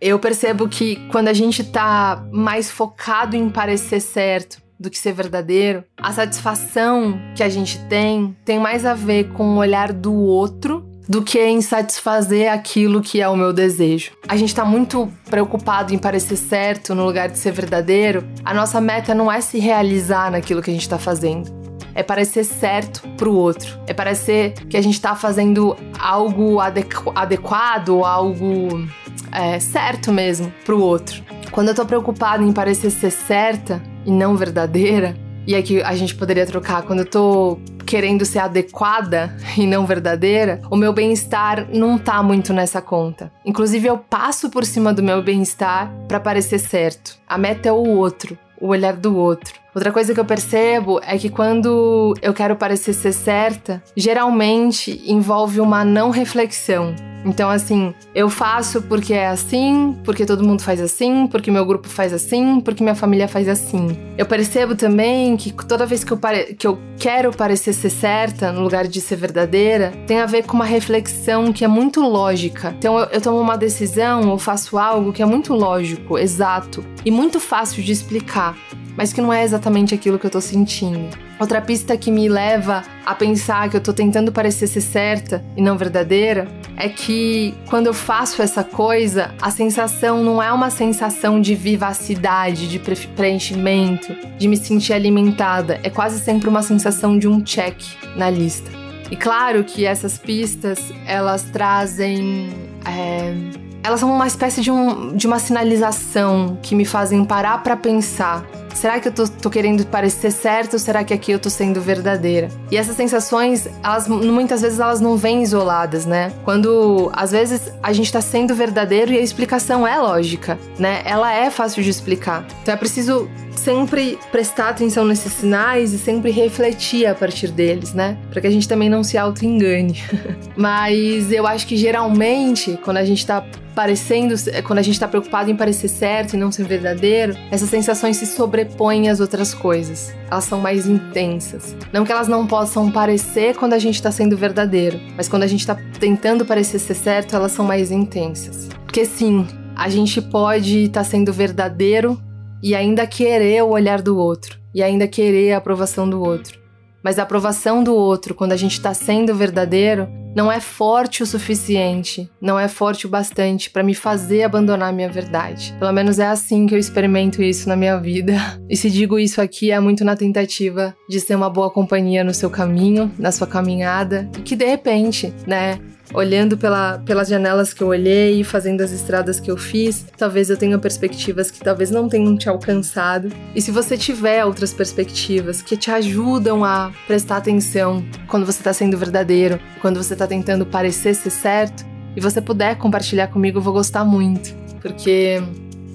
Eu 0.00 0.18
percebo 0.18 0.68
que 0.68 0.96
quando 1.10 1.28
a 1.28 1.32
gente 1.32 1.64
tá 1.64 2.22
mais 2.30 2.70
focado 2.70 3.34
em 3.34 3.48
parecer 3.48 4.00
certo 4.00 4.62
do 4.78 4.90
que 4.90 4.98
ser 4.98 5.12
verdadeiro, 5.12 5.82
a 5.96 6.12
satisfação 6.12 7.18
que 7.34 7.42
a 7.42 7.48
gente 7.48 7.78
tem 7.88 8.36
tem 8.44 8.58
mais 8.58 8.84
a 8.84 8.92
ver 8.92 9.32
com 9.32 9.54
o 9.54 9.56
olhar 9.56 9.92
do 9.92 10.12
outro 10.12 10.85
do 11.08 11.22
que 11.22 11.38
em 11.38 11.60
satisfazer 11.60 12.52
aquilo 12.52 13.00
que 13.00 13.20
é 13.20 13.28
o 13.28 13.36
meu 13.36 13.52
desejo. 13.52 14.12
A 14.26 14.36
gente 14.36 14.54
tá 14.54 14.64
muito 14.64 15.10
preocupado 15.30 15.94
em 15.94 15.98
parecer 15.98 16.36
certo 16.36 16.94
no 16.94 17.04
lugar 17.04 17.28
de 17.28 17.38
ser 17.38 17.52
verdadeiro. 17.52 18.26
A 18.44 18.52
nossa 18.52 18.80
meta 18.80 19.14
não 19.14 19.30
é 19.30 19.40
se 19.40 19.58
realizar 19.58 20.30
naquilo 20.30 20.62
que 20.62 20.70
a 20.70 20.74
gente 20.74 20.88
tá 20.88 20.98
fazendo. 20.98 21.54
É 21.94 22.02
parecer 22.02 22.44
certo 22.44 23.00
pro 23.16 23.32
outro. 23.32 23.78
É 23.86 23.94
parecer 23.94 24.52
que 24.68 24.76
a 24.76 24.82
gente 24.82 25.00
tá 25.00 25.14
fazendo 25.14 25.76
algo 25.98 26.60
adequ 26.60 27.10
adequado, 27.14 28.04
algo 28.04 28.86
é, 29.32 29.58
certo 29.58 30.12
mesmo 30.12 30.52
pro 30.64 30.80
outro. 30.80 31.24
Quando 31.50 31.68
eu 31.68 31.74
tô 31.74 31.86
preocupada 31.86 32.42
em 32.42 32.52
parecer 32.52 32.90
ser 32.90 33.10
certa 33.10 33.82
e 34.04 34.10
não 34.10 34.36
verdadeira, 34.36 35.16
e 35.46 35.54
aqui 35.54 35.80
a 35.80 35.94
gente 35.94 36.14
poderia 36.14 36.44
trocar 36.44 36.82
quando 36.82 37.00
eu 37.00 37.06
tô 37.06 37.58
querendo 37.86 38.24
ser 38.24 38.40
adequada 38.40 39.34
e 39.56 39.66
não 39.66 39.86
verdadeira, 39.86 40.60
o 40.70 40.76
meu 40.76 40.92
bem-estar 40.92 41.68
não 41.72 41.96
tá 41.96 42.22
muito 42.22 42.52
nessa 42.52 42.82
conta. 42.82 43.32
Inclusive 43.44 43.86
eu 43.86 43.96
passo 43.96 44.50
por 44.50 44.64
cima 44.64 44.92
do 44.92 45.02
meu 45.02 45.22
bem-estar 45.22 45.90
para 46.08 46.20
parecer 46.20 46.58
certo. 46.58 47.16
A 47.26 47.38
meta 47.38 47.68
é 47.68 47.72
o 47.72 47.76
outro, 47.76 48.36
o 48.60 48.68
olhar 48.68 48.94
do 48.96 49.16
outro. 49.16 49.65
Outra 49.76 49.92
coisa 49.92 50.14
que 50.14 50.18
eu 50.18 50.24
percebo 50.24 50.98
é 51.06 51.18
que 51.18 51.28
quando 51.28 52.14
eu 52.22 52.32
quero 52.32 52.56
parecer 52.56 52.94
ser 52.94 53.12
certa, 53.12 53.82
geralmente 53.94 55.02
envolve 55.04 55.60
uma 55.60 55.84
não 55.84 56.08
reflexão. 56.08 56.94
Então, 57.26 57.50
assim, 57.50 57.92
eu 58.14 58.30
faço 58.30 58.80
porque 58.80 59.12
é 59.12 59.26
assim, 59.26 59.94
porque 60.02 60.24
todo 60.24 60.42
mundo 60.42 60.62
faz 60.62 60.80
assim, 60.80 61.26
porque 61.26 61.50
meu 61.50 61.66
grupo 61.66 61.90
faz 61.90 62.14
assim, 62.14 62.58
porque 62.58 62.82
minha 62.82 62.94
família 62.94 63.28
faz 63.28 63.50
assim. 63.50 63.88
Eu 64.16 64.24
percebo 64.24 64.74
também 64.74 65.36
que 65.36 65.52
toda 65.52 65.84
vez 65.84 66.02
que 66.02 66.12
eu, 66.12 66.16
pare... 66.16 66.54
que 66.54 66.66
eu 66.66 66.78
quero 66.98 67.30
parecer 67.30 67.74
ser 67.74 67.90
certa, 67.90 68.50
no 68.50 68.62
lugar 68.62 68.86
de 68.86 68.98
ser 69.02 69.16
verdadeira, 69.16 69.92
tem 70.06 70.20
a 70.20 70.26
ver 70.26 70.44
com 70.44 70.54
uma 70.54 70.64
reflexão 70.64 71.52
que 71.52 71.66
é 71.66 71.68
muito 71.68 72.00
lógica. 72.00 72.74
Então, 72.78 72.98
eu, 72.98 73.06
eu 73.12 73.20
tomo 73.20 73.38
uma 73.38 73.58
decisão 73.58 74.30
ou 74.30 74.38
faço 74.38 74.78
algo 74.78 75.12
que 75.12 75.20
é 75.20 75.26
muito 75.26 75.52
lógico, 75.52 76.16
exato 76.16 76.82
e 77.04 77.10
muito 77.10 77.38
fácil 77.38 77.82
de 77.82 77.92
explicar 77.92 78.56
mas 78.96 79.12
que 79.12 79.20
não 79.20 79.32
é 79.32 79.44
exatamente 79.44 79.94
aquilo 79.94 80.18
que 80.18 80.26
eu 80.26 80.30
tô 80.30 80.40
sentindo. 80.40 81.16
Outra 81.38 81.60
pista 81.60 81.96
que 81.96 82.10
me 82.10 82.28
leva 82.28 82.82
a 83.04 83.14
pensar 83.14 83.68
que 83.68 83.76
eu 83.76 83.80
tô 83.80 83.92
tentando 83.92 84.32
parecer 84.32 84.66
ser 84.66 84.80
certa 84.80 85.44
e 85.56 85.60
não 85.60 85.76
verdadeira 85.76 86.48
é 86.76 86.88
que 86.88 87.54
quando 87.68 87.86
eu 87.88 87.94
faço 87.94 88.40
essa 88.40 88.64
coisa, 88.64 89.34
a 89.40 89.50
sensação 89.50 90.22
não 90.22 90.42
é 90.42 90.50
uma 90.50 90.70
sensação 90.70 91.40
de 91.40 91.54
vivacidade, 91.54 92.68
de 92.68 92.78
preenchimento, 92.78 94.14
de 94.38 94.48
me 94.48 94.56
sentir 94.56 94.94
alimentada, 94.94 95.78
é 95.82 95.90
quase 95.90 96.20
sempre 96.20 96.48
uma 96.48 96.62
sensação 96.62 97.18
de 97.18 97.28
um 97.28 97.42
check 97.42 97.76
na 98.16 98.30
lista. 98.30 98.70
E 99.10 99.16
claro 99.16 99.62
que 99.62 99.84
essas 99.84 100.18
pistas 100.18 100.78
elas 101.06 101.42
trazem 101.44 102.48
é, 102.84 103.34
elas 103.82 104.00
são 104.00 104.10
uma 104.10 104.26
espécie 104.26 104.60
de, 104.62 104.70
um, 104.70 105.14
de 105.14 105.26
uma 105.28 105.38
sinalização 105.38 106.58
que 106.60 106.74
me 106.74 106.84
fazem 106.84 107.24
parar 107.24 107.62
para 107.62 107.76
pensar 107.76 108.44
Será 108.76 109.00
que 109.00 109.08
eu 109.08 109.12
tô, 109.12 109.26
tô, 109.26 109.48
querendo 109.48 109.86
parecer 109.86 110.30
certo 110.30 110.74
ou 110.74 110.78
será 110.78 111.02
que 111.02 111.14
aqui 111.14 111.32
eu 111.32 111.38
tô 111.38 111.48
sendo 111.48 111.80
verdadeira? 111.80 112.50
E 112.70 112.76
essas 112.76 112.94
sensações, 112.94 113.66
elas 113.82 114.06
muitas 114.06 114.60
vezes 114.60 114.78
elas 114.78 115.00
não 115.00 115.16
vêm 115.16 115.42
isoladas, 115.42 116.04
né? 116.04 116.30
Quando 116.44 117.10
às 117.14 117.30
vezes 117.30 117.72
a 117.82 117.90
gente 117.94 118.12
tá 118.12 118.20
sendo 118.20 118.54
verdadeiro 118.54 119.12
e 119.12 119.16
a 119.16 119.22
explicação 119.22 119.86
é 119.86 119.96
lógica, 119.96 120.58
né? 120.78 121.00
Ela 121.06 121.32
é 121.32 121.48
fácil 121.48 121.82
de 121.82 121.88
explicar. 121.88 122.46
Então 122.62 122.74
é 122.74 122.76
preciso 122.76 123.30
sempre 123.60 124.18
prestar 124.30 124.70
atenção 124.70 125.04
nesses 125.04 125.32
sinais 125.32 125.92
e 125.92 125.98
sempre 125.98 126.30
refletir 126.30 127.06
a 127.06 127.14
partir 127.14 127.48
deles, 127.48 127.92
né? 127.92 128.18
Para 128.30 128.40
que 128.40 128.46
a 128.46 128.50
gente 128.50 128.68
também 128.68 128.88
não 128.88 129.02
se 129.02 129.16
auto-engane. 129.18 130.02
Mas 130.56 131.30
eu 131.32 131.46
acho 131.46 131.66
que 131.66 131.76
geralmente, 131.76 132.78
quando 132.82 132.98
a 132.98 133.04
gente 133.04 133.26
tá 133.26 133.44
parecendo, 133.76 134.34
quando 134.64 134.78
a 134.78 134.82
gente 134.82 134.98
tá 134.98 135.06
preocupado 135.06 135.50
em 135.50 135.56
parecer 135.56 135.88
certo 135.88 136.32
e 136.32 136.36
não 136.38 136.50
ser 136.50 136.64
verdadeiro, 136.64 137.36
essas 137.50 137.68
sensações 137.68 138.16
se 138.16 138.26
sobrepõem 138.26 139.10
às 139.10 139.20
outras 139.20 139.52
coisas. 139.52 140.14
Elas 140.30 140.44
são 140.44 140.58
mais 140.58 140.86
intensas. 140.86 141.76
Não 141.92 142.04
que 142.04 142.10
elas 142.10 142.26
não 142.26 142.46
possam 142.46 142.90
parecer 142.90 143.54
quando 143.54 143.74
a 143.74 143.78
gente 143.78 144.02
tá 144.02 144.10
sendo 144.10 144.36
verdadeiro, 144.36 144.98
mas 145.14 145.28
quando 145.28 145.42
a 145.42 145.46
gente 145.46 145.66
tá 145.66 145.76
tentando 146.00 146.46
parecer 146.46 146.78
ser 146.78 146.94
certo, 146.94 147.36
elas 147.36 147.52
são 147.52 147.66
mais 147.66 147.90
intensas. 147.90 148.68
Porque 148.86 149.04
sim, 149.04 149.46
a 149.76 149.90
gente 149.90 150.22
pode 150.22 150.84
estar 150.84 151.02
tá 151.02 151.04
sendo 151.04 151.30
verdadeiro 151.30 152.18
e 152.62 152.74
ainda 152.74 153.06
querer 153.06 153.62
o 153.62 153.70
olhar 153.70 154.02
do 154.02 154.16
outro, 154.16 154.58
e 154.74 154.82
ainda 154.82 155.06
querer 155.06 155.52
a 155.52 155.58
aprovação 155.58 156.08
do 156.08 156.20
outro. 156.22 156.58
Mas 157.02 157.18
a 157.18 157.22
aprovação 157.22 157.84
do 157.84 157.94
outro, 157.94 158.34
quando 158.34 158.52
a 158.52 158.56
gente 158.56 158.72
está 158.72 158.92
sendo 158.92 159.34
verdadeiro, 159.34 160.08
não 160.36 160.52
é 160.52 160.60
forte 160.60 161.22
o 161.22 161.26
suficiente, 161.26 162.30
não 162.42 162.58
é 162.58 162.68
forte 162.68 163.06
o 163.06 163.08
bastante 163.08 163.70
para 163.70 163.82
me 163.82 163.94
fazer 163.94 164.42
abandonar 164.42 164.90
a 164.90 164.92
minha 164.92 165.08
verdade. 165.08 165.74
Pelo 165.78 165.92
menos 165.92 166.18
é 166.18 166.26
assim 166.26 166.66
que 166.66 166.74
eu 166.74 166.78
experimento 166.78 167.42
isso 167.42 167.68
na 167.68 167.76
minha 167.76 167.96
vida. 167.98 168.34
E 168.68 168.76
se 168.76 168.90
digo 168.90 169.16
isso 169.18 169.40
aqui, 169.40 169.70
é 169.70 169.78
muito 169.78 170.04
na 170.04 170.16
tentativa 170.16 170.94
de 171.08 171.20
ser 171.20 171.36
uma 171.36 171.48
boa 171.48 171.70
companhia 171.70 172.24
no 172.24 172.34
seu 172.34 172.50
caminho, 172.50 173.10
na 173.16 173.30
sua 173.30 173.46
caminhada, 173.46 174.28
e 174.36 174.42
que 174.42 174.56
de 174.56 174.66
repente, 174.66 175.32
né, 175.46 175.78
olhando 176.14 176.56
pela, 176.56 176.98
pelas 176.98 177.28
janelas 177.28 177.72
que 177.72 177.82
eu 177.82 177.88
olhei, 177.88 178.42
fazendo 178.44 178.80
as 178.80 178.92
estradas 178.92 179.40
que 179.40 179.50
eu 179.50 179.56
fiz, 179.56 180.04
talvez 180.16 180.50
eu 180.50 180.56
tenha 180.56 180.78
perspectivas 180.78 181.50
que 181.50 181.60
talvez 181.60 181.90
não 181.90 182.08
tenham 182.08 182.36
te 182.36 182.48
alcançado. 182.48 183.30
E 183.54 183.60
se 183.60 183.70
você 183.70 183.96
tiver 183.96 184.44
outras 184.44 184.72
perspectivas 184.72 185.62
que 185.62 185.76
te 185.76 185.90
ajudam 185.90 186.64
a 186.64 186.92
prestar 187.06 187.38
atenção 187.38 188.04
quando 188.28 188.46
você 188.46 188.60
está 188.60 188.72
sendo 188.72 188.96
verdadeiro, 188.96 189.60
quando 189.80 190.02
você 190.02 190.12
está 190.12 190.26
tentando 190.26 190.64
parecer 190.66 191.14
ser 191.14 191.30
certo, 191.30 191.84
e 192.16 192.20
você 192.20 192.40
puder 192.40 192.76
compartilhar 192.76 193.26
comigo, 193.28 193.58
eu 193.58 193.62
vou 193.62 193.74
gostar 193.74 194.02
muito, 194.02 194.54
porque 194.80 195.42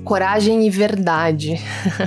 coragem 0.04 0.68
e 0.68 0.70
verdade 0.70 1.60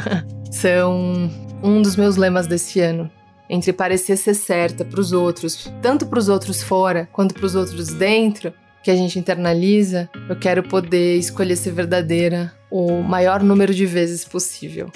são 0.52 1.28
um 1.62 1.82
dos 1.82 1.96
meus 1.96 2.16
lemas 2.16 2.46
desse 2.46 2.78
ano 2.80 3.10
entre 3.48 3.72
parecer 3.72 4.16
ser 4.16 4.34
certa 4.34 4.84
para 4.84 5.00
os 5.00 5.12
outros, 5.12 5.72
tanto 5.82 6.06
para 6.06 6.18
os 6.18 6.28
outros 6.28 6.62
fora 6.62 7.08
quanto 7.12 7.34
para 7.34 7.46
os 7.46 7.54
outros 7.54 7.88
dentro, 7.94 8.52
que 8.82 8.90
a 8.90 8.96
gente 8.96 9.18
internaliza, 9.18 10.10
eu 10.28 10.36
quero 10.36 10.62
poder 10.62 11.16
escolher 11.16 11.56
ser 11.56 11.72
verdadeira 11.72 12.52
o 12.70 13.02
maior 13.02 13.42
número 13.42 13.72
de 13.72 13.86
vezes 13.86 14.24
possível. 14.26 14.90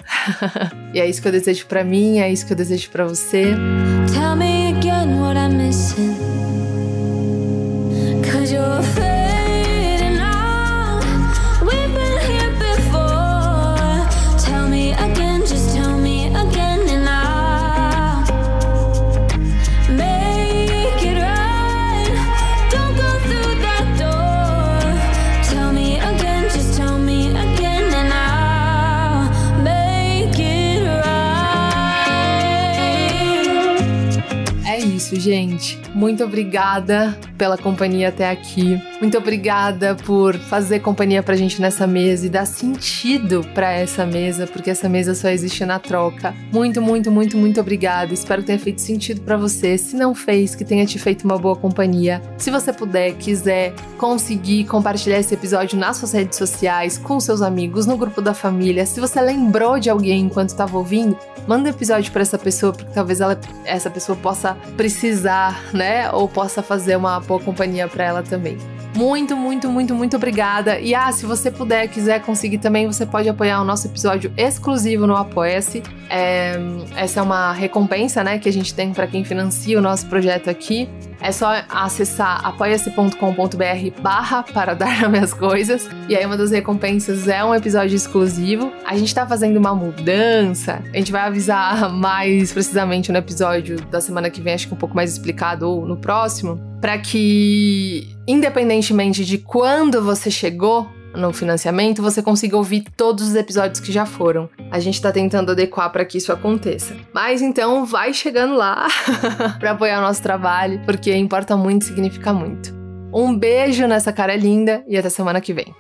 e 0.92 1.01
é 1.01 1.07
isso 1.07 1.22
que 1.22 1.28
eu 1.28 1.32
desejo 1.32 1.66
para 1.66 1.82
mim, 1.82 2.18
é 2.18 2.30
isso 2.30 2.46
que 2.46 2.53
eu 2.53 2.57
desejo 2.57 2.90
para 2.90 3.07
você. 3.07 3.55
Tell 4.12 4.36
me 4.36 4.58
isso, 34.99 35.18
gente. 35.18 35.78
Muito 35.94 36.24
obrigada 36.24 37.16
pela 37.38 37.57
companhia 37.57 38.09
até 38.09 38.28
aqui. 38.28 38.82
Muito 39.01 39.16
obrigada 39.16 39.94
por 39.94 40.34
fazer 40.34 40.80
companhia 40.80 41.22
pra 41.22 41.36
gente 41.36 41.61
nessa 41.62 41.86
mesa 41.86 42.26
e 42.26 42.28
dar 42.28 42.44
sentido 42.44 43.46
para 43.55 43.72
essa 43.72 44.05
mesa, 44.05 44.46
porque 44.46 44.70
essa 44.70 44.88
mesa 44.88 45.14
só 45.14 45.28
existe 45.28 45.64
na 45.64 45.78
troca. 45.78 46.34
Muito, 46.53 46.82
muito, 46.82 47.11
muito, 47.12 47.38
muito 47.38 47.61
obrigada. 47.61 48.12
Espero 48.12 48.42
que 48.42 48.49
tenha 48.49 48.59
feito 48.59 48.80
sentido 48.80 49.20
para 49.20 49.36
você. 49.36 49.78
Se 49.78 49.94
não 49.96 50.14
fez, 50.14 50.57
que 50.57 50.64
tenha 50.64 50.84
te 50.84 50.99
feito 50.99 51.24
uma 51.24 51.38
boa 51.38 51.55
companhia. 51.55 52.20
Se 52.36 52.51
você 52.51 52.72
puder, 52.72 53.12
quiser 53.14 53.72
conseguir 53.96 54.64
compartilhar 54.64 55.18
esse 55.20 55.32
episódio 55.32 55.78
nas 55.78 55.96
suas 55.96 56.12
redes 56.12 56.36
sociais, 56.36 56.99
com 56.99 57.20
seus 57.20 57.40
amigos, 57.40 57.86
no 57.86 57.96
grupo 57.96 58.20
da 58.20 58.34
família, 58.34 58.84
se 58.84 59.01
você 59.01 59.20
lembrou 59.20 59.78
de 59.78 59.88
alguém 59.88 60.22
enquanto 60.22 60.49
estava 60.49 60.76
ouvindo, 60.76 61.16
manda 61.46 61.68
um 61.68 61.72
episódio 61.72 62.11
para 62.12 62.22
essa 62.22 62.38
pessoa, 62.38 62.72
porque 62.72 62.92
talvez 62.92 63.20
ela, 63.20 63.38
essa 63.64 63.88
pessoa 63.88 64.18
possa 64.18 64.57
precisar, 64.76 64.88
né? 65.72 66.11
Ou 66.11 66.28
possa 66.28 66.62
fazer 66.62 66.97
uma 66.97 67.20
boa 67.20 67.41
companhia 67.41 67.89
para 67.89 68.05
ela 68.05 68.22
também. 68.22 68.57
Muito, 68.97 69.36
muito, 69.36 69.68
muito, 69.68 69.95
muito 69.95 70.16
obrigada. 70.16 70.80
E 70.80 70.95
ah, 70.95 71.12
se 71.12 71.24
você 71.24 71.51
puder, 71.51 71.86
quiser 71.89 72.20
conseguir 72.22 72.59
também, 72.59 72.86
você 72.86 73.07
pode 73.07 73.28
apoiar 73.28 73.61
o 73.61 73.64
nosso 73.64 73.86
episódio 73.86 74.32
exclusivo 74.36 75.07
no 75.07 75.14
Apoia-se. 75.14 75.82
É, 76.11 76.59
essa 76.97 77.20
é 77.20 77.22
uma 77.22 77.53
recompensa, 77.53 78.24
né, 78.24 78.39
que 78.39 78.49
a 78.49 78.53
gente 78.53 78.74
tem 78.74 78.93
para 78.93 79.07
quem 79.07 79.24
financia 79.24 79.78
o 79.78 79.82
nosso 79.82 80.07
projeto 80.07 80.51
aqui. 80.51 80.89
É 81.21 81.33
só 81.33 81.62
acessar 81.69 82.45
apoia-se.com.br 82.47 84.03
barra 84.03 84.43
para 84.43 84.75
dar 84.75 85.09
minhas 85.11 85.35
coisas. 85.35 85.89
E 86.09 86.16
aí 86.16 86.25
uma 86.25 86.37
das 86.37 86.51
recompensas 86.51 87.29
é 87.29 87.45
um 87.45 87.55
episódio 87.55 87.97
exclusivo. 87.97 88.73
A 88.85 88.97
gente 88.97 89.14
tá 89.14 89.27
fazendo 89.27 89.57
uma 89.57 89.75
mudança. 89.75 90.83
A 90.93 90.97
gente 90.97 91.12
vai 91.12 91.23
avisar 91.23 91.91
mais 91.93 92.53
precisamente 92.53 93.11
no 93.11 93.19
episódio 93.19 93.81
da 93.87 94.01
semana 94.01 94.31
que 94.31 94.41
vem, 94.41 94.55
acho 94.55 94.69
que 94.69 94.75
um 94.75 94.79
pouco 94.79 94.95
mais 94.95 95.12
explicado, 95.12 95.69
ou 95.69 95.87
no 95.87 95.97
próximo. 95.97 96.61
para 96.81 96.97
que, 96.99 98.09
independentemente 98.27 99.25
de 99.25 99.39
quando 99.39 100.03
você 100.03 100.31
chegou 100.31 100.89
no 101.19 101.33
financiamento, 101.33 102.03
você 102.03 102.23
consiga 102.23 102.57
ouvir 102.57 102.85
todos 102.97 103.29
os 103.29 103.35
episódios 103.35 103.81
que 103.81 103.93
já 103.93 104.07
foram. 104.07 104.49
A 104.71 104.79
gente 104.79 105.01
tá 105.03 105.11
tentando 105.12 105.53
adequar 105.53 105.91
para 105.91 106.05
que 106.05 106.19
isso 106.19 106.33
aconteça. 106.33 106.95
Mas 107.12 107.43
então, 107.43 107.85
vai 107.85 108.14
chegando 108.14 108.55
lá 108.55 108.87
para 109.59 109.73
apoiar 109.73 109.99
o 109.99 110.03
nosso 110.03 110.23
trabalho, 110.23 110.81
porque 110.85 111.14
importa 111.14 111.57
muito, 111.57 111.85
significa 111.85 112.33
muito. 112.33 112.73
Um 113.12 113.37
beijo 113.37 113.87
nessa 113.87 114.12
cara 114.12 114.37
linda 114.37 114.85
e 114.87 114.97
até 114.97 115.09
semana 115.09 115.41
que 115.41 115.53
vem. 115.53 115.75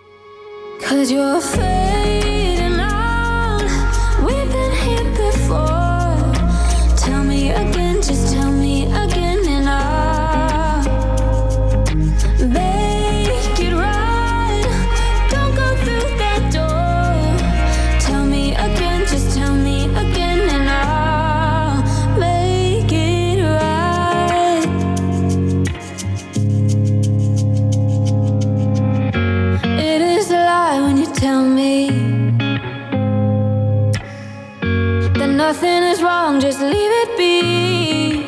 wrong, 36.28 36.40
just 36.40 36.60
leave 36.60 36.92
it 37.02 37.16
be. 37.16 38.22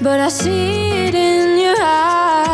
But 0.00 0.20
I 0.20 0.28
see 0.28 1.06
it 1.06 1.14
in 1.14 1.58
your 1.58 1.76
eyes. 1.80 2.51